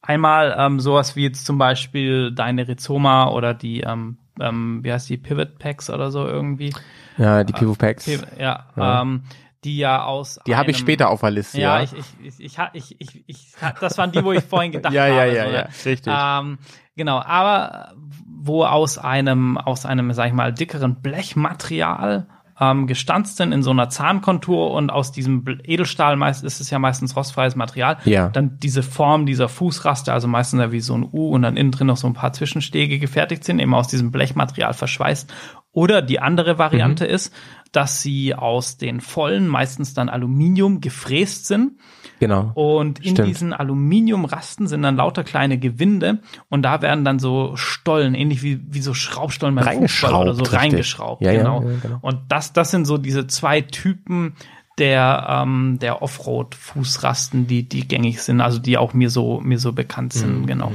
[0.02, 5.08] Einmal ähm, sowas wie jetzt zum Beispiel deine Rhizoma oder die, ähm, ähm, wie heißt
[5.08, 6.74] die, Pivot Packs oder so irgendwie.
[7.16, 8.06] Ja, die Pivot Packs.
[8.06, 9.22] Piv- Ja, Ähm,
[9.64, 11.60] die ja aus Die habe ich später auf der Liste.
[11.60, 11.92] ja, Ja, ich,
[12.22, 15.34] ich, ich, ich, ich, ich, das waren die, wo ich vorhin gedacht Ja, ja, habe.
[15.34, 15.68] ja, ja, ne?
[15.84, 16.12] richtig.
[16.14, 16.58] Ähm,
[16.96, 17.94] genau, aber
[18.26, 22.26] wo aus einem, aus einem, sag ich mal, dickeren Blechmaterial
[22.60, 26.78] ähm, gestanzt sind in so einer Zahnkontur und aus diesem Edelstahl meist ist es ja
[26.78, 27.98] meistens rostfreies Material.
[28.04, 28.28] Ja.
[28.28, 31.72] Dann diese Form dieser Fußraste, also meistens ja wie so ein U und dann innen
[31.72, 35.32] drin noch so ein paar Zwischenstege gefertigt sind, eben aus diesem Blechmaterial verschweißt.
[35.74, 37.34] Oder die andere Variante ist,
[37.72, 41.72] dass sie aus den vollen, meistens dann Aluminium gefräst sind.
[42.20, 42.52] genau.
[42.54, 43.28] Und in Stimmt.
[43.28, 48.60] diesen Aluminiumrasten sind dann lauter kleine Gewinde und da werden dann so Stollen, ähnlich wie,
[48.72, 50.58] wie so Schraubstollen beim Fußball oder so Reingeschraubt, richtig.
[50.72, 51.22] reingeschraubt.
[51.22, 51.62] Ja, ja, genau.
[51.62, 51.98] ja, genau.
[52.00, 54.36] Und das, das sind so diese zwei Typen
[54.78, 59.72] der, ähm, der Offroad-Fußrasten, die, die gängig sind, also die auch mir so, mir so
[59.72, 60.46] bekannt sind, Mhm.
[60.46, 60.72] genau.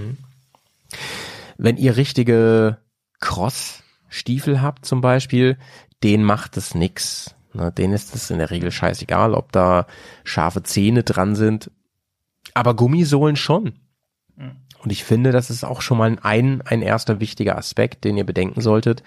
[1.57, 2.77] Wenn ihr richtige
[4.09, 5.57] Cross-Stiefel habt zum Beispiel,
[6.03, 7.35] denen macht es nix.
[7.53, 9.87] Ne, denen ist es in der Regel scheißegal, ob da
[10.23, 11.71] scharfe Zähne dran sind.
[12.53, 13.73] Aber Gummisohlen schon.
[14.81, 18.25] Und ich finde, das ist auch schon mal ein, ein erster wichtiger Aspekt, den ihr
[18.25, 19.03] bedenken solltet.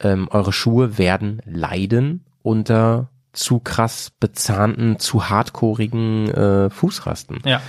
[0.00, 7.40] Ähm, eure Schuhe werden leiden unter zu krass bezahnten, zu hardcoreigen äh, Fußrasten.
[7.44, 7.62] Ja.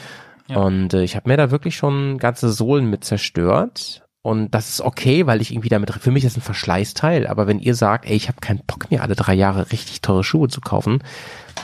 [0.47, 0.57] Ja.
[0.57, 4.02] Und äh, ich habe mir da wirklich schon ganze Sohlen mit zerstört.
[4.23, 7.27] Und das ist okay, weil ich irgendwie damit, für mich ist ein Verschleißteil.
[7.27, 10.23] Aber wenn ihr sagt, ey, ich habe keinen Bock mir alle drei Jahre richtig teure
[10.23, 11.03] Schuhe zu kaufen,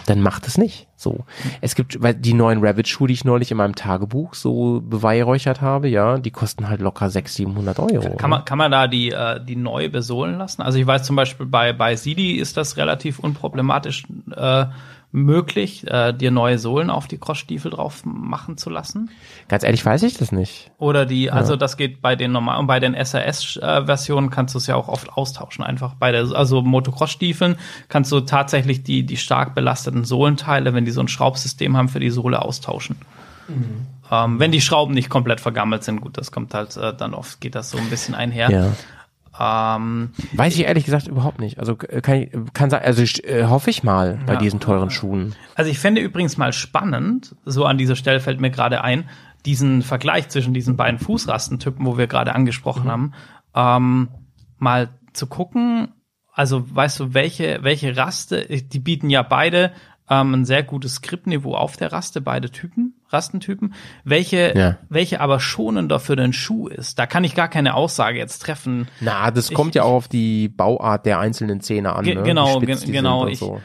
[0.07, 0.87] dann macht es nicht.
[0.97, 1.23] So.
[1.61, 5.87] Es gibt, weil die neuen Rabbit-Schuhe, die ich neulich in meinem Tagebuch so beweihräuchert habe,
[5.87, 8.17] ja, die kosten halt locker 600, 700 Euro.
[8.17, 10.61] Kann man, kann man da die, äh, die neu besohlen lassen?
[10.61, 14.03] Also ich weiß zum Beispiel bei, bei Sidi ist das relativ unproblematisch
[14.35, 14.65] äh,
[15.11, 19.09] möglich, äh, dir neue Sohlen auf die Crossstiefel drauf machen zu lassen?
[19.47, 20.71] Ganz ehrlich weiß ich das nicht.
[20.77, 24.75] Oder die, also das geht bei den normalen, bei den SAS-Versionen kannst du es ja
[24.75, 25.63] auch oft austauschen.
[25.63, 27.55] Einfach bei der, also Motocross-Stiefeln
[27.87, 31.99] kannst du tatsächlich die, die stark belasteten Sohlenteile, wenn die so ein Schraubsystem haben, für
[31.99, 32.97] die Sohle austauschen.
[34.11, 37.41] Ähm, wenn die Schrauben nicht komplett vergammelt sind, gut, das kommt halt äh, dann oft,
[37.41, 38.49] geht das so ein bisschen einher.
[38.51, 38.71] Ja.
[39.39, 41.59] Ähm, Weiß ich ehrlich gesagt überhaupt nicht.
[41.59, 44.39] Also äh, kann ich, kann sein, also ich, äh, hoffe ich mal bei Ja.
[44.39, 45.33] diesen teuren Schuhen.
[45.55, 49.07] Also ich fände übrigens mal spannend, so an dieser Stelle fällt mir gerade ein,
[49.45, 53.13] diesen Vergleich zwischen diesen beiden Fußrastentypen, wo wir gerade angesprochen haben,
[53.55, 54.09] ähm,
[54.57, 55.93] mal zu gucken,
[56.33, 59.71] also weißt du, welche, welche Raste, die bieten ja beide
[60.09, 64.77] ähm, ein sehr gutes Skriptniveau auf der Raste, beide Typen, Rastentypen, welche, Ja.
[64.89, 66.99] welche aber schonender für den Schuh ist.
[66.99, 68.87] Da kann ich gar keine Aussage jetzt treffen.
[68.99, 72.05] Na, das Ich- kommt ja auch auf die Bauart der einzelnen Zähne an.
[72.05, 72.23] Ge- ne?
[72.23, 73.61] genau, ge- genau, ich- so.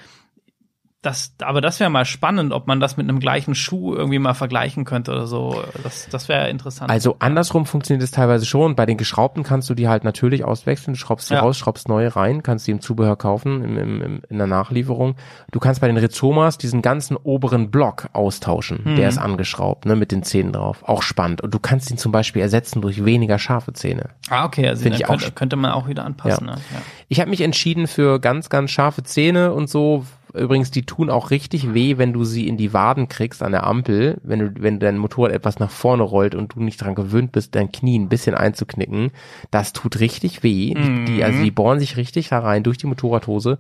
[1.05, 4.33] Das, aber das wäre mal spannend, ob man das mit einem gleichen Schuh irgendwie mal
[4.33, 5.63] vergleichen könnte oder so.
[5.83, 6.91] Das, das wäre interessant.
[6.91, 8.75] Also andersrum funktioniert es teilweise schon.
[8.75, 10.95] Bei den geschraubten kannst du die halt natürlich auswechseln.
[10.95, 11.41] Du schraubst die Ja.
[11.41, 15.17] raus, schraubst neue rein, kannst die im Zubehör kaufen, im, im, im, in der Nachlieferung.
[15.53, 18.81] Du kannst bei den Rizomas diesen ganzen oberen Block austauschen.
[18.85, 18.97] Mhm.
[18.97, 20.83] Der ist angeschraubt, ne, mit den Zähnen drauf.
[20.87, 21.43] Auch spannend.
[21.43, 24.09] Und du kannst ihn zum Beispiel ersetzen durch weniger scharfe Zähne.
[24.31, 26.47] ah, okay, also Find dann ich auch könnte, sch- könnte man auch wieder anpassen.
[26.47, 26.55] Ja.
[26.55, 26.61] Ne?
[26.73, 26.81] Ja.
[27.09, 30.07] Ich habe mich entschieden für ganz, ganz scharfe Zähne und so.
[30.35, 33.65] Übrigens, die tun auch richtig weh, wenn du sie in die Waden kriegst an der
[33.65, 37.31] Ampel, wenn du, wenn dein Motorrad etwas nach vorne rollt und du nicht dran gewöhnt
[37.31, 39.13] bist, dein Knie ein bisschen einzuknicken.
[39.53, 40.75] Das tut richtig weh.
[40.75, 43.59] Die, die, also die bohren sich richtig da rein durch die Motorradhose.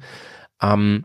[0.60, 1.04] Ähm,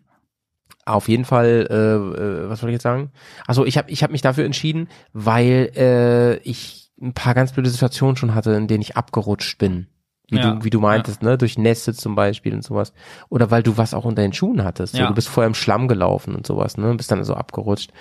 [0.85, 3.11] auf jeden Fall, äh, äh, was soll ich jetzt sagen?
[3.45, 7.69] Also ich habe ich hab mich dafür entschieden, weil äh, ich ein paar ganz blöde
[7.69, 9.87] Situationen schon hatte, in denen ich abgerutscht bin.
[10.31, 11.37] Wie, Ja, du, wie du meintest, ne?
[11.37, 12.93] Durch Nässe zum Beispiel und sowas.
[13.29, 14.93] Oder weil du was auch unter den Schuhen hattest.
[14.93, 15.07] So, Ja.
[15.07, 16.93] du bist vorher im Schlamm gelaufen und sowas, ne?
[16.95, 17.91] Bist dann so abgerutscht.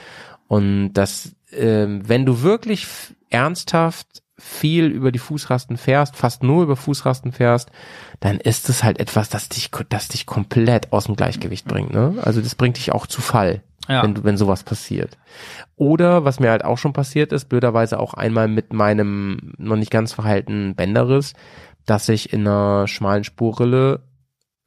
[0.47, 2.87] Und das, ähm, wenn du wirklich
[3.31, 7.71] ernsthaft viel über die Fußrasten fährst, fast nur über Fußrasten fährst,
[8.21, 12.15] dann ist es halt etwas, das dich, das dich komplett aus dem Gleichgewicht bringt, ne?
[12.23, 14.03] Also das bringt dich auch zu Fall, Ja.
[14.05, 15.19] wenn du, wenn sowas passiert.
[15.77, 19.91] Oder was mir halt auch schon passiert ist, blöderweise auch einmal mit meinem noch nicht
[19.91, 21.33] ganz verheilten Bänderriss,
[21.91, 24.03] dass ich in einer schmalen Spurrille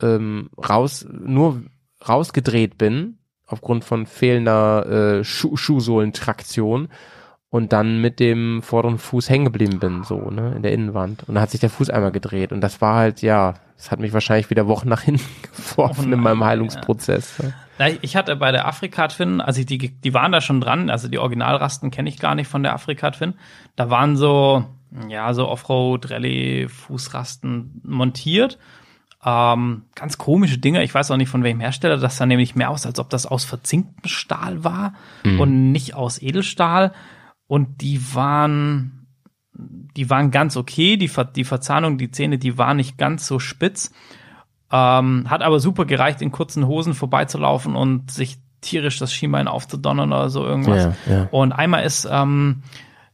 [0.01, 1.61] ähm, raus, nur
[2.07, 6.89] rausgedreht bin, aufgrund von fehlender äh, Schuh Schuhsohlentraktion
[7.49, 11.27] und dann mit dem vorderen Fuß hängen geblieben bin, so, ne, in der Innenwand.
[11.27, 12.53] Und da hat sich der Fuß einmal gedreht.
[12.53, 16.13] Und das war halt, ja, das hat mich wahrscheinlich wieder Wochen nach hinten geworfen Oh
[16.13, 17.39] in meinem Heilungsprozess.
[17.77, 17.87] Ja.
[18.01, 21.17] Ich hatte bei der Afrika Twin, also die, die waren da schon dran, also die
[21.17, 23.33] Originalrasten kenne ich gar nicht von der Afrika Twin.
[23.75, 24.65] Da waren so,
[25.07, 28.57] ja, so Offroad, Rallye, Fußrasten montiert.
[29.23, 30.83] Ähm, ganz komische Dinge.
[30.83, 31.97] Ich weiß auch nicht von welchem Hersteller.
[31.97, 36.21] Das sah nämlich mehr aus, als ob das aus verzinktem Stahl war und nicht aus
[36.21, 36.93] Edelstahl.
[37.47, 39.07] Und die waren,
[39.53, 40.97] die waren ganz okay.
[40.97, 43.91] Die, Ver die Verzahnung, die Zähne, die waren nicht ganz so spitz.
[44.71, 50.13] Ähm, hat aber super gereicht, in kurzen Hosen vorbeizulaufen und sich tierisch das Schienbein aufzudonnern
[50.13, 50.95] oder so irgendwas.
[51.05, 51.27] Ja, ja.
[51.31, 52.63] Und einmal ist, ähm,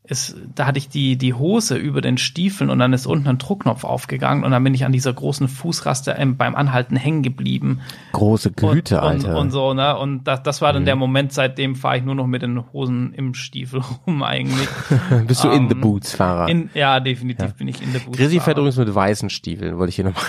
[0.08, 3.38] ist, da hatte ich die, die Hose über den Stiefeln und dann ist unten ein
[3.38, 7.82] Druckknopf aufgegangen und dann bin ich an dieser großen Fußraste beim Anhalten hängen geblieben.
[8.14, 9.32] Große Güte, und, und, Alter.
[9.32, 9.38] Mhm.
[9.38, 9.98] Und so, ne?
[9.98, 13.14] Und das, das war dann der Moment, seitdem fahre ich nur noch mit den Hosen
[13.14, 14.70] im Stiefel rum eigentlich.
[15.28, 16.48] Bist du in the ähm, Boots Fahrer?
[16.48, 18.18] In, ja, definitiv bin ich in der Boost.
[18.18, 20.24] Grisi fährt übrigens mit weißen Stiefeln, wollte ich hier nochmal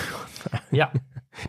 [0.71, 0.91] Ja,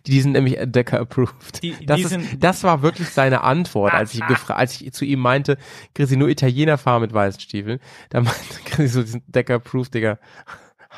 [0.07, 1.63] Die sind nämlich Decker approved.
[1.63, 5.21] Die- das, die ist, das war wirklich seine Antwort, als ich, als ich zu ihm
[5.21, 5.57] meinte,
[5.95, 7.81] Chrissy, nur Italiener fahren mit weißen Stiefeln.
[8.11, 10.19] Da meinte Chrissy so, die sind Decker approved, Digga.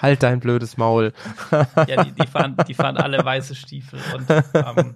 [0.01, 1.13] Halt dein blödes Maul.
[1.87, 4.01] ja die, die, fahren, die fahren alle weiße Stiefel.
[4.17, 4.25] Und
[4.55, 4.95] ähm,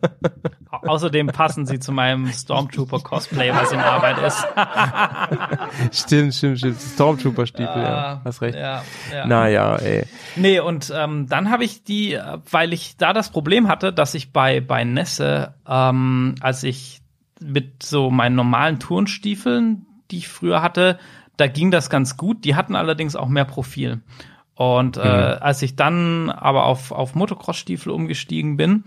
[0.71, 4.47] au- außerdem passen sie zu meinem Stormtrooper-Cosplay, was in Arbeit ist.
[5.93, 6.81] stimmt, stimmt, stimmt.
[6.81, 8.21] Stormtrooper-Stiefel, ja.
[8.25, 8.57] Hast recht.
[8.59, 8.83] Ja,
[9.13, 9.27] ja.
[9.27, 10.07] Naja, ey.
[10.35, 12.19] Nee, und ähm, dann habe ich die,
[12.51, 17.03] weil ich da das Problem hatte, dass ich bei, bei Nässe, ähm, als ich
[17.41, 20.99] mit so meinen normalen Turnstiefeln, die ich früher hatte,
[21.37, 22.45] da ging das ganz gut.
[22.47, 24.01] Die hatten allerdings auch mehr Profil.
[24.57, 28.85] Und äh, als ich dann aber auf, auf Motocross-Stiefel umgestiegen bin,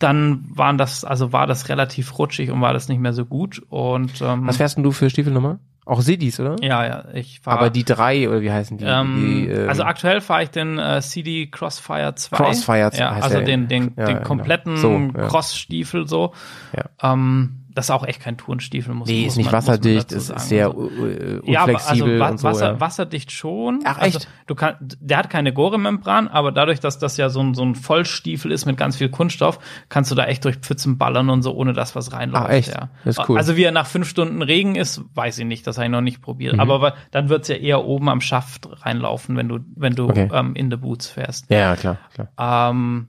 [0.00, 3.62] dann waren das, also war das relativ rutschig und war das nicht mehr so gut.
[3.68, 5.60] Und ähm, Was fährst denn du für Stiefel nochmal?
[5.84, 6.56] Auch Sidis, oder?
[6.60, 7.58] ja, ja, ich fahre.
[7.58, 8.84] Aber die drei, oder wie heißen die?
[8.84, 12.36] Ähm, die ähm, also aktuell fahre ich den äh, CD Crossfire 2.
[12.36, 14.26] Crossfire ja, heißt also den, den, Ja, den genau.
[14.26, 15.28] kompletten So, ja.
[15.28, 16.34] Cross-Stiefel so.
[16.76, 17.12] Ja.
[17.12, 20.66] Ähm, das ist auch echt kein Tourenstiefel, muss, Nee, muss ist nicht wasserdicht, ist sehr
[20.66, 22.48] Also- äh, ja, aber also unflexibel Wa und so.
[22.48, 22.80] Wasser, ja.
[22.80, 23.80] wasserdicht schon.
[23.84, 24.28] Ach, Also, echt?
[24.46, 27.74] du kann, der hat keine Gore-Membran, aber dadurch, dass das ja so ein, so ein
[27.74, 29.58] Vollstiefel ist mit ganz viel Kunststoff,
[29.88, 32.44] kannst du da echt durch Pfützen ballern und so, ohne dass was reinläuft.
[32.46, 32.68] Ach, echt?
[32.68, 32.90] Ja.
[33.04, 33.36] Das ist cool.
[33.38, 36.00] Also wie er nach fünf Stunden Regen ist, weiß ich nicht, das habe ich noch
[36.00, 36.22] nicht Mhm.
[36.22, 36.58] probiert.
[36.58, 40.28] Aber wa- dann wird's ja eher oben am Schaft reinlaufen, wenn du, wenn du Okay.
[40.32, 41.50] ähm, in the Boots fährst.
[41.50, 42.70] ja, ja, klar, klar.
[42.70, 43.08] Ähm,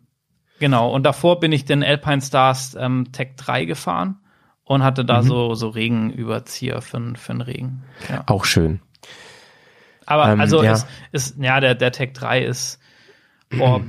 [0.60, 4.18] genau, und davor bin ich den Alpine Stars ähm, Tech 3 gefahren
[4.66, 5.08] und hatte Mhm.
[5.08, 7.84] da so, so Regenüberzieher für, für den Regen.
[8.10, 8.24] Ja.
[8.28, 8.80] Auch schön.
[10.06, 10.74] Aber Ähm, also ja.
[10.74, 12.80] ist, ist, ja, der, der Tech 3 ist,
[13.50, 13.82] boah,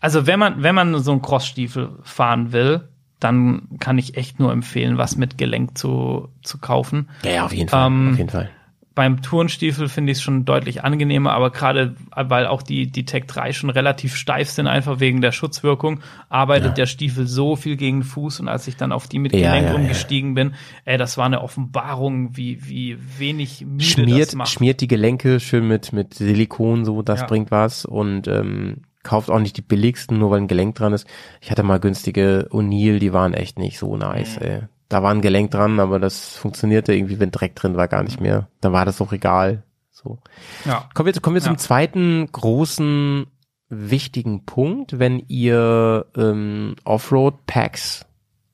[0.00, 2.88] also wenn man, wenn man so einen Crossstiefel fahren will,
[3.20, 7.08] dann kann ich echt nur empfehlen, was mit Gelenk zu, zu kaufen.
[7.22, 7.86] Ja, ja, auf jeden Fall.
[7.86, 8.50] Ähm, auf jeden Fall.
[8.94, 13.24] Beim Tourenstiefel finde ich es schon deutlich angenehmer, aber gerade weil auch die, die Tech
[13.26, 16.74] 3 schon relativ steif sind, einfach wegen der Schutzwirkung, arbeitet Ja.
[16.74, 19.64] der Stiefel so viel gegen den Fuß und als ich dann auf die mit Gelenk
[19.66, 19.74] ja, ja.
[19.74, 20.54] umgestiegen bin,
[20.84, 24.50] ey, das war eine Offenbarung, wie, wie wenig müde das Schmiert, macht.
[24.50, 29.40] schmiert die Gelenke schön mit, mit Silikon, so, das bringt was und ähm, kauft auch
[29.40, 31.06] nicht die billigsten, nur weil ein Gelenk dran ist.
[31.40, 34.46] Ich hatte mal günstige O'Neill, die waren echt nicht so nice, Mhm.
[34.46, 34.60] ey.
[34.92, 38.20] Da war ein Gelenk dran, aber das funktionierte irgendwie, wenn Dreck drin war, gar nicht
[38.20, 38.48] mehr.
[38.60, 39.62] Da war das auch egal.
[39.90, 40.18] So.
[40.66, 40.86] Ja.
[40.92, 41.58] Kommen wir, kommen wir zum Ja.
[41.58, 43.26] zweiten großen
[43.70, 48.04] wichtigen Punkt, wenn ihr ähm, Offroad-Packs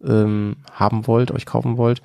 [0.07, 2.03] ähm, haben wollt, euch kaufen wollt.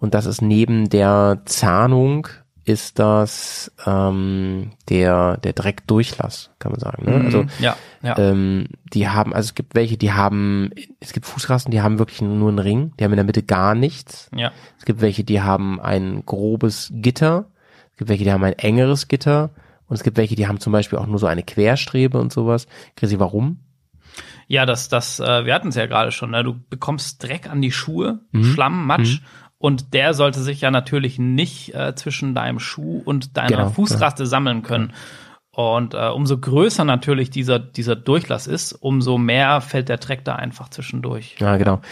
[0.00, 2.26] Und das ist neben der Zahnung
[2.70, 7.04] ist das ähm, der der Dreckdurchlass, kann man sagen.
[7.04, 7.24] Ne?
[7.24, 8.18] Also ja, ja.
[8.18, 10.70] ähm, die haben, also es gibt welche, die haben,
[11.00, 13.74] es gibt Fußrasten, die haben wirklich nur einen Ring, die haben in der Mitte gar
[13.74, 14.30] nichts.
[14.34, 14.52] ja.
[14.78, 17.46] Es gibt welche, die haben ein grobes Gitter.
[17.92, 19.50] Es gibt welche, die haben ein engeres Gitter.
[19.86, 22.66] Und es gibt welche, die haben zum Beispiel auch nur so eine Querstrebe und sowas.
[22.96, 23.58] Chrissy, warum?
[24.46, 26.42] Ja, das, das, äh, wir hatten es ja gerade schon, ne?
[26.42, 28.44] du bekommst Dreck an die Schuhe, Mhm.
[28.44, 29.20] Schlamm, Matsch.
[29.60, 34.24] Und der sollte sich ja natürlich nicht äh, zwischen deinem Schuh und deiner Genau, Fußraste
[34.24, 34.94] sammeln können.
[35.52, 40.36] Und äh, umso größer natürlich dieser, dieser Durchlass ist, umso mehr fällt der Dreck da
[40.36, 41.36] einfach zwischendurch.
[41.40, 41.82] Ja, genau.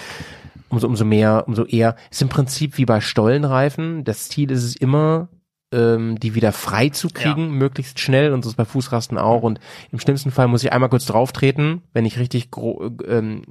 [0.70, 1.96] Umso, umso mehr, umso eher.
[2.10, 4.02] Ist im Prinzip wie bei Stollenreifen.
[4.02, 5.28] Das Ziel ist es immer,
[5.70, 8.32] ähm, die wieder frei zu kriegen, möglichst schnell.
[8.32, 9.42] Und so ist bei Fußrasten auch.
[9.42, 9.60] Und
[9.92, 13.42] im schlimmsten Fall muss ich einmal kurz drauftreten, wenn ich richtig gro ähm,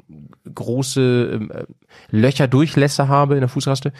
[0.53, 1.65] große ähm, äh,
[2.09, 3.91] Löcher, Durchlässe habe in der Fußraste,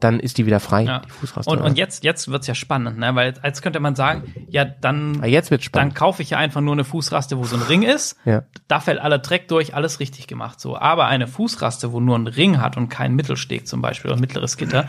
[0.00, 0.98] dann ist die wieder frei, Ja.
[1.00, 1.50] die Fußraste.
[1.50, 3.14] Und, und jetzt, jetzt wird's ja spannend, ne?
[3.14, 5.94] Weil als könnte man sagen, ja, dann, Ah, jetzt wird dann spannend.
[5.94, 8.16] kaufe ich ja einfach nur eine Fußraste, wo so ein Ring ist.
[8.24, 8.42] Ja.
[8.68, 10.60] Da fällt aller Dreck durch, alles richtig gemacht.
[10.60, 14.20] So, aber eine Fußraste, wo nur ein Ring hat und kein Mittelsteg zum Beispiel oder
[14.20, 14.88] mittleres Gitter,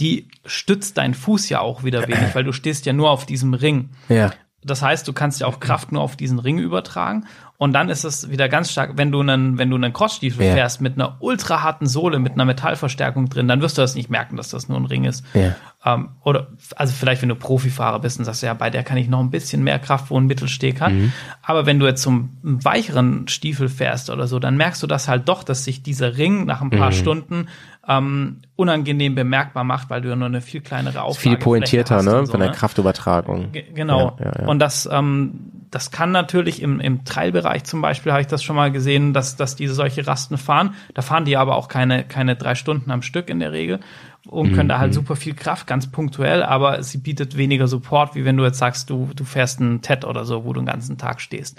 [0.00, 3.54] die stützt deinen Fuß ja auch wieder wenig, weil du stehst ja nur auf diesem
[3.54, 3.90] Ring.
[4.08, 4.32] Ja.
[4.64, 7.24] Das heißt, du kannst ja auch Kraft nur auf diesen Ring übertragen.
[7.58, 10.52] Und dann ist es wieder ganz stark, wenn du einen, wenn du einen Crossstiefel Ja.
[10.54, 14.10] fährst mit einer ultra harten Sohle, mit einer Metallverstärkung drin, dann wirst du das nicht
[14.10, 15.24] merken, dass das nur ein Ring ist.
[15.34, 15.54] Ja.
[15.84, 19.08] Ähm, oder, also vielleicht, wenn du Profifahrer bist und sagst, ja, bei der kann ich
[19.08, 20.92] noch ein bisschen mehr Kraft, wo ein Mittelsteg hat.
[20.92, 21.12] Mhm.
[21.42, 25.28] Aber wenn du jetzt zum weicheren Stiefel fährst oder so, dann merkst du das halt
[25.28, 26.78] doch, dass sich dieser Ring nach ein Mhm.
[26.78, 27.46] paar Stunden
[27.88, 32.04] ähm, unangenehm bemerkbar macht, weil du ja nur eine viel kleinere Auflage Viel pointierter, hast
[32.06, 32.26] ne?
[32.26, 33.52] so, Von der Kraftübertragung.
[33.52, 34.16] Ge- Genau.
[34.18, 34.46] Ja, ja, ja.
[34.48, 38.56] Und das, ähm, das kann natürlich im, im Trailbereich zum Beispiel, habe ich das schon
[38.56, 40.74] mal gesehen, dass, dass diese solche Rasten fahren.
[40.94, 43.80] Da fahren die aber auch keine, keine drei Stunden am Stück in der Regel
[44.26, 44.68] und können Mhm.
[44.70, 48.44] da halt super viel Kraft, ganz punktuell, aber sie bietet weniger Support, wie wenn du
[48.44, 51.56] jetzt sagst, du, du fährst einen TED oder so, wo du den ganzen Tag stehst.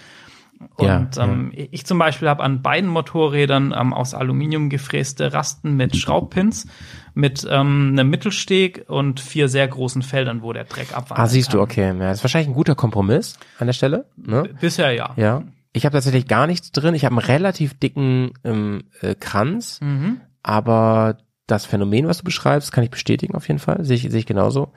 [0.80, 5.76] Ja, Und ähm, ich zum Beispiel habe an beiden Motorrädern ähm, aus Aluminium gefräste Rasten
[5.76, 6.68] mit Schraubpins,
[7.14, 11.20] mit ähm, einem Mittelsteg und vier sehr großen Feldern, wo der Dreck abwandert.
[11.26, 11.88] Ah, siehst du, okay.
[11.88, 14.06] Ja, das ist wahrscheinlich ein guter Kompromiss an der Stelle.
[14.16, 14.50] Ne?
[14.60, 15.14] Bisher ja.
[15.16, 15.44] Ja.
[15.74, 16.96] Ich habe tatsächlich gar nichts drin.
[16.96, 20.22] Ich habe einen relativ dicken ähm, äh, Kranz, Mhm.
[20.42, 23.84] aber das Phänomen, was du beschreibst, kann ich bestätigen auf jeden Fall.
[23.86, 24.74] Sehe ich, sehe ich genauso.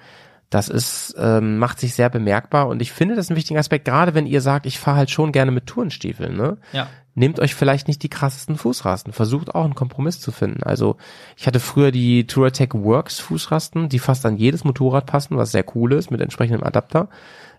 [0.51, 4.15] Das ist, ähm, macht sich sehr bemerkbar und ich finde das einen wichtigen Aspekt, gerade
[4.15, 6.59] wenn ihr sagt, ich fahre halt schon gerne mit Tourenstiefeln, ne?
[6.73, 6.89] Ja.
[7.15, 10.63] Nehmt euch vielleicht nicht die krassesten Fußrasten, versucht auch einen Kompromiss zu finden.
[10.63, 10.97] Also
[11.37, 15.65] ich hatte früher die Touratech Works Fußrasten, die fast an jedes Motorrad passen, was sehr
[15.75, 17.09] cool ist mit entsprechendem Adapter.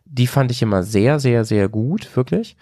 [0.05, 2.57] Die fand ich immer sehr, sehr, sehr gut, wirklich.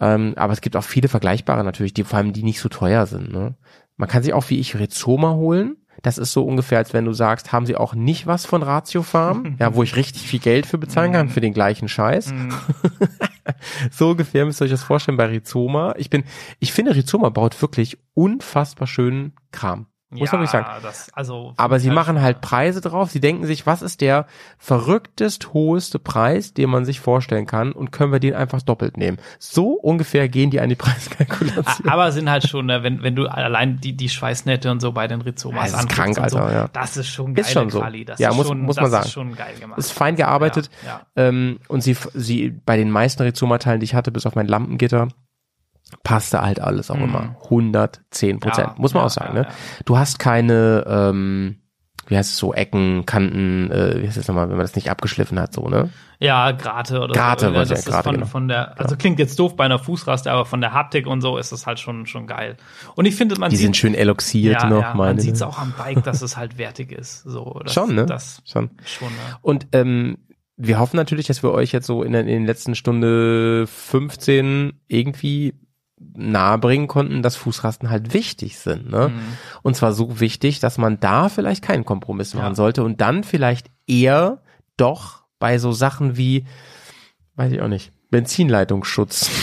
[0.00, 3.06] Ähm, aber es gibt auch viele vergleichbare natürlich, die vor allem die nicht so teuer
[3.06, 3.32] sind.
[3.32, 3.54] Ne?
[3.96, 5.76] Man kann sich auch wie ich Rizoma holen.
[6.02, 9.02] Das ist so ungefähr, als wenn du sagst, haben sie auch nicht was von Ratio
[9.02, 12.32] Farm, ja, wo ich richtig viel Geld für bezahlen kann für den gleichen Scheiß.
[13.90, 15.94] so ungefähr müsst ihr euch das vorstellen bei Rizoma.
[15.96, 16.24] Ich bin,
[16.58, 19.86] ich finde Rizoma baut wirklich unfassbar schönen Kram.
[20.20, 20.66] Muss man wirklich sagen.
[20.82, 23.10] Das, also Aber sie ja, machen halt Preise drauf.
[23.10, 24.26] Sie denken sich, was ist der
[24.58, 29.18] verrücktest hoheste Preis, den man sich vorstellen kann und können wir den einfach doppelt nehmen.
[29.38, 31.88] So ungefähr gehen die an die Preiskalkulation.
[31.88, 35.06] Aber sind halt schon, ne, wenn, wenn du allein die, die Schweißnähte und so bei
[35.06, 36.68] den Rhizomas Ja, das ist anguckst krank, und so, Alter, ja.
[36.72, 37.80] das ist schon geile Ist schon so.
[37.80, 38.04] Quali.
[38.04, 39.04] Das Ja, ist muss- schon, muss das man sagen.
[39.06, 39.78] ist schon geil gemacht.
[39.78, 40.70] ist fein gearbeitet.
[40.84, 44.46] Ja, Ähm, und sie, sie, bei den meisten Rhizoma-Teilen, die ich hatte, bis auf mein
[44.48, 45.08] Lampengitter,
[46.02, 47.36] passte halt alles auch immer.
[47.44, 48.68] 110 Prozent.
[48.68, 48.72] Mhm.
[48.76, 49.48] Ja, muss man ja, auch sagen, ja, ne?
[49.84, 51.60] Du hast keine, ähm,
[52.08, 54.90] wie heißt es so, Ecken, Kanten, äh, wie heißt es nochmal, wenn man das nicht
[54.90, 55.90] abgeschliffen hat, so, ne?
[56.20, 57.52] Ja, Grate oder Grate so.
[57.52, 58.26] das ja, ist Grate, von, genau.
[58.26, 61.38] von der, also klingt jetzt doof bei einer Fußraste, aber von der Haptik und so
[61.38, 62.56] ist es halt schon, schon geil.
[62.94, 65.14] Und ich finde, man Die sieht, sind schön eloxiert ja, noch, ja, meine.
[65.14, 67.22] man sieht es auch am Bike, dass es halt wertig ist.
[67.22, 68.06] So, das, Schon, ne?
[68.06, 68.70] Das Schon.
[68.84, 69.36] schon, ne?
[69.42, 70.18] Und ähm,
[70.56, 74.80] wir hoffen natürlich, dass wir euch jetzt so in, der- in den letzten Stunde 15
[74.88, 75.54] irgendwie
[76.16, 78.90] nahebringen konnten, dass Fußrasten halt wichtig sind.
[78.90, 79.08] Ne?
[79.08, 79.20] Mhm.
[79.62, 82.54] Und zwar so wichtig, dass man da vielleicht keinen Kompromiss machen Ja.
[82.54, 84.42] sollte und dann vielleicht eher
[84.76, 86.44] doch bei so Sachen wie,
[87.36, 89.30] weiß ich auch nicht, Benzinleitungsschutz.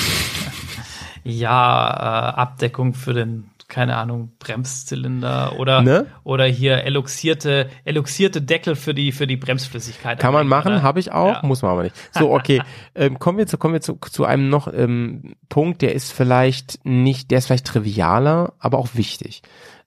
[1.23, 6.05] Ja, äh, Abdeckung für den, keine Ahnung, Bremszylinder oder, Ne?
[6.23, 10.19] oder hier eloxierte, eloxierte Deckel für die, für die Bremsflüssigkeit.
[10.19, 10.83] Kann man machen, Oder?
[10.83, 11.41] habe ich auch, Ja.
[11.43, 11.95] muss man aber nicht.
[12.11, 12.61] So, okay.
[12.95, 16.85] ähm, kommen wir zu, kommen wir zu, zu einem noch ähm, Punkt, der ist vielleicht
[16.85, 19.41] nicht, der ist vielleicht trivialer, aber auch wichtig.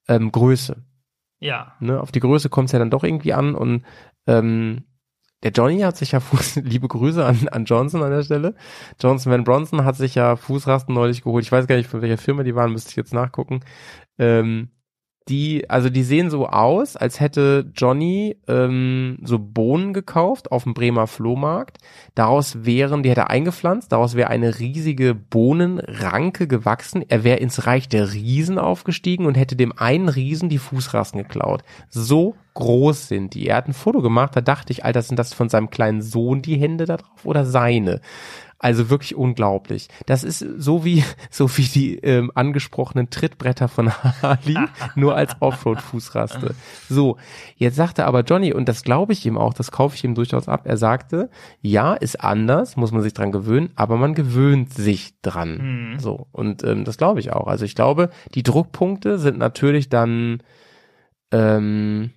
[0.08, 0.82] Ähm, Größe.
[1.38, 1.74] Ja.
[1.78, 2.00] Ne?
[2.00, 3.84] Auf die Größe kommt es ja dann doch irgendwie an und
[4.26, 4.84] ähm,
[5.44, 8.54] der Johnny hat sich ja Fuß, liebe Grüße an, an Johnson an der Stelle.
[9.00, 11.44] Johnson Van Bronson hat sich ja Fußrasten neulich geholt.
[11.44, 13.60] Ich weiß gar nicht, von welcher Firma die waren, müsste ich jetzt nachgucken.
[14.18, 14.70] Ähm,
[15.28, 20.74] die, also die sehen so aus, als hätte Johnny ähm, so Bohnen gekauft auf dem
[20.74, 21.78] Bremer Flohmarkt.
[22.14, 27.04] Daraus wären, die hätte er eingepflanzt, daraus wäre eine riesige Bohnenranke gewachsen.
[27.08, 31.64] Er wäre ins Reich der Riesen aufgestiegen und hätte dem einen Riesen die Fußrasten geklaut.
[31.88, 33.48] So groß sind die.
[33.48, 36.42] Er hat ein Foto gemacht, da dachte ich, Alter, sind das von seinem kleinen Sohn
[36.42, 38.00] die Hände da drauf oder seine?
[38.64, 39.88] Also wirklich unglaublich.
[40.06, 43.92] Das ist so wie so wie die ähm, angesprochenen Trittbretter von
[44.22, 44.56] Harley,
[44.94, 46.54] nur als Offroad-Fußraste.
[46.88, 47.18] So,
[47.56, 50.48] jetzt sagte aber Johnny, und das glaube ich ihm auch, das kaufe ich ihm durchaus
[50.48, 51.28] ab, er sagte,
[51.60, 55.96] ja, ist anders, muss man sich dran gewöhnen, aber man gewöhnt sich dran.
[55.98, 57.48] So, und ähm, das glaube ich auch.
[57.48, 60.42] Also ich glaube, die Druckpunkte sind natürlich dann
[61.32, 62.12] ähm,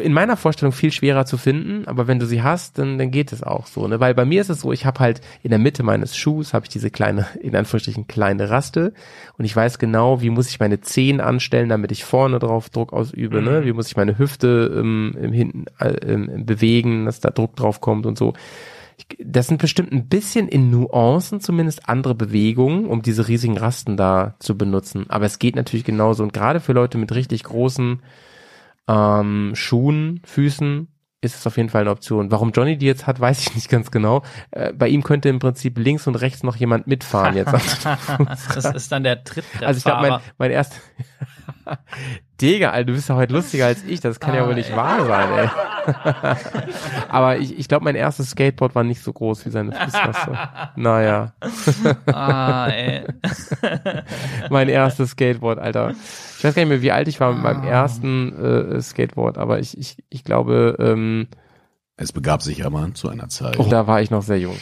[0.00, 3.32] in meiner Vorstellung viel schwerer zu finden, aber wenn du sie hast, dann, dann geht
[3.32, 3.98] es auch so, ne?
[3.98, 6.66] Weil bei mir ist es so, ich habe halt in der Mitte meines Schuhs habe
[6.66, 8.92] ich diese kleine, in Anführungsstrichen kleine Raste
[9.36, 12.92] und ich weiß genau, wie muss ich meine Zehen anstellen, damit ich vorne drauf Druck
[12.92, 13.64] ausübe, ne?
[13.64, 17.80] Wie muss ich meine Hüfte ähm, im hinten äh, ähm, bewegen, dass da Druck drauf
[17.80, 18.34] kommt und so.
[18.96, 23.96] Ich, das sind bestimmt ein bisschen in Nuancen zumindest andere Bewegungen, um diese riesigen Rasten
[23.96, 25.06] da zu benutzen.
[25.08, 28.00] Aber es geht natürlich genauso und gerade für Leute mit richtig großen
[28.88, 30.88] ähm, Schuhen, Füßen
[31.24, 32.30] ist es auf jeden Fall eine Option.
[32.30, 34.22] Warum Johnny die jetzt hat, weiß ich nicht ganz genau.
[34.50, 37.52] Äh, bei ihm könnte im Prinzip links und rechts noch jemand mitfahren jetzt.
[38.54, 39.66] Das ist dann der Trittbrettfahrer.
[39.66, 40.80] also ich glaube, mein, mein erst
[42.40, 44.00] Digga, Alter, du bist ja heute lustiger als ich.
[44.00, 45.48] Das kann ja wohl nicht wahr sein, ey.
[47.08, 50.36] Aber ich, ich glaube, mein erstes Skateboard war nicht so groß wie seine Fußraste.
[50.74, 51.32] Naja,
[52.06, 53.04] ah, ey.
[54.50, 55.90] mein erstes Skateboard, Alter.
[56.38, 59.60] Ich weiß gar nicht mehr, wie alt ich war mit meinem ersten äh, Skateboard, aber
[59.60, 61.28] ich, ich, ich glaube, ähm,
[61.96, 63.60] Es begab sich aber zu einer Zeit.
[63.60, 64.56] Oh, da war ich noch sehr jung.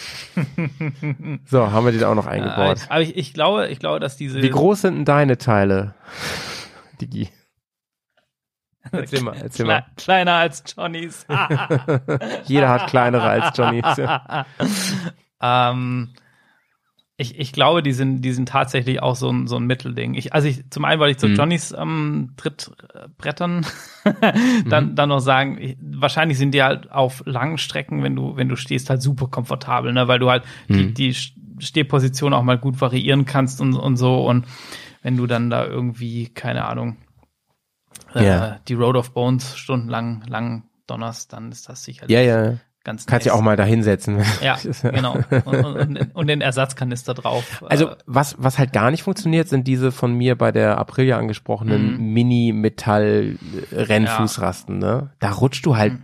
[1.46, 2.80] So, haben wir den auch noch eingebaut.
[2.90, 5.94] Aber ich, ich glaube, ich glaube, dass diese Wie groß sind denn deine Teile,
[7.00, 7.30] Digi?
[8.90, 9.84] Erzähl mal, erzähl mal.
[9.96, 11.26] kleiner als Johnnys.
[12.44, 13.82] Jeder hat kleinere als Johnny.
[15.42, 16.10] ähm,
[17.16, 20.14] ich, ich glaube, die sind, die sind tatsächlich auch so ein, so ein Mittelding.
[20.14, 21.34] Ich, also ich, zum einen, weil ich zu Mhm.
[21.36, 23.64] Johnnys ähm, Trittbrettern
[24.64, 24.94] dann, Mhm.
[24.96, 28.56] dann noch sagen, ich, wahrscheinlich sind die halt auf langen Strecken, wenn du, wenn du
[28.56, 30.08] stehst, halt super komfortabel, ne?
[30.08, 30.94] weil du halt die, Mhm.
[30.94, 31.14] die
[31.58, 34.26] Stehposition auch mal gut variieren kannst und, und so.
[34.26, 34.46] Und
[35.02, 36.96] wenn du dann da irgendwie, keine Ahnung,
[38.14, 38.58] äh, Ja.
[38.68, 42.54] die Road of Bones stundenlang lang donnerst, dann ist das sicherlich Ja, ja.
[42.84, 43.38] ganz Kannst ja nice.
[43.38, 44.22] auch mal da hinsetzen.
[44.42, 45.16] Ja, genau.
[45.44, 47.62] Und, und, und den Ersatzkanister drauf.
[47.68, 51.18] Also Äh, was, was halt gar nicht funktioniert, sind diese von mir bei der Aprilia
[51.18, 52.12] angesprochenen Mhm.
[52.12, 54.78] Mini-Metall-Rennfußrasten.
[54.78, 55.10] Ne?
[55.18, 55.94] Da rutscht du halt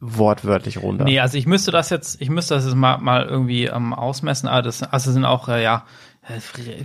[0.00, 1.04] wortwörtlich runter.
[1.04, 4.48] Nee, also ich müsste das jetzt, ich müsste das jetzt mal, mal irgendwie ähm, ausmessen,
[4.48, 5.80] aber das also sind auch, äh, ja, äh,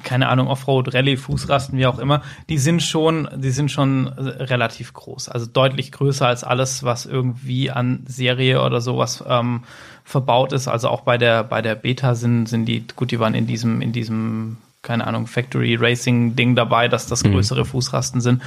[0.03, 4.21] keine Ahnung, Offroad, Rallye, Fußrasten, wie auch immer, die sind schon, die sind schon äh,
[4.43, 5.29] relativ groß.
[5.29, 9.63] Also deutlich größer als alles, was irgendwie an Serie oder sowas ähm,
[10.05, 10.67] verbaut ist.
[10.67, 13.81] Also auch bei der, bei der Beta sind, sind die, gut, die waren in diesem,
[13.81, 18.41] in diesem, keine Ahnung, Factory Racing Ding dabei, dass das größere Fußrasten sind.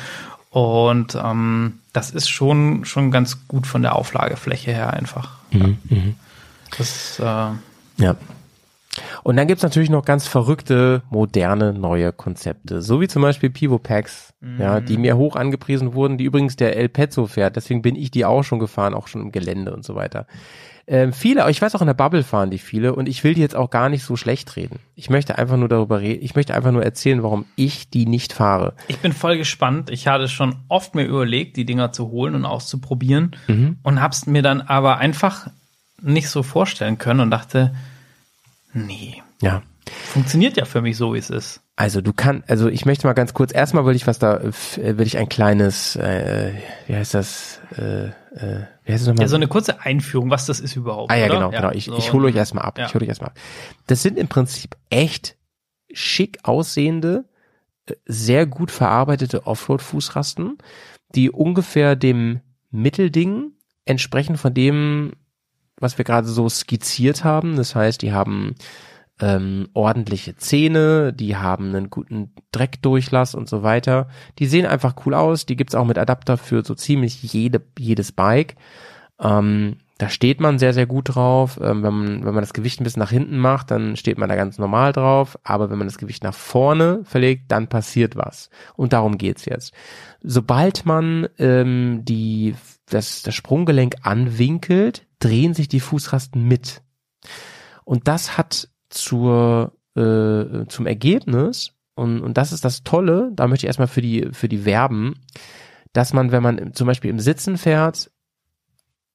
[0.51, 5.33] Und ähm, das ist schon, schon ganz gut von der Auflagefläche her einfach.
[5.51, 5.79] Mhm,
[6.79, 7.23] Das, äh,
[8.03, 8.17] Ja.
[9.23, 12.83] Und dann gibt's natürlich noch ganz verrückte, moderne, neue Konzepte.
[12.83, 16.77] So wie zum Beispiel Pivo Packs, ja, die mir hoch angepriesen wurden, die übrigens der
[16.77, 17.57] El Pezzo fährt.
[17.57, 20.27] Deswegen bin ich die auch schon gefahren, auch schon im Gelände und so weiter.
[20.89, 23.41] Ähm, viele, ich weiß auch in der Bubble fahren die viele und ich will die
[23.41, 24.79] jetzt auch gar nicht so schlecht reden.
[24.95, 28.33] Ich möchte einfach nur darüber reden, ich möchte einfach nur erzählen, warum ich die nicht
[28.33, 28.75] fahre.
[28.87, 29.91] ich bin voll gespannt.
[29.91, 33.35] Ich hatte schon oft mir überlegt, die Dinger zu holen und auszuprobieren
[33.83, 35.49] und hab's mir dann aber einfach
[36.01, 37.75] nicht so vorstellen können und dachte,
[38.73, 39.63] nee, Ja.
[40.13, 41.61] funktioniert ja für mich so, wie es ist.
[41.77, 45.07] Also du kannst, also ich möchte mal ganz kurz, erstmal will ich was da, will
[45.07, 46.55] ich ein kleines, äh,
[46.87, 48.13] wie heißt das, äh, äh,
[48.85, 49.23] wie heißt es nochmal?
[49.25, 51.11] Ja, so eine kurze Einführung, was das ist überhaupt.
[51.13, 51.35] Ah ja, oder?
[51.35, 51.71] genau, genau.
[51.73, 52.79] Ich, so ich hole euch erstmal ab.
[52.79, 52.87] ja.
[52.87, 53.39] Ich hole euch erstmal ab.
[53.87, 55.37] Das sind im Prinzip echt
[55.93, 57.27] schick aussehende,
[57.87, 60.57] äh, sehr gut verarbeitete Offroad-Fußrasten,
[61.15, 62.41] die ungefähr dem
[62.71, 63.53] Mittelding
[63.85, 65.13] entsprechen von dem,
[65.79, 67.57] was wir gerade so skizziert haben.
[67.57, 68.55] Das heißt, die haben
[69.21, 74.09] ähm, ordentliche Zähne, die haben einen guten Dreckdurchlass und so weiter.
[74.39, 75.47] Die sehen einfach cool aus.
[75.47, 78.57] Die gibt's auch mit Adapter für so ziemlich jede, jedes Bike.
[79.19, 81.59] Ähm, da steht man sehr, sehr gut drauf.
[81.63, 84.29] Ähm, wenn, man, wenn man das Gewicht ein bisschen nach hinten macht, dann steht man
[84.29, 85.39] da ganz normal drauf.
[85.43, 88.51] Aber wenn man das Gewicht nach vorne verlegt, dann passiert was.
[88.75, 89.73] Und darum geht's jetzt.
[90.23, 92.55] Sobald man ähm, die,
[92.91, 96.83] das, das Sprunggelenk anwinkelt, drehen sich die Fußrasten mit.
[97.85, 103.65] Und das hat zur, äh, zum Ergebnis, und, und das ist das Tolle, da möchte
[103.65, 105.15] ich erstmal für die, für die werben,
[105.93, 108.11] dass man, wenn man zum Beispiel im Sitzen fährt,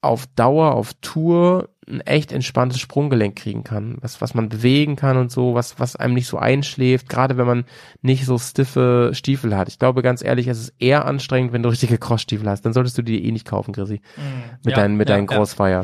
[0.01, 5.17] auf Dauer, auf Tour ein echt entspanntes Sprunggelenk kriegen kann, was, was man bewegen kann
[5.17, 7.65] und so, was, was einem nicht so einschläft, gerade wenn man
[8.01, 9.67] nicht so stiffe Stiefel hat.
[9.67, 12.61] Ich glaube ganz ehrlich, es ist eher anstrengend, wenn du richtige Crossstiefel hast.
[12.61, 14.01] Dann solltest du die eh nicht kaufen, Chrissy
[14.63, 15.83] mit Ja, deinen, mit ja, deinen ja.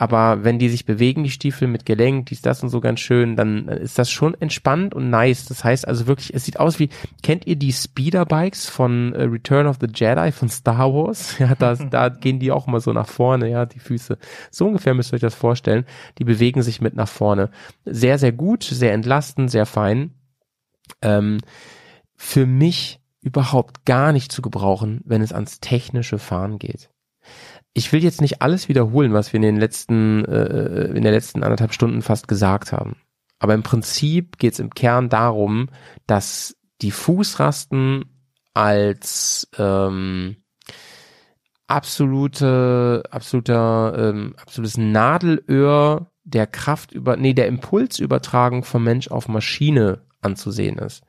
[0.00, 3.36] Aber wenn die sich bewegen, die Stiefel mit Gelenk, dies, das und so ganz schön,
[3.36, 5.44] dann ist das schon entspannt und nice.
[5.44, 6.88] Das heißt also wirklich, es sieht aus wie,
[7.22, 11.38] kennt ihr die Speederbikes von äh, Return of the Jedi von Star Wars?
[11.38, 14.16] Ja, da, da gehen die auch immer so nach vorne, ja, die Füße.
[14.50, 15.84] So ungefähr müsst ihr euch das vorstellen.
[16.16, 17.50] Die bewegen sich mit nach vorne.
[17.84, 20.14] Sehr, sehr gut, sehr entlastend, sehr fein.
[21.02, 21.40] Ähm,
[22.16, 26.88] für mich überhaupt gar nicht zu gebrauchen, wenn es ans technische Fahren geht
[27.72, 31.42] ich will jetzt nicht alles wiederholen, was wir in den letzten, äh, in der letzten
[31.42, 32.96] anderthalb Stunden fast gesagt haben.
[33.38, 35.68] Aber im Prinzip geht es im Kern darum,
[36.06, 38.04] dass die Fußrasten
[38.54, 40.36] als ähm,
[41.66, 50.02] absolute, absoluter, ähm, absolutes Nadelöhr der Kraft über, nee, der Impulsübertragung vom Mensch auf Maschine
[50.20, 51.02] anzusehen ist,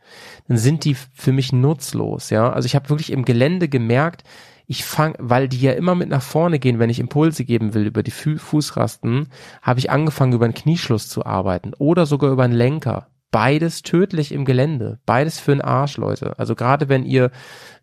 [0.48, 2.52] dann sind die für mich nutzlos, ja.
[2.52, 4.24] Also ich habe wirklich im Gelände gemerkt,
[4.72, 7.86] ich fange, weil die ja immer mit nach vorne gehen, wenn ich Impulse geben will
[7.86, 9.28] über die Fu Fußrasten,
[9.62, 13.11] habe ich angefangen über einen Knieschluss zu arbeiten oder sogar über einen Lenker.
[13.32, 16.38] Beides tödlich im Gelände, beides für den Arsch, Leute.
[16.38, 17.32] Also gerade wenn ihr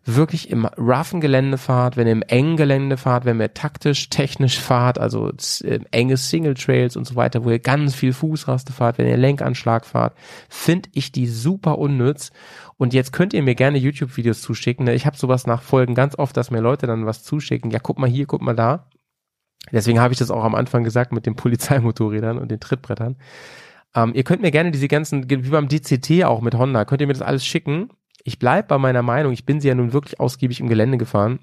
[0.05, 4.59] wirklich im roughen Gelände fahrt, wenn ihr im engen Gelände fahrt, wenn ihr taktisch, technisch
[4.59, 5.31] fahrt, also
[5.63, 9.17] äh, enge Single Trails und so weiter, wo ihr ganz viel Fußraste fahrt, wenn ihr
[9.17, 10.15] Lenkanschlag fahrt,
[10.49, 12.31] finde ich die super unnütz.
[12.77, 14.85] Und jetzt könnt ihr mir gerne YouTube-Videos zuschicken.
[14.85, 14.93] ne?
[14.93, 17.71] Ich habe sowas nach Folgen ganz oft, dass mir Leute dann was zuschicken.
[17.71, 18.87] Ja, guck mal hier, guck mal da.
[19.71, 23.17] Deswegen habe ich das auch am Anfang gesagt mit den Polizeimotorrädern und den Trittbrettern.
[23.95, 27.07] Ähm, ihr könnt mir gerne diese ganzen, wie beim DCT auch mit Honda, könnt ihr
[27.07, 27.89] mir das alles schicken.
[28.23, 29.33] Ich bleib bei meiner Meinung.
[29.33, 31.39] Ich bin sie ja nun wirklich ausgiebig im Gelände gefahren.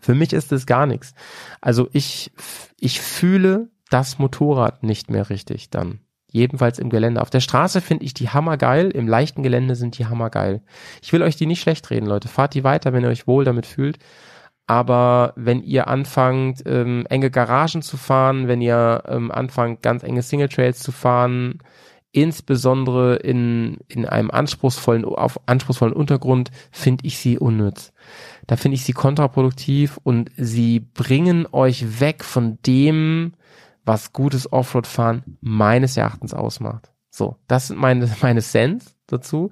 [0.00, 1.14] Für mich ist es gar nichts.
[1.60, 2.30] Also ich,
[2.78, 6.00] ich fühle das Motorrad nicht mehr richtig dann.
[6.30, 7.22] Jedenfalls im Gelände.
[7.22, 8.90] Auf der Straße finde ich die hammergeil.
[8.90, 10.60] Im leichten Gelände sind die hammergeil.
[11.00, 12.28] Ich will euch die nicht schlecht reden, Leute.
[12.28, 13.98] Fahrt die weiter, wenn ihr euch wohl damit fühlt.
[14.68, 20.22] Aber wenn ihr anfangt, ähm, enge Garagen zu fahren, wenn ihr ähm, anfangt, ganz enge
[20.22, 21.60] Single Trails zu fahren,
[22.12, 27.92] insbesondere in, in einem anspruchsvollen, auf anspruchsvollen Untergrund, finde ich sie unnütz.
[28.46, 33.32] Da finde ich sie kontraproduktiv und sie bringen euch weg von dem,
[33.86, 36.92] was gutes Offroad-Fahren meines Erachtens ausmacht.
[37.10, 39.50] So, das sind meine, meine Sense dazu.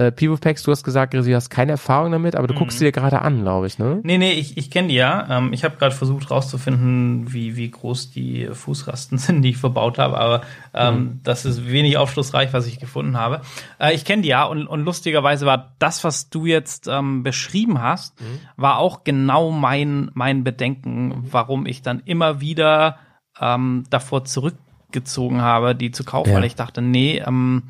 [0.00, 2.86] Äh, Pivopax, du hast gesagt, Grisi, du hast keine Erfahrung damit, aber du guckst sie
[2.86, 4.00] dir gerade an, glaube ich, ne?
[4.02, 5.26] Nee, nee, ich, ich kenne die ja.
[5.28, 9.98] Ähm, ich habe gerade versucht rauszufinden, wie, wie groß die Fußrasten sind, die ich verbaut
[9.98, 10.40] habe, aber
[10.72, 13.42] ähm, das ist wenig aufschlussreich, was ich gefunden habe.
[13.78, 17.82] Äh, ich kenne die ja und, und lustigerweise war das, was du jetzt ähm, beschrieben
[17.82, 18.14] hast,
[18.56, 22.96] war auch genau mein, mein Bedenken, warum ich dann immer wieder
[23.38, 26.36] ähm, davor zurückgezogen habe, die zu kaufen, Ja.
[26.36, 27.64] weil ich dachte, nee, ähm,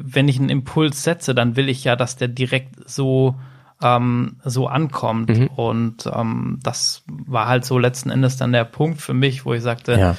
[0.00, 3.36] wenn ich einen Impuls setze, dann will ich ja, dass der direkt so
[3.82, 5.30] ähm, so ankommt.
[5.30, 5.46] Mhm.
[5.48, 9.62] Und ähm, das war halt so letzten Endes dann der Punkt für mich, wo ich
[9.62, 10.16] sagte, Ja.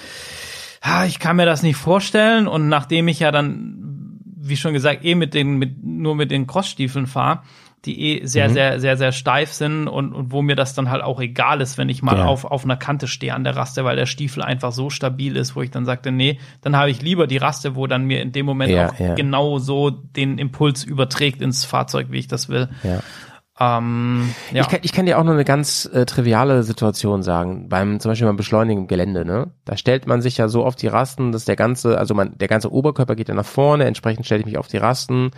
[0.81, 2.47] ah, ich kann mir das nicht vorstellen.
[2.47, 6.45] Und nachdem ich ja dann, wie schon gesagt, eh mit den, mit, nur mit den
[6.45, 7.41] Crossstiefeln fahre,
[7.85, 8.53] die eh sehr, Mhm.
[8.53, 11.77] sehr, sehr, sehr steif sind und, und wo mir das dann halt auch egal ist,
[11.77, 12.25] wenn ich mal Ja.
[12.25, 15.55] auf, auf einer Kante stehe an der Raste, weil der Stiefel einfach so stabil ist,
[15.55, 18.31] wo ich dann sagte, nee, dann habe ich lieber die Raste, wo dann mir in
[18.31, 19.15] dem Moment Ja, auch ja.
[19.15, 22.69] genau so den Impuls überträgt ins Fahrzeug, wie ich das will.
[22.83, 22.99] Ja.
[23.59, 24.61] Ähm, ja.
[24.61, 27.69] Ich, kann, ich kann dir auch noch eine ganz äh, triviale Situation sagen.
[27.69, 29.51] Beim zum Beispiel beim Beschleunigen im Gelände, ne?
[29.65, 32.47] Da stellt man sich ja so auf die Rasten, dass der ganze, also man, der
[32.47, 35.31] ganze Oberkörper geht ja nach vorne, entsprechend stelle ich mich auf die Rasten.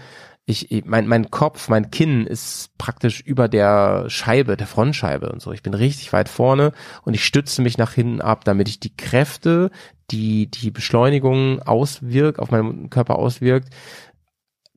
[0.48, 5.52] Ich, mein, mein Kopf, mein Kinn ist praktisch über der Scheibe, der Frontscheibe und so.
[5.52, 6.72] Ich bin richtig weit vorne
[7.04, 9.72] und ich stütze mich nach hinten ab, damit ich die Kräfte,
[10.12, 13.70] die die Beschleunigung auswirkt, auf meinen Körper auswirkt,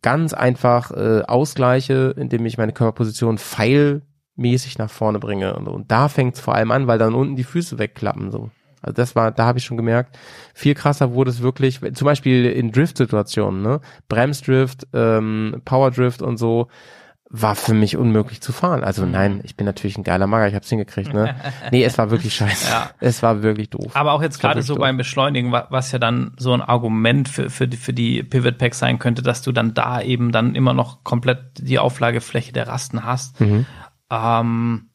[0.00, 5.54] ganz einfach äh, ausgleiche, indem ich meine Körperposition pfeilmäßig nach vorne bringe.
[5.54, 8.30] Und, und da fängt es vor allem an, weil dann unten die Füße wegklappen.
[8.30, 8.50] So.
[8.82, 10.18] Also das war, da habe ich schon gemerkt,
[10.54, 13.80] viel krasser wurde es wirklich, zum Beispiel in Drift-Situationen, ne?
[14.08, 16.68] Bremsdrift, ähm, Powerdrift und so,
[17.30, 18.82] war für mich unmöglich zu fahren.
[18.82, 19.10] Also Mhm.
[19.12, 21.34] nein, ich bin natürlich ein geiler Mager, ich hab's hingekriegt, ne?
[21.70, 22.70] Nee, es war wirklich scheiße.
[22.70, 22.90] Ja.
[23.00, 23.94] Es war wirklich doof.
[23.94, 24.80] Aber auch jetzt gerade so doof.
[24.80, 28.56] beim Beschleunigen, wa- was ja dann so ein Argument für, für, die, für die Pivot
[28.56, 32.66] Packs sein könnte, dass du dann da eben dann immer noch komplett die Auflagefläche der
[32.66, 33.38] Rasten hast.
[33.42, 33.66] Mhm.
[34.10, 34.87] Ähm,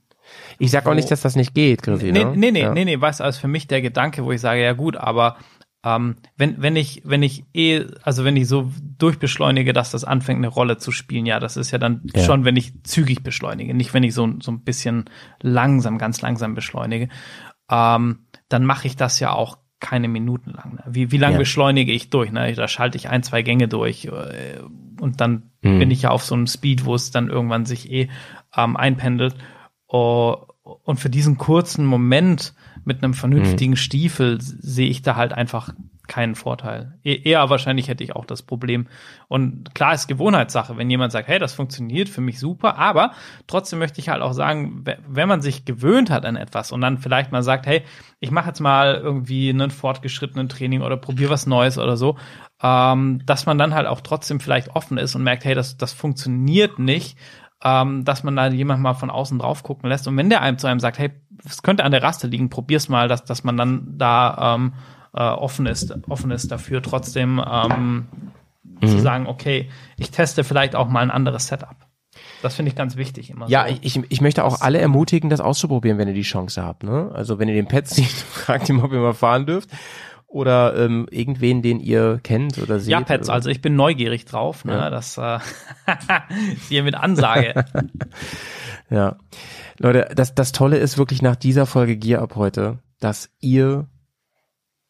[0.60, 2.34] Ich sag auch nicht, dass das nicht geht, Chrissy, nee, ne?
[2.36, 2.74] nee, nee, ja.
[2.74, 5.38] nee, nee, weißt du, also für mich der Gedanke, wo ich sage, ja gut, aber
[5.86, 10.38] ähm, wenn, wenn ich, wenn ich eh, also wenn ich so durchbeschleunige, dass das anfängt,
[10.38, 12.24] eine Rolle zu spielen, ja, das ist ja dann Ja.
[12.24, 15.06] schon, wenn ich zügig beschleunige, nicht wenn ich so, so ein bisschen
[15.42, 17.10] langsam, ganz langsam beschleunige,
[17.70, 18.20] ähm,
[18.50, 20.76] dann mache ich das ja auch keine Minuten lang.
[20.76, 20.84] Ne?
[20.88, 21.40] Wie, wie lange Ja.
[21.40, 22.32] beschleunige ich durch?
[22.32, 22.54] Ne?
[22.54, 24.60] Da schalte ich ein, zwei Gänge durch äh,
[25.02, 25.80] und dann Mhm.
[25.80, 28.10] bin ich ja auf so einem Speed, wo es dann irgendwann sich eh
[28.56, 29.36] ähm, einpendelt.
[29.96, 30.38] Oh,
[30.86, 35.70] und für diesen kurzen Moment mit einem vernünftigen Stiefel s- sehe ich da halt einfach
[36.08, 36.96] keinen Vorteil.
[37.04, 38.88] E eher wahrscheinlich hätte ich auch das Problem.
[39.28, 43.12] Und klar ist Gewohnheitssache, wenn jemand sagt, hey, das funktioniert für mich super, aber
[43.46, 46.82] trotzdem möchte ich halt auch sagen, we- wenn man sich gewöhnt hat an etwas und
[46.82, 47.84] dann vielleicht mal sagt, hey,
[48.20, 52.18] ich mache jetzt mal irgendwie einen fortgeschrittenen Training oder probiere was Neues oder so,
[52.64, 55.94] ähm, dass man dann halt auch trotzdem vielleicht offen ist und merkt, hey, das, das
[55.94, 57.18] funktioniert nicht,
[57.64, 60.08] ähm, dass man da jemand mal von außen drauf gucken lässt.
[60.08, 61.12] Und wenn der einem zu einem sagt, hey,
[61.46, 64.74] es könnte an der Raste liegen, probier's mal, dass, dass man dann da ähm,
[65.14, 68.08] äh, offen ist, offen ist dafür, trotzdem ähm,
[68.82, 71.76] zu sagen, okay, ich teste vielleicht auch mal ein anderes Setup.
[72.42, 73.48] Das finde ich ganz wichtig immer.
[73.48, 73.76] Ja, so.
[73.82, 76.84] ich, ich möchte auch alle ermutigen, das auszuprobieren, wenn ihr die Chance habt.
[76.84, 77.10] Ne?
[77.14, 79.70] Also wenn ihr den Pet seht, fragt ihn, ob ihr mal fahren dürft.
[80.34, 82.90] Oder ähm, irgendwen, den ihr kennt oder seht.
[82.90, 84.74] ja, Pets, also ich bin neugierig drauf, ne?
[84.74, 84.90] Ja.
[84.90, 87.66] Das äh, ist hier mit Ansage.
[88.90, 89.16] Ja.
[89.80, 93.88] Leute, das, das Tolle ist wirklich nach dieser Folge Gear Up heute, dass ihr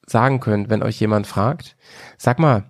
[0.06, 1.78] sagen könnt, wenn euch jemand fragt,
[2.18, 2.66] sag mal,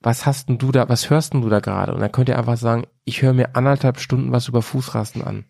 [0.00, 1.94] was hast denn du da, was hörst denn du da gerade?
[1.94, 5.44] Und dann könnt ihr einfach sagen, ich höre mir anderthalb Stunden was über Fußrasten an.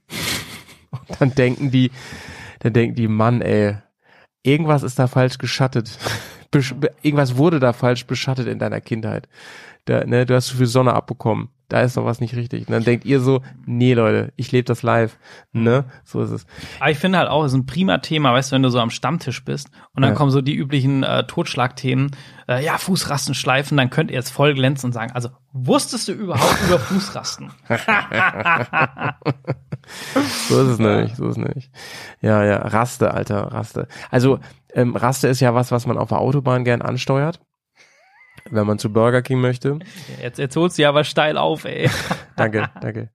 [0.90, 1.92] Und dann denken die,
[2.58, 3.76] dann denken die, Mann, ey,
[4.42, 5.98] irgendwas ist da falsch geschattet.
[7.02, 9.28] Irgendwas wurde da falsch beschattet in deiner Kindheit.
[9.84, 11.48] Da, ne, du hast zu viel Sonne abbekommen.
[11.70, 12.66] Da ist doch was nicht richtig.
[12.68, 15.16] Und dann denkt ihr so, nee, Leute, ich lebe das live.
[15.52, 15.84] Ne?
[16.04, 16.46] So ist es.
[16.80, 18.80] Aber ich finde halt auch, es ist ein prima Thema, weißt du, wenn du so
[18.80, 20.16] am Stammtisch bist und dann Ja.
[20.16, 22.10] kommen so die üblichen äh, Totschlagthemen,
[22.48, 26.12] äh, ja, Fußrasten schleifen, dann könnt ihr jetzt voll glänzen und sagen, also wusstest du
[26.12, 27.50] überhaupt über Fußrasten?
[30.48, 31.70] So ist es nämlich, so ist es nämlich.
[32.20, 33.88] Ja, ja, Raste, Alter, Raste.
[34.10, 34.38] Also,
[34.74, 37.40] ähm, Raste ist ja was, was man auf der Autobahn gern ansteuert,
[38.50, 39.78] wenn man zu Burger King möchte.
[40.22, 41.88] Jetzt, jetzt holst du ja aber steil auf, ey.
[42.36, 43.10] Danke, danke.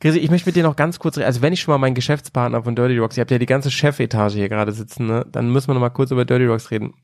[0.00, 1.26] Chrissy, ich möchte mit dir noch ganz kurz, reden.
[1.26, 3.70] also wenn ich schon mal meinen Geschäftspartner von Dirty Rocks, ihr habt ja die ganze
[3.70, 5.24] Chefetage hier gerade sitzen, ne?
[5.30, 6.94] dann müssen wir noch mal kurz über Dirty Rocks reden.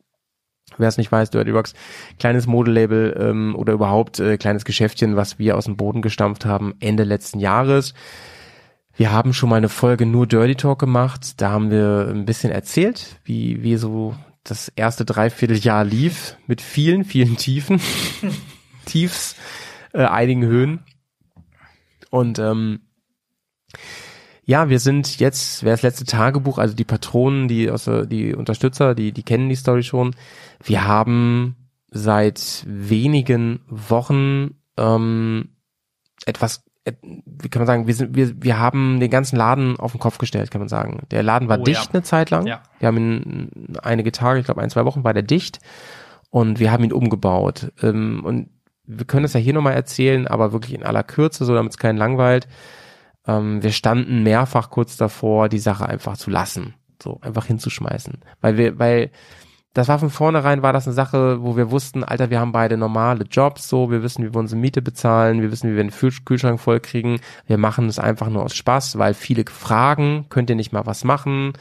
[0.76, 1.74] Wer es nicht weiß, Dirty Rocks,
[2.18, 6.74] kleines Modelabel ähm, oder überhaupt äh, kleines Geschäftchen, was wir aus dem Boden gestampft haben
[6.80, 7.94] Ende letzten Jahres.
[8.94, 11.40] Wir haben schon mal eine Folge nur Dirty Talk gemacht.
[11.40, 14.16] Da haben wir ein bisschen erzählt, wie, wie so
[14.50, 17.80] das erste Dreivierteljahr lief mit vielen, vielen Tiefen,
[18.86, 19.36] Tiefs,
[19.92, 20.80] äh, einigen Höhen.
[22.10, 22.80] Und ähm,
[24.44, 28.94] ja, wir sind jetzt, wer das letzte Tagebuch, also die Patronen, die der, die Unterstützer,
[28.94, 30.16] die, die kennen die Story schon.
[30.64, 31.56] Wir haben
[31.90, 35.50] seit wenigen Wochen ähm,
[36.24, 36.67] etwas, et-
[37.02, 40.18] wie kann man sagen, wir sind, wir, wir haben den ganzen Laden auf den Kopf
[40.18, 41.02] gestellt, kann man sagen.
[41.10, 41.90] Der Laden war Oh, dicht ja.
[41.92, 42.46] eine Zeit lang.
[42.46, 42.62] Ja.
[42.78, 45.58] Wir haben ihn einige Tage, ich glaube ein, zwei Wochen war der dicht
[46.30, 47.72] und wir haben ihn umgebaut.
[47.82, 48.50] Ähm, und
[48.86, 51.78] wir können es ja hier nochmal erzählen, aber wirklich in aller Kürze, so damit es
[51.78, 52.48] keinen langweilt.
[53.26, 58.56] ähm, wir standen mehrfach kurz davor, die Sache einfach zu lassen, so einfach hinzuschmeißen, weil
[58.56, 59.10] wir, weil
[59.74, 62.76] das war von vornherein war das eine Sache, wo wir wussten, Alter, wir haben beide
[62.76, 65.92] normale Jobs, so, wir wissen, wie wir unsere Miete bezahlen, wir wissen, wie wir den
[65.92, 67.20] Kühl- Kühlschrank voll kriegen.
[67.46, 71.04] Wir machen es einfach nur aus Spaß, weil viele fragen, könnt ihr nicht mal was
[71.04, 71.52] machen?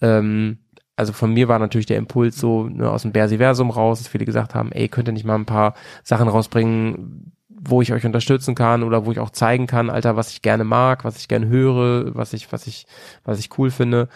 [0.00, 0.58] Ähm,
[0.96, 4.24] also von mir war natürlich der Impuls so ne, aus dem Bersiversum raus, dass viele
[4.24, 8.54] gesagt haben, ey, könnt ihr nicht mal ein paar Sachen rausbringen, wo ich euch unterstützen
[8.54, 11.48] kann oder wo ich auch zeigen kann, Alter, was ich gerne mag, was ich gerne
[11.48, 12.86] höre, was ich, was ich,
[13.24, 14.08] was ich cool finde.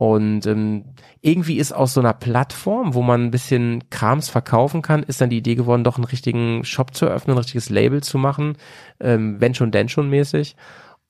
[0.00, 5.02] Und ähm, irgendwie ist aus so einer Plattform, wo man ein bisschen Krams verkaufen kann,
[5.02, 8.16] ist dann die Idee geworden, doch einen richtigen Shop zu öffnen, ein richtiges Label zu
[8.16, 8.56] machen,
[8.98, 10.56] ähm, wenn schon, denn schon mäßig.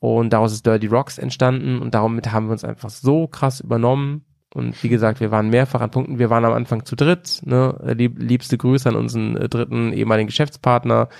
[0.01, 4.25] Und daraus ist Dirty Rocks entstanden und damit haben wir uns einfach so krass übernommen.
[4.53, 6.19] Und wie gesagt, wir waren mehrfach an Punkten.
[6.19, 7.43] Wir waren am Anfang zu dritt.
[7.45, 7.79] Ne?
[7.97, 11.11] Lieb, liebste Grüße an unseren äh, dritten ehemaligen Geschäftspartner,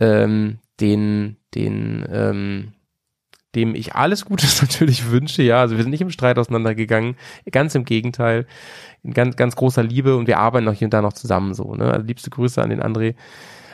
[0.00, 2.72] ähm, den, den, ähm,
[3.56, 5.42] dem ich alles Gutes natürlich wünsche.
[5.42, 7.16] Ja, also wir sind nicht im Streit auseinandergegangen.
[7.50, 8.46] Ganz im Gegenteil.
[9.02, 11.74] In ganz, ganz großer Liebe und wir arbeiten auch hier und da noch zusammen so.
[11.74, 11.90] Ne?
[11.92, 13.14] Also liebste Grüße an den André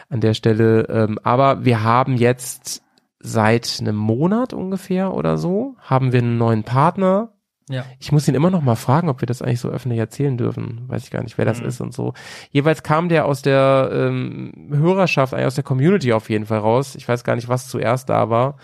[0.09, 0.87] an der Stelle.
[0.89, 2.83] Ähm, aber wir haben jetzt
[3.19, 7.33] seit einem Monat ungefähr oder so, haben wir einen neuen Partner.
[7.69, 7.85] Ja.
[8.01, 10.83] Ich muss ihn immer noch mal fragen, ob wir das eigentlich so öffentlich erzählen dürfen.
[10.89, 11.67] Weiß ich gar nicht, wer das Mhm.
[11.69, 12.13] ist und so.
[12.51, 16.97] Jeweils kam der aus der ähm, Hörerschaft, eigentlich aus der Community auf jeden Fall raus.
[16.97, 18.57] Ich weiß gar nicht, was zuerst da war.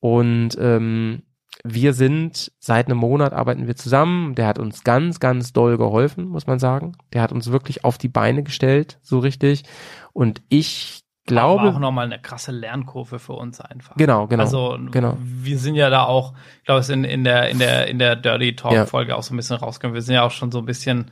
[0.00, 1.22] Und ähm,
[1.64, 4.34] wir sind seit einem Monat arbeiten wir zusammen.
[4.34, 6.96] Der hat uns ganz, ganz doll geholfen, muss man sagen.
[7.12, 9.64] Der hat uns wirklich auf die Beine gestellt, so richtig.
[10.12, 13.96] Und ich glaube, Aber auch nochmal eine krasse Lernkurve für uns einfach.
[13.96, 15.16] Genau, genau, Also genau.
[15.20, 17.98] wir sind ja da auch, ich glaube, es ist in, in der in der in
[17.98, 18.86] der Dirty Talk Ja.
[18.86, 19.94] Folge auch so ein bisschen rausgekommen.
[19.94, 21.10] Wir sind ja auch schon so ein bisschen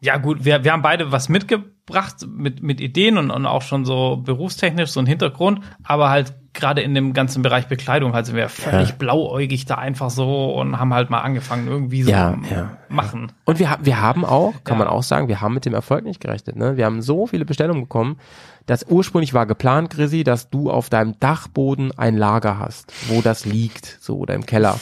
[0.00, 3.84] ja gut, wir, wir haben beide was mitgebracht mit, mit Ideen und, und auch schon
[3.84, 8.34] so berufstechnisch so einen Hintergrund, aber halt gerade in dem ganzen Bereich Bekleidung halt sind
[8.36, 8.94] wir völlig Ja.
[8.98, 13.32] blauäugig da einfach so und haben halt mal angefangen irgendwie so Ja, ja, machen.
[13.44, 16.20] Und wir, wir haben auch, kann man auch sagen, wir haben mit dem Erfolg nicht
[16.20, 16.56] gerechnet.
[16.56, 16.76] Ne?
[16.76, 18.18] Wir haben so viele Bestellungen bekommen,
[18.66, 23.44] dass ursprünglich war geplant, Chrissy, dass du auf deinem Dachboden ein Lager hast, wo das
[23.44, 24.78] liegt, so oder im Keller.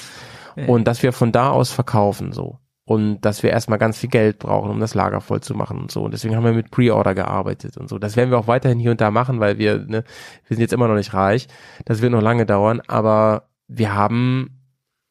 [0.67, 2.59] Und dass wir von da aus verkaufen, so.
[2.87, 5.91] Und dass wir erstmal ganz viel Geld brauchen, um das Lager voll zu machen und
[5.91, 6.03] so.
[6.03, 7.99] Und deswegen haben wir mit Pre-Order gearbeitet und so.
[7.99, 10.05] Das werden wir auch weiterhin hier und da machen, weil wir, ne,
[10.47, 11.49] wir sind jetzt immer noch nicht reich.
[11.87, 14.61] Das wird noch lange dauern, aber wir haben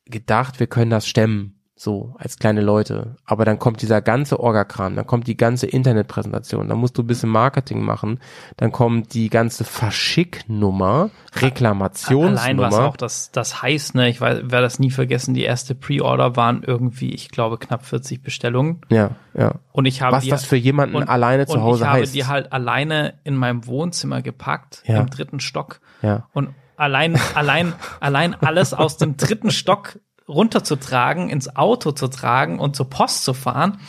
[0.05, 3.15] gedacht, wir können das stemmen, so als kleine Leute.
[3.25, 7.07] Aber dann kommt dieser ganze Orgakram, dann kommt die ganze Internetpräsentation, dann musst du ein
[7.07, 8.19] bisschen Marketing machen,
[8.57, 12.85] dann kommt die ganze Verschicknummer, Allein was Reklamationsnummer.
[12.85, 17.11] auch das, das heißt, ne, ich werde das nie vergessen, die erste Pre-Order waren irgendwie,
[17.13, 18.81] ich glaube, knapp 40 Bestellungen.
[18.89, 19.55] Ja, ja.
[19.71, 22.15] Und ich habe Was die, das für jemanden und, alleine zu Hause ich habe heißt.
[22.15, 24.99] die halt alleine in meinem Wohnzimmer gepackt, Ja.
[24.99, 25.79] im dritten Stock.
[26.01, 26.27] Ja.
[26.33, 32.75] Und allein, allein, allein alles aus dem dritten Stock runterzutragen, ins Auto zu tragen und
[32.75, 33.79] zur Post zu fahren,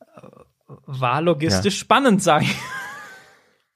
[0.00, 0.26] äh,
[0.86, 2.56] war logistisch spannend, sage ich.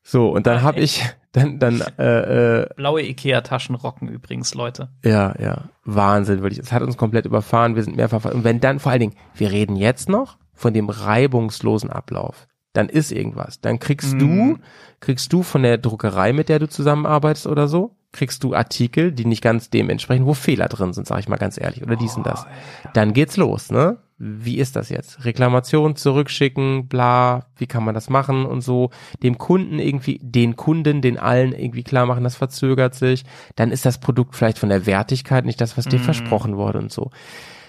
[0.02, 4.88] So, und dann habe ich, dann, dann, äh, äh, Blaue Ikea-Taschen rocken übrigens, Leute.
[5.04, 6.60] ja, ja, Wahnsinn, wirklich.
[6.60, 9.50] Es hat uns komplett überfahren, wir sind mehrfach, und wenn dann vor allen Dingen, wir
[9.50, 12.46] reden jetzt noch von dem reibungslosen Ablauf.
[12.72, 13.60] Dann ist irgendwas.
[13.60, 14.18] Dann kriegst Mhm.
[14.18, 14.58] du,
[15.00, 19.26] kriegst du von der Druckerei, mit der du zusammenarbeitest oder so, kriegst du Artikel, die
[19.26, 22.16] nicht ganz dem entsprechen, wo Fehler drin sind, sag ich mal ganz ehrlich, oder dies
[22.16, 22.46] und das.
[22.94, 23.98] Dann geht's los, ne?
[24.18, 25.26] Wie ist das jetzt?
[25.26, 28.88] Reklamation zurückschicken, bla, wie kann man das machen und so.
[29.22, 33.24] Dem Kunden irgendwie, den Kunden, den allen irgendwie klar machen, das verzögert sich.
[33.56, 36.90] Dann ist das Produkt vielleicht von der Wertigkeit nicht das, was dir versprochen wurde und
[36.90, 37.10] so.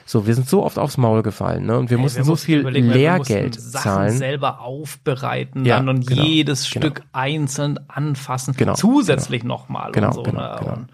[0.10, 1.78] So, wir sind so oft aufs Maul gefallen, ne?
[1.78, 4.18] Und wir Ey, mussten wir so mussten viel überlegen, Lehrgeld mussten Sachen zahlen.
[4.18, 6.86] selber aufbereiten Ja, dann und genau, jedes genau.
[6.88, 10.24] Stück einzeln anfassen, Genau, zusätzlich nochmal Genau, und so.
[10.24, 10.56] genau, ne?
[10.62, 10.74] genau.
[10.76, 10.88] Und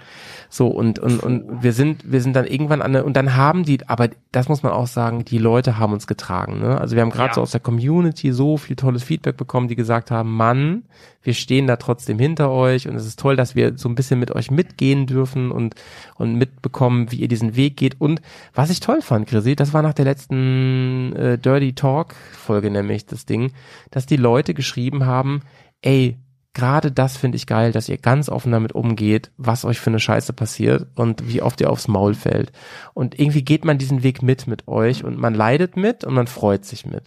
[0.55, 3.63] So, und, und, und wir sind, wir sind dann irgendwann an der, und dann haben
[3.63, 6.80] die, aber das muss man auch sagen, die Leute haben uns getragen, ne?
[6.80, 7.34] Also wir haben gerade Ja.
[7.34, 10.84] so aus der Community so viel tolles Feedback bekommen, die gesagt haben, Mann,
[11.23, 14.19] wir stehen da trotzdem hinter euch und es ist toll, dass wir so ein bisschen
[14.19, 15.73] mit euch mitgehen dürfen und,
[16.17, 17.99] und mitbekommen, wie ihr diesen Weg geht.
[17.99, 18.21] Und
[18.53, 23.07] was ich toll fand, Chrissy, das war nach der letzten äh, Dirty Talk Folge nämlich
[23.07, 23.53] das Ding,
[23.89, 25.41] dass die Leute geschrieben haben,
[25.81, 26.19] ey,
[26.53, 29.99] gerade das finde ich geil, dass ihr ganz offen damit umgeht, was euch für eine
[29.99, 32.51] Scheiße passiert und wie oft ihr aufs Maul fällt.
[32.93, 36.27] Und irgendwie geht man diesen Weg mit mit euch und man leidet mit und man
[36.27, 37.05] freut sich mit.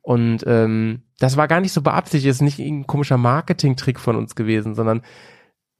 [0.00, 4.34] Und ähm, das war gar nicht so beabsichtigt, ist nicht irgendein komischer Marketing-Trick von uns
[4.34, 5.02] gewesen, sondern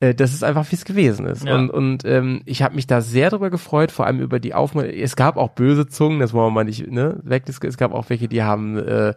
[0.00, 1.44] äh, das ist einfach, wie es gewesen ist.
[1.44, 1.54] Ja.
[1.54, 5.04] Und, und ähm, ich habe mich da sehr drüber gefreut, vor allem über die Aufmerksamkeit.
[5.04, 7.44] Es gab auch böse Zungen, das wollen wir mal nicht ne, weg.
[7.46, 9.14] Es gab auch welche, die haben äh,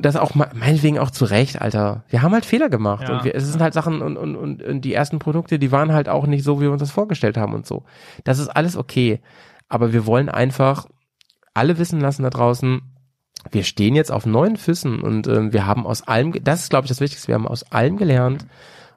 [0.00, 2.04] das auch me- meinetwegen auch zu Recht, Alter.
[2.08, 4.62] Wir haben halt Fehler gemacht Ja, und wir, es sind halt Sachen und, und, und,
[4.62, 7.36] und die ersten Produkte, die waren halt auch nicht so, wie wir uns das vorgestellt
[7.36, 7.84] haben und so.
[8.24, 9.20] Das ist alles okay.
[9.68, 10.86] Aber wir wollen einfach
[11.54, 12.82] alle wissen lassen da draußen,
[13.50, 16.84] wir stehen jetzt auf neuen Füßen und ähm, wir haben aus allem, das ist glaube
[16.84, 18.46] ich das Wichtigste, wir haben aus allem gelernt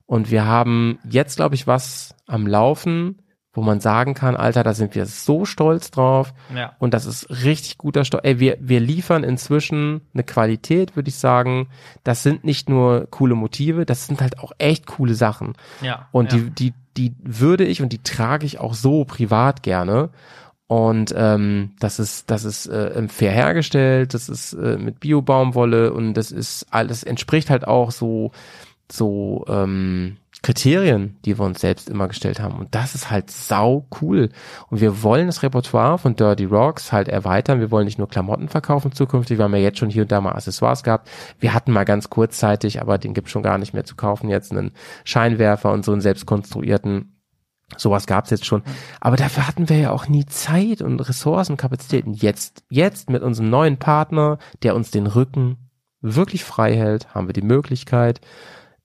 [0.05, 3.22] und wir haben jetzt glaube ich was am Laufen,
[3.53, 6.73] wo man sagen kann, Alter, da sind wir so stolz drauf Ja.
[6.80, 8.21] und das ist richtig guter Stoff.
[8.23, 11.67] Ey, wir, wir liefern inzwischen eine Qualität, würde ich sagen.
[12.03, 15.53] Das sind nicht nur coole Motive, das sind halt auch echt coole Sachen.
[15.81, 16.07] Ja.
[16.11, 16.39] Und ja.
[16.39, 20.09] die, die, die würde ich und die trage ich auch so privat gerne.
[20.65, 26.15] Und ähm, das ist, das ist äh, fair hergestellt, das ist äh, mit Bio-Baumwolle und
[26.15, 28.31] das ist alles entspricht halt auch so
[28.91, 32.59] so ähm, Kriterien, die wir uns selbst immer gestellt haben.
[32.59, 34.29] Und das ist halt sau cool.
[34.69, 37.61] Und wir wollen das Repertoire von Dirty Rocks halt erweitern.
[37.61, 39.37] Wir wollen nicht nur Klamotten verkaufen zukünftig.
[39.37, 41.09] Wir haben ja jetzt schon hier und da mal Accessoires gehabt.
[41.39, 44.51] Wir hatten mal ganz kurzzeitig, aber den gibt's schon gar nicht mehr zu kaufen, jetzt
[44.51, 44.71] einen
[45.05, 47.09] Scheinwerfer und so einen selbstkonstruierten
[47.77, 48.61] Sowas gab's jetzt schon.
[48.99, 52.13] Aber dafür hatten wir ja auch nie Zeit und Ressourcen, Kapazitäten.
[52.13, 55.69] Jetzt, jetzt mit unserem neuen Partner, der uns den Rücken
[56.01, 58.21] wirklich frei hält, haben wir die Möglichkeit,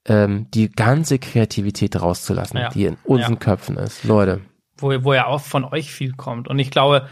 [0.09, 2.69] ähm, die ganze Kreativität rauszulassen, Ja.
[2.69, 3.39] die in unseren Ja.
[3.39, 4.03] Köpfen ist.
[4.03, 4.41] Leute.
[4.77, 6.47] wo, wo ja auch von euch viel kommt.
[6.47, 7.07] Und ich glaube,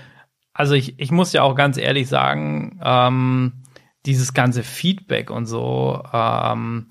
[0.53, 3.53] also ich, ich muss ja auch ganz ehrlich sagen, ähm,
[4.05, 6.87] dieses ganze Feedback und so, ähm,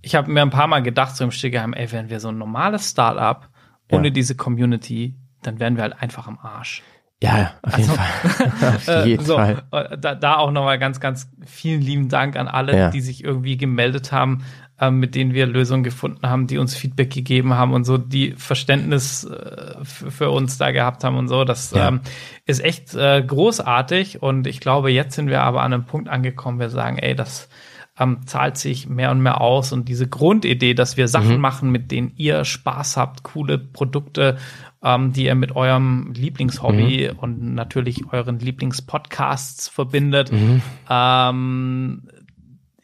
[0.00, 2.38] ich habe mir ein paar Mal gedacht, so im Stillgeheim, ey, wenn wir so ein
[2.38, 3.48] normales Startup
[3.92, 4.12] ohne Ja.
[4.14, 6.82] diese Community, dann wären wir halt einfach am Arsch.
[7.22, 8.74] Ja, auf jeden Fall.
[8.76, 9.62] auf Äh, jeden so, Fall.
[9.72, 12.90] äh, Da, da auch nochmal ganz, ganz vielen lieben Dank an alle, Ja.
[12.90, 14.42] die sich irgendwie gemeldet haben,
[14.80, 18.32] ähm, mit denen wir Lösungen gefunden haben, die uns Feedback gegeben haben und so, die
[18.32, 21.44] Verständnis äh, für uns da gehabt haben und so.
[21.44, 21.88] Das Ja.
[21.88, 22.00] ähm,
[22.46, 26.58] ist echt äh, großartig und ich glaube, jetzt sind wir aber an einem Punkt angekommen,
[26.58, 27.48] wir sagen, ey, das
[27.96, 31.08] ähm, zahlt sich mehr und mehr aus und diese Grundidee, dass wir Mhm.
[31.08, 34.36] Sachen machen, mit denen ihr Spaß habt, coole Produkte,
[34.82, 37.18] ähm, die ihr mit eurem Lieblingshobby Mhm.
[37.20, 40.32] und natürlich euren Lieblingspodcasts verbindet.
[40.32, 40.60] Mhm.
[40.90, 42.02] Ähm,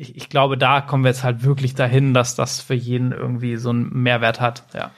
[0.01, 3.57] ich, ich glaube, da kommen wir jetzt halt wirklich dahin, dass das für jeden irgendwie
[3.57, 4.65] so einen Mehrwert hat.
[4.75, 4.91] Ja.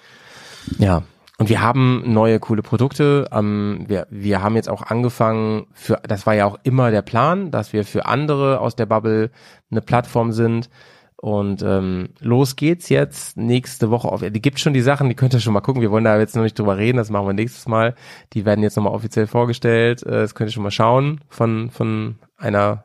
[0.78, 1.02] Ja.
[1.38, 3.28] Und wir haben neue coole Produkte.
[3.32, 7.50] Ähm, wir, wir haben jetzt auch angefangen, für, das war ja auch immer der Plan,
[7.50, 9.30] dass wir für andere aus der Bubble
[9.70, 10.70] eine Plattform sind.
[11.16, 14.20] Und ähm, los geht's jetzt nächste Woche auf.
[14.20, 15.82] Die gibt schon die Sachen, die könnt ihr schon mal gucken.
[15.82, 17.94] Wir wollen da jetzt noch nicht drüber reden, das machen wir nächstes Mal.
[18.34, 20.04] Die werden jetzt nochmal offiziell vorgestellt.
[20.04, 22.84] Äh, das könnt ihr schon mal schauen von, von einer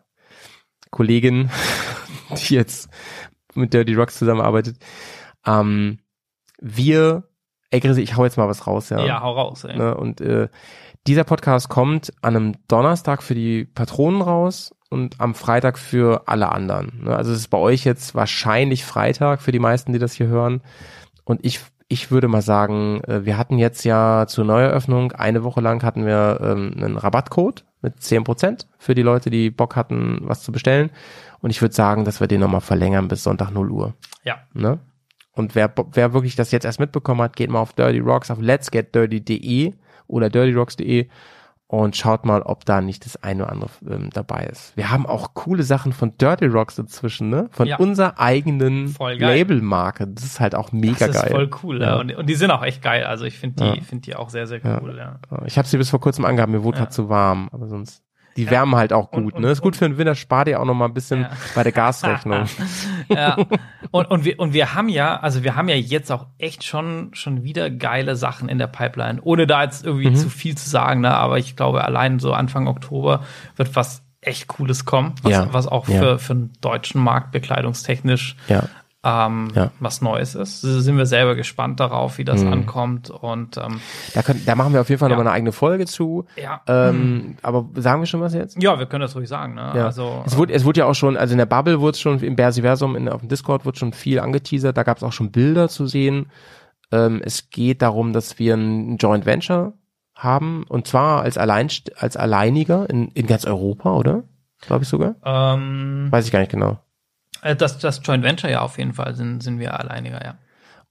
[0.89, 1.49] Kollegin,
[2.49, 2.90] die jetzt
[3.56, 4.78] mit Dirty Rocks zusammenarbeitet.
[5.45, 5.99] Ähm,
[6.60, 7.24] wir,
[7.70, 9.06] ey Grisi, ich hau jetzt mal was raus, ja.
[9.06, 9.64] Ja, hau raus.
[9.64, 9.78] Ey.
[9.78, 9.95] Ne?
[9.95, 10.49] Und äh,
[11.08, 16.52] dieser Podcast kommt an einem Donnerstag für die Patronen raus und am Freitag für alle
[16.52, 17.04] anderen.
[17.04, 17.16] Ne?
[17.16, 20.62] Also es ist bei euch jetzt wahrscheinlich Freitag für die meisten, die das hier hören.
[21.24, 25.62] Und ich, ich würde mal sagen, äh, wir hatten jetzt ja zur Neueröffnung, eine Woche
[25.62, 30.44] lang hatten wir ähm, einen Rabattcode mit 10% für die Leute, die Bock hatten, was
[30.44, 30.90] zu bestellen.
[31.39, 33.93] Und ich würde sagen, dass wir den nochmal verlängern bis Sonntag 0 Uhr.
[34.23, 34.38] Ja.
[34.53, 34.80] Ne?
[35.34, 38.39] Und wer, wer wirklich das jetzt erst mitbekommen hat, geht mal auf Dirty Rocks, auf
[38.41, 39.73] letsgetdirty.de
[40.07, 41.07] oder dirtyrocks.de
[41.69, 44.76] und schaut mal, ob da nicht das eine oder andere ähm, dabei ist.
[44.77, 47.49] Wir haben auch coole Sachen von Dirty Rocks inzwischen, ne?
[47.51, 47.76] Von Ja.
[47.77, 49.19] unserer eigenen geil.
[49.19, 50.07] Labelmarke.
[50.07, 51.31] Das ist halt auch mega das ist geil.
[51.31, 51.81] voll cool.
[51.81, 51.99] Ja.
[51.99, 53.03] Und, und die sind auch echt geil.
[53.03, 53.84] Also ich finde die, Ja.
[53.84, 54.95] finde die auch sehr, sehr cool.
[54.97, 55.19] Ja.
[55.45, 56.84] Ich habe sie bis vor kurzem angehabt, mir wurde Ja.
[56.85, 58.01] halt zu warm, aber sonst.
[58.38, 59.49] Die wärmen halt auch Und- gut, und- ne?
[59.51, 61.30] Ist gut und- für den Winter, spart ihr auch noch mal ein bisschen Ja.
[61.55, 62.45] bei der Gasrechnung.
[63.09, 63.35] ja.
[63.91, 67.09] Und, und, wir, und wir haben ja, also wir haben ja jetzt auch echt schon,
[67.14, 70.15] schon wieder geile Sachen in der Pipeline, ohne da jetzt irgendwie Mhm.
[70.15, 71.14] zu viel zu sagen, ne?
[71.14, 73.22] aber ich glaube, allein so Anfang Oktober
[73.55, 75.53] wird was echt Cooles kommen, was, Ja.
[75.53, 75.99] was auch Ja.
[75.99, 78.64] für, für den deutschen Markt bekleidungstechnisch ja.
[79.10, 79.72] Ähm, Ja.
[79.80, 80.64] was Neues ist.
[80.66, 82.52] Da sind wir selber gespannt darauf, wie das Mhm.
[82.54, 83.10] ankommt.
[83.10, 83.80] Und ähm,
[84.14, 85.16] Da, können, da machen wir auf jeden Fall Ja.
[85.16, 86.26] noch mal eine eigene Folge zu.
[86.36, 88.62] ja, Ähm, aber sagen wir schon was jetzt?
[88.62, 89.54] ja, wir können das ruhig sagen.
[89.54, 89.72] Ne?
[89.76, 89.86] Ja.
[89.86, 92.20] Also es wurde, es wurde ja auch schon, also in der Bubble wurde es schon,
[92.20, 95.32] im Bersiversum, in, auf dem Discord wurde schon viel angeteasert, da gab es auch schon
[95.32, 96.30] Bilder zu sehen.
[96.92, 99.74] Ähm, es geht darum, dass wir ein Joint Venture
[100.16, 101.68] haben und zwar als, allein,
[101.98, 104.24] als Alleiniger in, in ganz Europa, oder?
[104.62, 105.16] Glaube ich sogar.
[105.24, 106.80] ähm, Weiß ich gar nicht genau.
[107.41, 110.35] Äh, das, das Joint Venture ja auf jeden Fall sind, sind wir alleiniger, ja.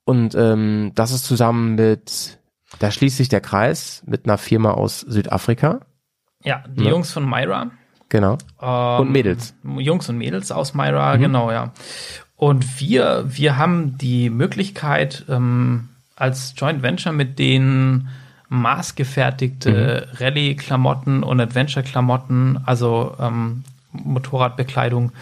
[0.05, 2.39] Und ähm, das ist zusammen mit,
[2.78, 5.81] da schließt sich der Kreis mit einer Firma aus Südafrika.
[6.44, 6.90] Ja, die Ja.
[6.90, 7.70] Jungs von Myra.
[8.09, 8.39] Genau.
[8.62, 9.55] Ähm, Und Mädels.
[9.64, 11.20] Jungs und Mädels aus Myra, Mhm.
[11.20, 11.73] genau, ja.
[12.36, 18.09] Und wir, wir haben die Möglichkeit, ähm, als Joint Venture mit den
[18.48, 20.16] maßgefertigte Mhm.
[20.18, 25.12] Rallye-Klamotten und Adventure-Klamotten, also ähm, Motorradbekleidung,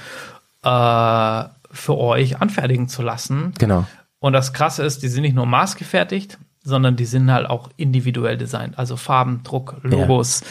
[0.64, 3.52] äh, für euch anfertigen zu lassen.
[3.58, 3.86] Genau.
[4.18, 8.38] Und das Krasse ist, die sind nicht nur maßgefertigt, sondern die sind halt auch individuell
[8.38, 8.78] designt.
[8.78, 10.42] Also Farben, Druck, Logos.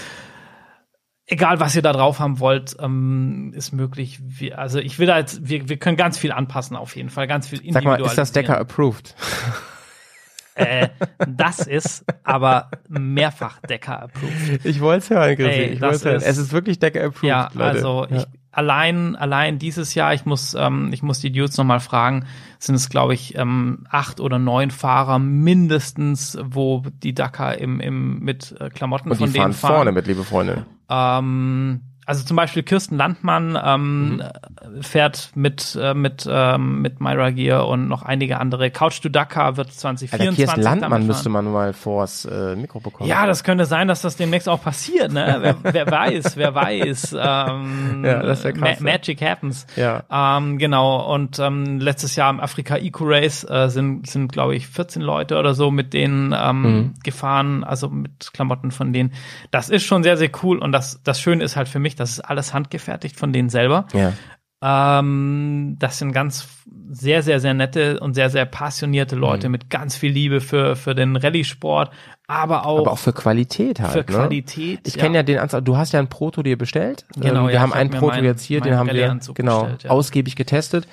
[1.26, 4.20] Egal, was ihr da drauf haben wollt, ähm, ist möglich.
[4.22, 7.28] Wir, also ich will da jetzt, wir, wir können ganz viel anpassen auf jeden Fall,
[7.28, 8.32] ganz viel Sag mal, ist das.
[8.34, 9.16] Decker approved?
[10.56, 10.90] Äh,
[11.28, 14.66] das ist aber mehrfach Decker approved.
[14.66, 15.50] Ich wollte es hören, Chrissy.
[15.50, 16.18] Ey, ich wollte hören.
[16.18, 17.64] ist- Es ist wirklich Decker approved, Ja, Leute.
[17.78, 18.18] also ja.
[18.18, 22.26] ich allein allein dieses Jahr, ich muss ähm, ich muss die Dudes noch mal fragen,
[22.60, 28.20] sind es glaube ich ähm, acht oder neun Fahrer mindestens, wo die Dakar im im
[28.20, 30.66] mit äh, Klamotten Und von die denen fahren vorne mit, liebe Freunde.
[30.90, 34.82] Ähm, also zum Beispiel Kirsten Landmann ähm, Mhm.
[34.82, 38.72] fährt mit äh, mit ähm, mit Myra Gear und noch einige andere.
[38.72, 43.10] Couch to Dakar wird Alter, 2024 Kirsten Landmann müsste man mal vors äh, Mikro bekommen.
[43.10, 45.38] Ja, das könnte sein, dass das demnächst auch passiert, ne?
[45.64, 47.16] wer, wer weiß, wer weiß.
[47.20, 48.92] Ähm, Ja, das krass, Ma.
[48.92, 49.66] Magic happens.
[49.76, 50.04] Ja.
[50.12, 51.14] Ähm, genau.
[51.14, 55.38] Und ähm, letztes Jahr im Afrika Eco Race äh, sind, sind glaube ich, 14 Leute
[55.38, 56.94] oder so mit denen ähm, Mhm.
[57.04, 59.12] gefahren, also mit Klamotten von denen.
[59.52, 60.58] Das ist schon sehr, sehr cool.
[60.60, 63.88] Und das, das Schöne ist halt für mich, das ist alles handgefertigt von denen selber.
[63.94, 64.14] Ja.
[64.66, 66.48] Ähm, das sind ganz
[66.90, 69.52] sehr, sehr, sehr nette und sehr, sehr passionierte Leute Mhm.
[69.52, 71.92] mit ganz viel Liebe für, für den Rallye-Sport,
[72.28, 73.92] aber auch, Aber auch für Qualität halt.
[73.92, 74.06] für ne?
[74.06, 74.80] Qualität.
[74.88, 77.06] Ich kenne ja den Ansatz, du hast ja ein Proto dir bestellt.
[77.18, 79.84] Genau, ähm, wir ja, haben einen Proto meinen- jetzt hier, den haben wir genau bestellt,
[79.84, 79.90] ja.
[79.90, 80.88] ausgiebig getestet.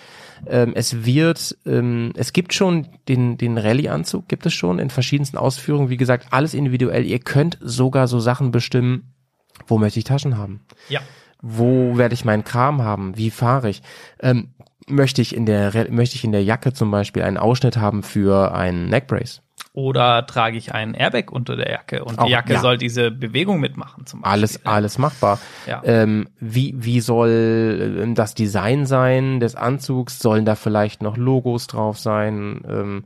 [0.47, 5.37] Ähm, es wird, ähm, es gibt schon den, den Rallye-Anzug, gibt es schon in verschiedensten
[5.37, 5.91] Ausführungen.
[5.91, 7.05] Wie gesagt, alles individuell.
[7.05, 9.13] Ihr könnt sogar so Sachen bestimmen,
[9.67, 10.61] wo möchte ich Taschen haben?
[10.89, 11.01] Ja.
[11.43, 13.17] Wo werde ich meinen Kram haben?
[13.17, 13.83] Wie fahre ich?
[14.21, 14.51] Ähm,
[14.89, 18.55] möchte ich in der, möchte ich in der Jacke zum Beispiel einen Ausschnitt haben für
[18.55, 19.43] einen Neckbrace?
[19.73, 22.61] Oder trage ich einen Airbag unter der Jacke und Auch, die Jacke ja.
[22.61, 24.33] soll diese Bewegung mitmachen zum Beispiel.
[24.33, 25.39] Alles, alles machbar.
[25.67, 25.81] Ja.
[25.85, 30.19] Ähm, wie, wie soll ähm, das Design sein des Anzugs?
[30.19, 32.63] Sollen da vielleicht noch Logos drauf sein?
[32.69, 33.05] Ähm,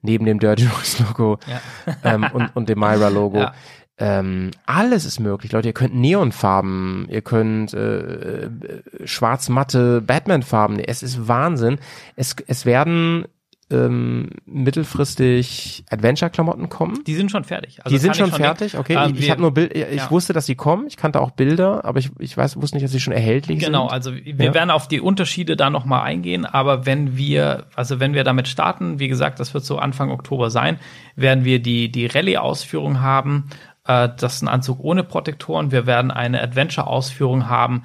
[0.00, 1.60] neben dem Dirty Rocks Logo Ja.
[2.04, 3.38] ähm, und, und dem Myra Logo.
[3.48, 3.54] Ja.
[4.00, 5.68] Ähm, alles ist möglich, Leute.
[5.68, 8.50] Ihr könnt Neonfarben, ihr könnt äh, äh,
[9.04, 10.78] schwarz-matte Batman-Farben.
[10.78, 11.78] Es ist Wahnsinn.
[12.14, 13.24] Es, es werden
[13.70, 17.02] ähm, mittelfristig Adventure-Klamotten kommen.
[17.06, 17.80] Die sind schon fertig.
[17.84, 18.94] Also Die sind ich schon fertig, okay.
[18.94, 20.10] Ähm, ich ich habe nur Bild, ich ja.
[20.10, 20.86] wusste, dass sie kommen.
[20.86, 23.88] Ich kannte auch Bilder, aber ich, ich weiß, wusste nicht, dass sie schon erhältlich Genau,
[23.88, 23.92] sind.
[23.92, 24.54] also wir Ja.
[24.54, 28.98] werden auf die Unterschiede da nochmal eingehen, aber wenn wir, also wenn wir damit starten,
[29.00, 30.78] wie gesagt, das wird so Anfang Oktober sein,
[31.16, 33.50] werden wir die, die Rallye-Ausführung haben.
[33.88, 35.72] Äh, das ist ein Anzug ohne Protektoren.
[35.72, 37.82] Wir werden eine Adventure-Ausführung haben,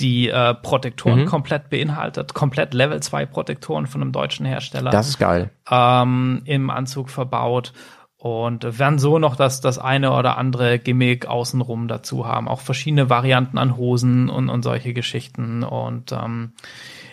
[0.00, 1.26] die äh, Protektoren Mhm.
[1.26, 5.50] komplett beinhaltet, komplett Level 2 Protektoren von einem deutschen Hersteller Das ist geil.
[5.70, 7.74] ähm, im Anzug verbaut
[8.16, 12.48] und werden so noch das, das eine oder andere Gimmick außenrum dazu haben.
[12.48, 15.62] Auch verschiedene Varianten an Hosen und, und solche Geschichten.
[15.64, 16.52] Und ähm,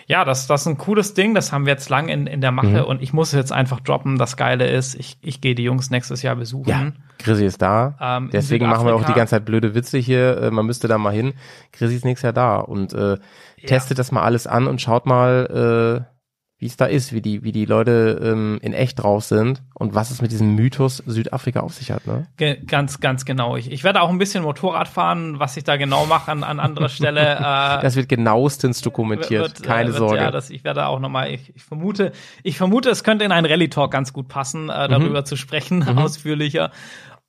[0.10, 1.36] ja, das, das ist ein cooles Ding.
[1.36, 2.86] Das haben wir jetzt lang in, in der Mache Mhm.
[2.86, 4.18] und ich muss jetzt einfach droppen.
[4.18, 6.68] Das Geile ist, ich, ich gehe die Jungs nächstes Jahr besuchen.
[6.68, 7.96] Ja, Chrissy ist da.
[8.02, 10.42] Ähm, Deswegen machen wir auch die ganze Zeit blöde Witze hier.
[10.42, 11.34] Äh, man müsste da mal hin.
[11.72, 13.18] Chrissy ist nächstes Jahr da und äh,
[13.68, 16.19] testet das mal alles an und schaut mal, äh,
[16.62, 19.96] wie es da ist, wie die, wie die Leute ähm, in echt drauf sind und
[19.96, 22.06] was es mit diesem Mythos Südafrika auf sich hat.
[22.06, 22.28] Ne?
[22.36, 23.56] Ge ganz, ganz genau.
[23.56, 26.60] Ich, ich werde auch ein bisschen Motorrad fahren, was ich da genau mache an, an
[26.60, 27.22] anderer Stelle.
[27.40, 29.42] Äh, Das wird genauestens dokumentiert.
[29.42, 30.18] wird, äh, Keine wird, Sorge.
[30.18, 32.12] Ja, das, ich werde auch nochmal, ich, ich vermute,
[32.44, 34.70] ich vermute, es könnte in einen Rallye-Talk ganz gut passen, Mhm.
[34.70, 36.72] äh, darüber zu sprechen, ausführlicher.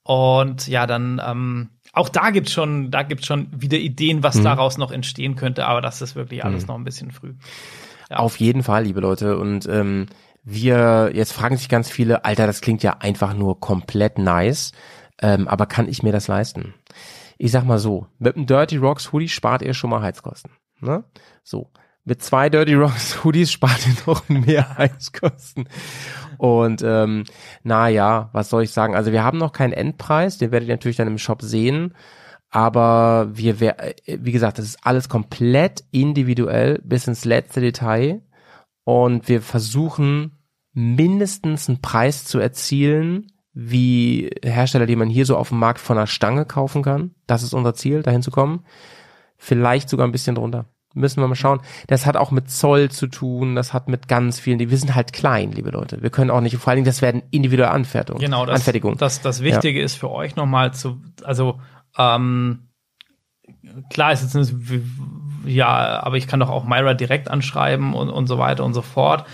[0.03, 4.45] Und ja, dann, ähm, auch da gibt's schon, da gibt's schon wieder Ideen, was Mhm.
[4.45, 7.35] daraus noch entstehen könnte, aber das ist wirklich alles noch ein bisschen früh.
[8.11, 9.39] Auf jeden Fall, liebe Leute.
[9.39, 10.07] Und ähm,
[10.43, 14.73] wir, jetzt fragen sich ganz viele, Alter, das klingt ja einfach nur komplett nice,
[15.23, 16.75] ähm, aber kann ich mir das leisten?
[17.39, 20.53] Ich sag mal so, mit einem Dirty Rocks Hoodie spart ihr schon mal Heizkosten.
[20.81, 21.05] Ne?
[21.43, 21.71] So.
[22.05, 25.69] Mit zwei Dirty Rocks Hoodies spart ihr noch mehr Heizkosten.
[26.39, 27.25] Und ähm,
[27.63, 28.97] naja, was soll ich sagen?
[28.97, 31.95] Also wir haben noch keinen Endpreis, den werdet ihr natürlich dann im Shop sehen.
[32.51, 38.23] Aber wir, äh, wie gesagt, das ist alles komplett individuell bis ins letzte Detail.
[38.85, 40.33] Und wir versuchen
[40.73, 45.97] mindestens einen Preis zu erzielen, wie Hersteller, die man hier so auf dem Markt von
[45.97, 47.13] der Stange kaufen kann.
[47.27, 48.65] Das ist unser Ziel, dahin zu kommen.
[49.37, 50.67] Vielleicht sogar ein bisschen drunter.
[50.93, 51.61] Müssen wir mal schauen.
[51.87, 54.97] Das hat auch mit Zoll zu tun, das hat mit ganz vielen, die wir sind
[54.97, 56.03] halt klein, liebe Leute.
[56.03, 58.25] Wir können auch nicht, vor allen Dingen, das werden individuelle Anfertigungen.
[58.25, 58.97] Genau, das, Anfertigung.
[58.97, 61.61] das, das Wichtige ist für euch nochmal zu, also
[61.99, 62.69] ähm,
[63.91, 64.55] klar ist jetzt
[65.47, 68.83] ja, aber ich kann doch auch Myra direkt anschreiben und, und so weiter und so
[68.83, 69.27] fort.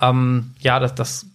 [0.00, 1.26] Ähm, ja, das, das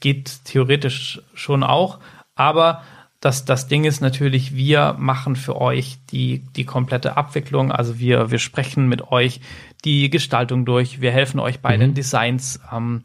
[0.00, 1.98] geht theoretisch schon auch,
[2.34, 2.82] aber
[3.20, 7.70] das, das Ding ist natürlich, wir machen für euch die, die komplette Abwicklung.
[7.70, 9.40] Also wir, wir sprechen mit euch
[9.84, 11.00] die Gestaltung durch.
[11.00, 12.58] Wir helfen euch bei den Designs.
[12.72, 13.04] Ähm,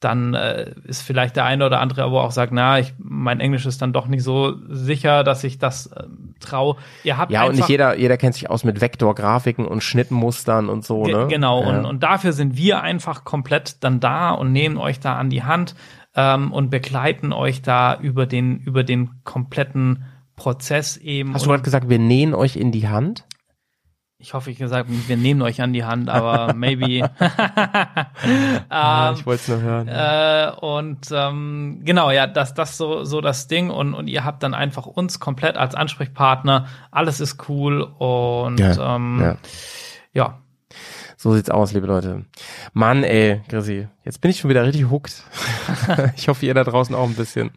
[0.00, 3.66] dann äh, ist vielleicht der eine oder andere aber auch sagt, na, ich, mein Englisch
[3.66, 6.04] ist dann doch nicht so sicher, dass ich das äh,
[6.40, 6.76] traue.
[7.04, 10.84] Ihr habt Ja, und nicht jeder, jeder kennt sich aus mit Vektorgrafiken und Schnittmustern und
[10.84, 11.26] so, ne?
[11.28, 11.68] Genau, Ja.
[11.68, 15.42] und, und dafür sind wir einfach komplett dann da und nehmen euch da an die
[15.42, 15.74] Hand
[16.16, 20.04] ähm, und begleiten euch da über den, über den kompletten
[20.36, 21.34] Prozess eben.
[21.34, 23.24] Hast du gerade gesagt, wir nähen euch in die Hand?
[24.20, 26.98] Ich hoffe, ich gesagt, wir nehmen euch an die Hand, aber maybe.
[26.98, 27.08] Ja,
[29.08, 29.88] ähm, ich wollte es nur hören.
[29.88, 34.42] äh, und ähm, genau, ja, das das so so das Ding und und ihr habt
[34.42, 36.66] dann einfach uns komplett als Ansprechpartner.
[36.90, 39.36] Alles ist cool und Ja, ähm, ja.
[40.12, 40.38] ja.
[41.16, 42.24] So sieht's aus, liebe Leute.
[42.72, 45.22] Mann, ey, Chrissy, jetzt bin ich schon wieder richtig hooked.
[46.16, 47.50] ich hoffe, ihr da draußen auch ein bisschen.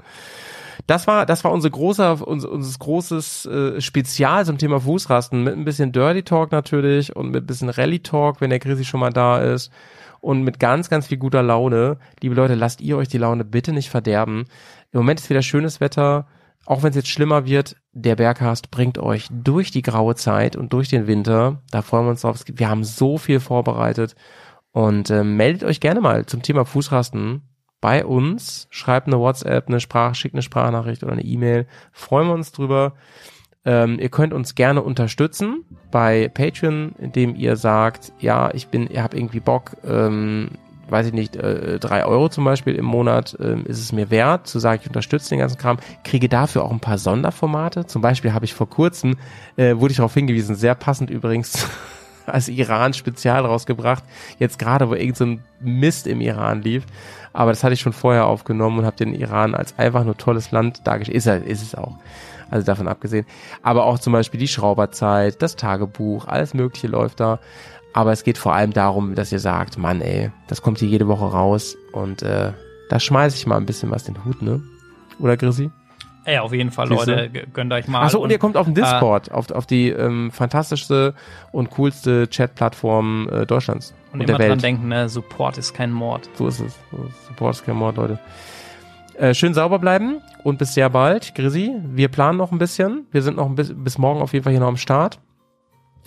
[0.86, 5.54] Das war, das war unser großer, unser, unser großes äh, Spezial zum Thema Fußrasten mit
[5.56, 9.00] ein bisschen Dirty Talk natürlich und mit ein bisschen Rally Talk, wenn der Chrissy schon
[9.00, 9.72] mal da ist
[10.20, 11.98] und mit ganz, ganz viel guter Laune.
[12.22, 14.46] Liebe Leute, lasst ihr euch die Laune bitte nicht verderben.
[14.92, 16.28] Im Moment ist wieder schönes Wetter.
[16.66, 20.72] Auch wenn es jetzt schlimmer wird, der Berghast bringt euch durch die graue Zeit und
[20.72, 21.62] durch den Winter.
[21.72, 22.40] Da freuen wir uns drauf.
[22.48, 24.16] Wir haben so viel vorbereitet.
[24.72, 27.42] Und äh, meldet euch gerne mal zum Thema Fußrasten
[27.84, 28.68] bei uns.
[28.70, 31.68] Schreibt eine WhatsApp, eine Sprache, schickt eine Sprachnachricht oder eine E-Mail.
[31.92, 32.94] Freuen wir uns drüber.
[33.66, 39.04] Ähm, ihr könnt uns gerne unterstützen bei Patreon, indem ihr sagt, ja, ich bin, ihr
[39.04, 40.52] habt irgendwie Bock, ähm,
[40.88, 44.48] weiß ich nicht, äh, drei Euro zum Beispiel im Monat ähm, ist es mir wert,
[44.48, 47.86] zu sagen, ich unterstütze den ganzen Kram, kriege dafür auch ein paar Sonderformate.
[47.86, 49.18] Zum Beispiel habe ich vor kurzem,
[49.58, 51.68] äh, wurde ich darauf hingewiesen, sehr passend übrigens,
[52.26, 54.04] als Iran-Spezial rausgebracht,
[54.40, 56.86] jetzt gerade, wo irgend so ein Mist im Iran lief.
[57.34, 60.52] Aber das hatte ich schon vorher aufgenommen und habe den Iran als einfach nur tolles
[60.52, 61.18] Land dargestellt.
[61.18, 61.98] Ist, er, ist es auch.
[62.50, 63.26] Also davon abgesehen.
[63.64, 67.40] Aber auch zum Beispiel die Schrauberzeit, das Tagebuch, alles Mögliche läuft da.
[67.94, 71.08] Aber es geht vor allem darum, dass ihr sagt, Mann, ey, das kommt hier jede
[71.08, 72.52] Woche raus und äh,
[72.90, 74.62] da schmeiße ich mal ein bisschen was den Hut, ne?
[75.20, 75.72] Oder Chrissy?
[76.26, 77.16] Ja, auf jeden Fall, Siehste?
[77.16, 78.02] Leute, gönnt euch mal.
[78.04, 81.14] Achso, und ihr kommt auf den äh, Discord, auf, auf die ähm, fantastischste
[81.52, 84.64] und coolste Chat-Plattform äh, Deutschlands und, und, immer der dran Welt.
[84.64, 86.30] denken, ne, Support ist kein Mord.
[86.36, 86.80] So ist es.
[87.28, 88.20] Support ist kein Mord, Leute.
[89.18, 91.76] Äh, schön sauber bleiben und bis sehr bald, Grisi.
[91.86, 93.06] Wir planen noch ein bisschen.
[93.12, 95.20] Wir sind noch ein bis, bis morgen auf jeden Fall hier noch am Start.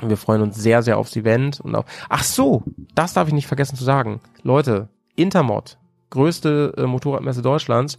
[0.03, 1.85] Und wir freuen uns sehr, sehr aufs Event und auf.
[2.09, 2.63] Ach so,
[2.95, 4.21] das darf ich nicht vergessen zu sagen.
[4.43, 5.79] Leute, Intermod,
[6.11, 7.97] größte äh, Motorradmesse Deutschlands,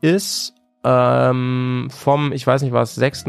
[0.00, 0.55] ist
[0.86, 3.24] ähm, vom, ich weiß nicht was, 6.,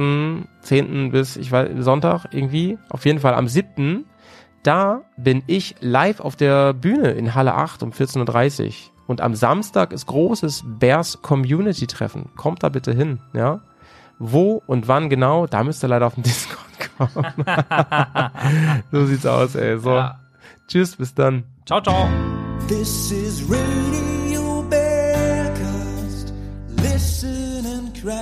[0.61, 1.11] 10.
[1.11, 4.05] bis ich weiß, Sonntag irgendwie, auf jeden Fall am 7.
[4.61, 8.73] Da bin ich live auf der Bühne in Halle 8 um 14.30 Uhr.
[9.07, 12.29] Und am Samstag ist großes Bears Community Treffen.
[12.35, 13.61] Kommt da bitte hin, ja?
[14.19, 16.67] Wo und wann genau, da müsst ihr leider auf den Discord
[16.97, 17.45] kommen.
[18.91, 19.79] so sieht's aus, ey.
[19.79, 19.91] So.
[19.91, 20.19] Ja.
[20.67, 21.45] Tschüss, bis dann.
[21.65, 22.07] Ciao, ciao.
[28.07, 28.15] Sunny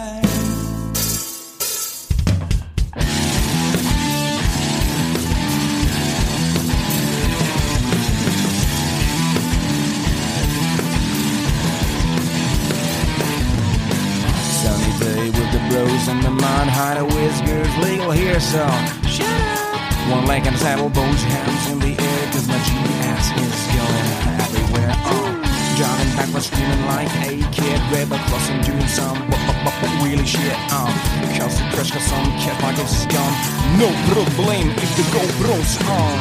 [14.97, 18.65] day with the bros and the man hide a whiskers legal here so
[19.07, 20.09] shut up.
[20.09, 24.93] One leg and saddle both hands in the air cause my GPS is going everywhere.
[25.05, 25.44] Oh
[25.75, 30.55] driving backwards screaming like a kid river crossing doing some b- b- b- really shit
[30.71, 30.87] um
[31.35, 33.31] cause the crush got some cat like a scum
[33.75, 36.17] no problem if the GoPro's on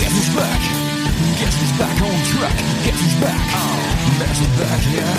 [0.00, 0.62] guess who's back
[1.36, 3.84] guess who's back on track guess who's back oh
[4.18, 5.14] Bears are back, yeah.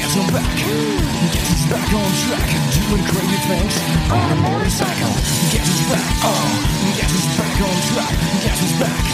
[0.00, 0.56] Guess I'm back.
[0.56, 3.74] Guess who's back on track, doing crazy things
[4.08, 5.12] on a motorcycle.
[5.52, 6.08] Guess who's back?
[6.24, 6.48] Oh,
[6.96, 8.16] guess who's back on track?
[8.40, 9.04] Guess who's back?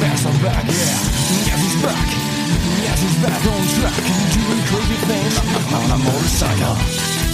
[0.00, 0.98] Bears are back, yeah.
[1.46, 2.37] Guess who's back?
[2.88, 3.96] Guess who's back on track,
[4.32, 5.38] doing crazy things
[5.74, 7.27] on a motorcycle.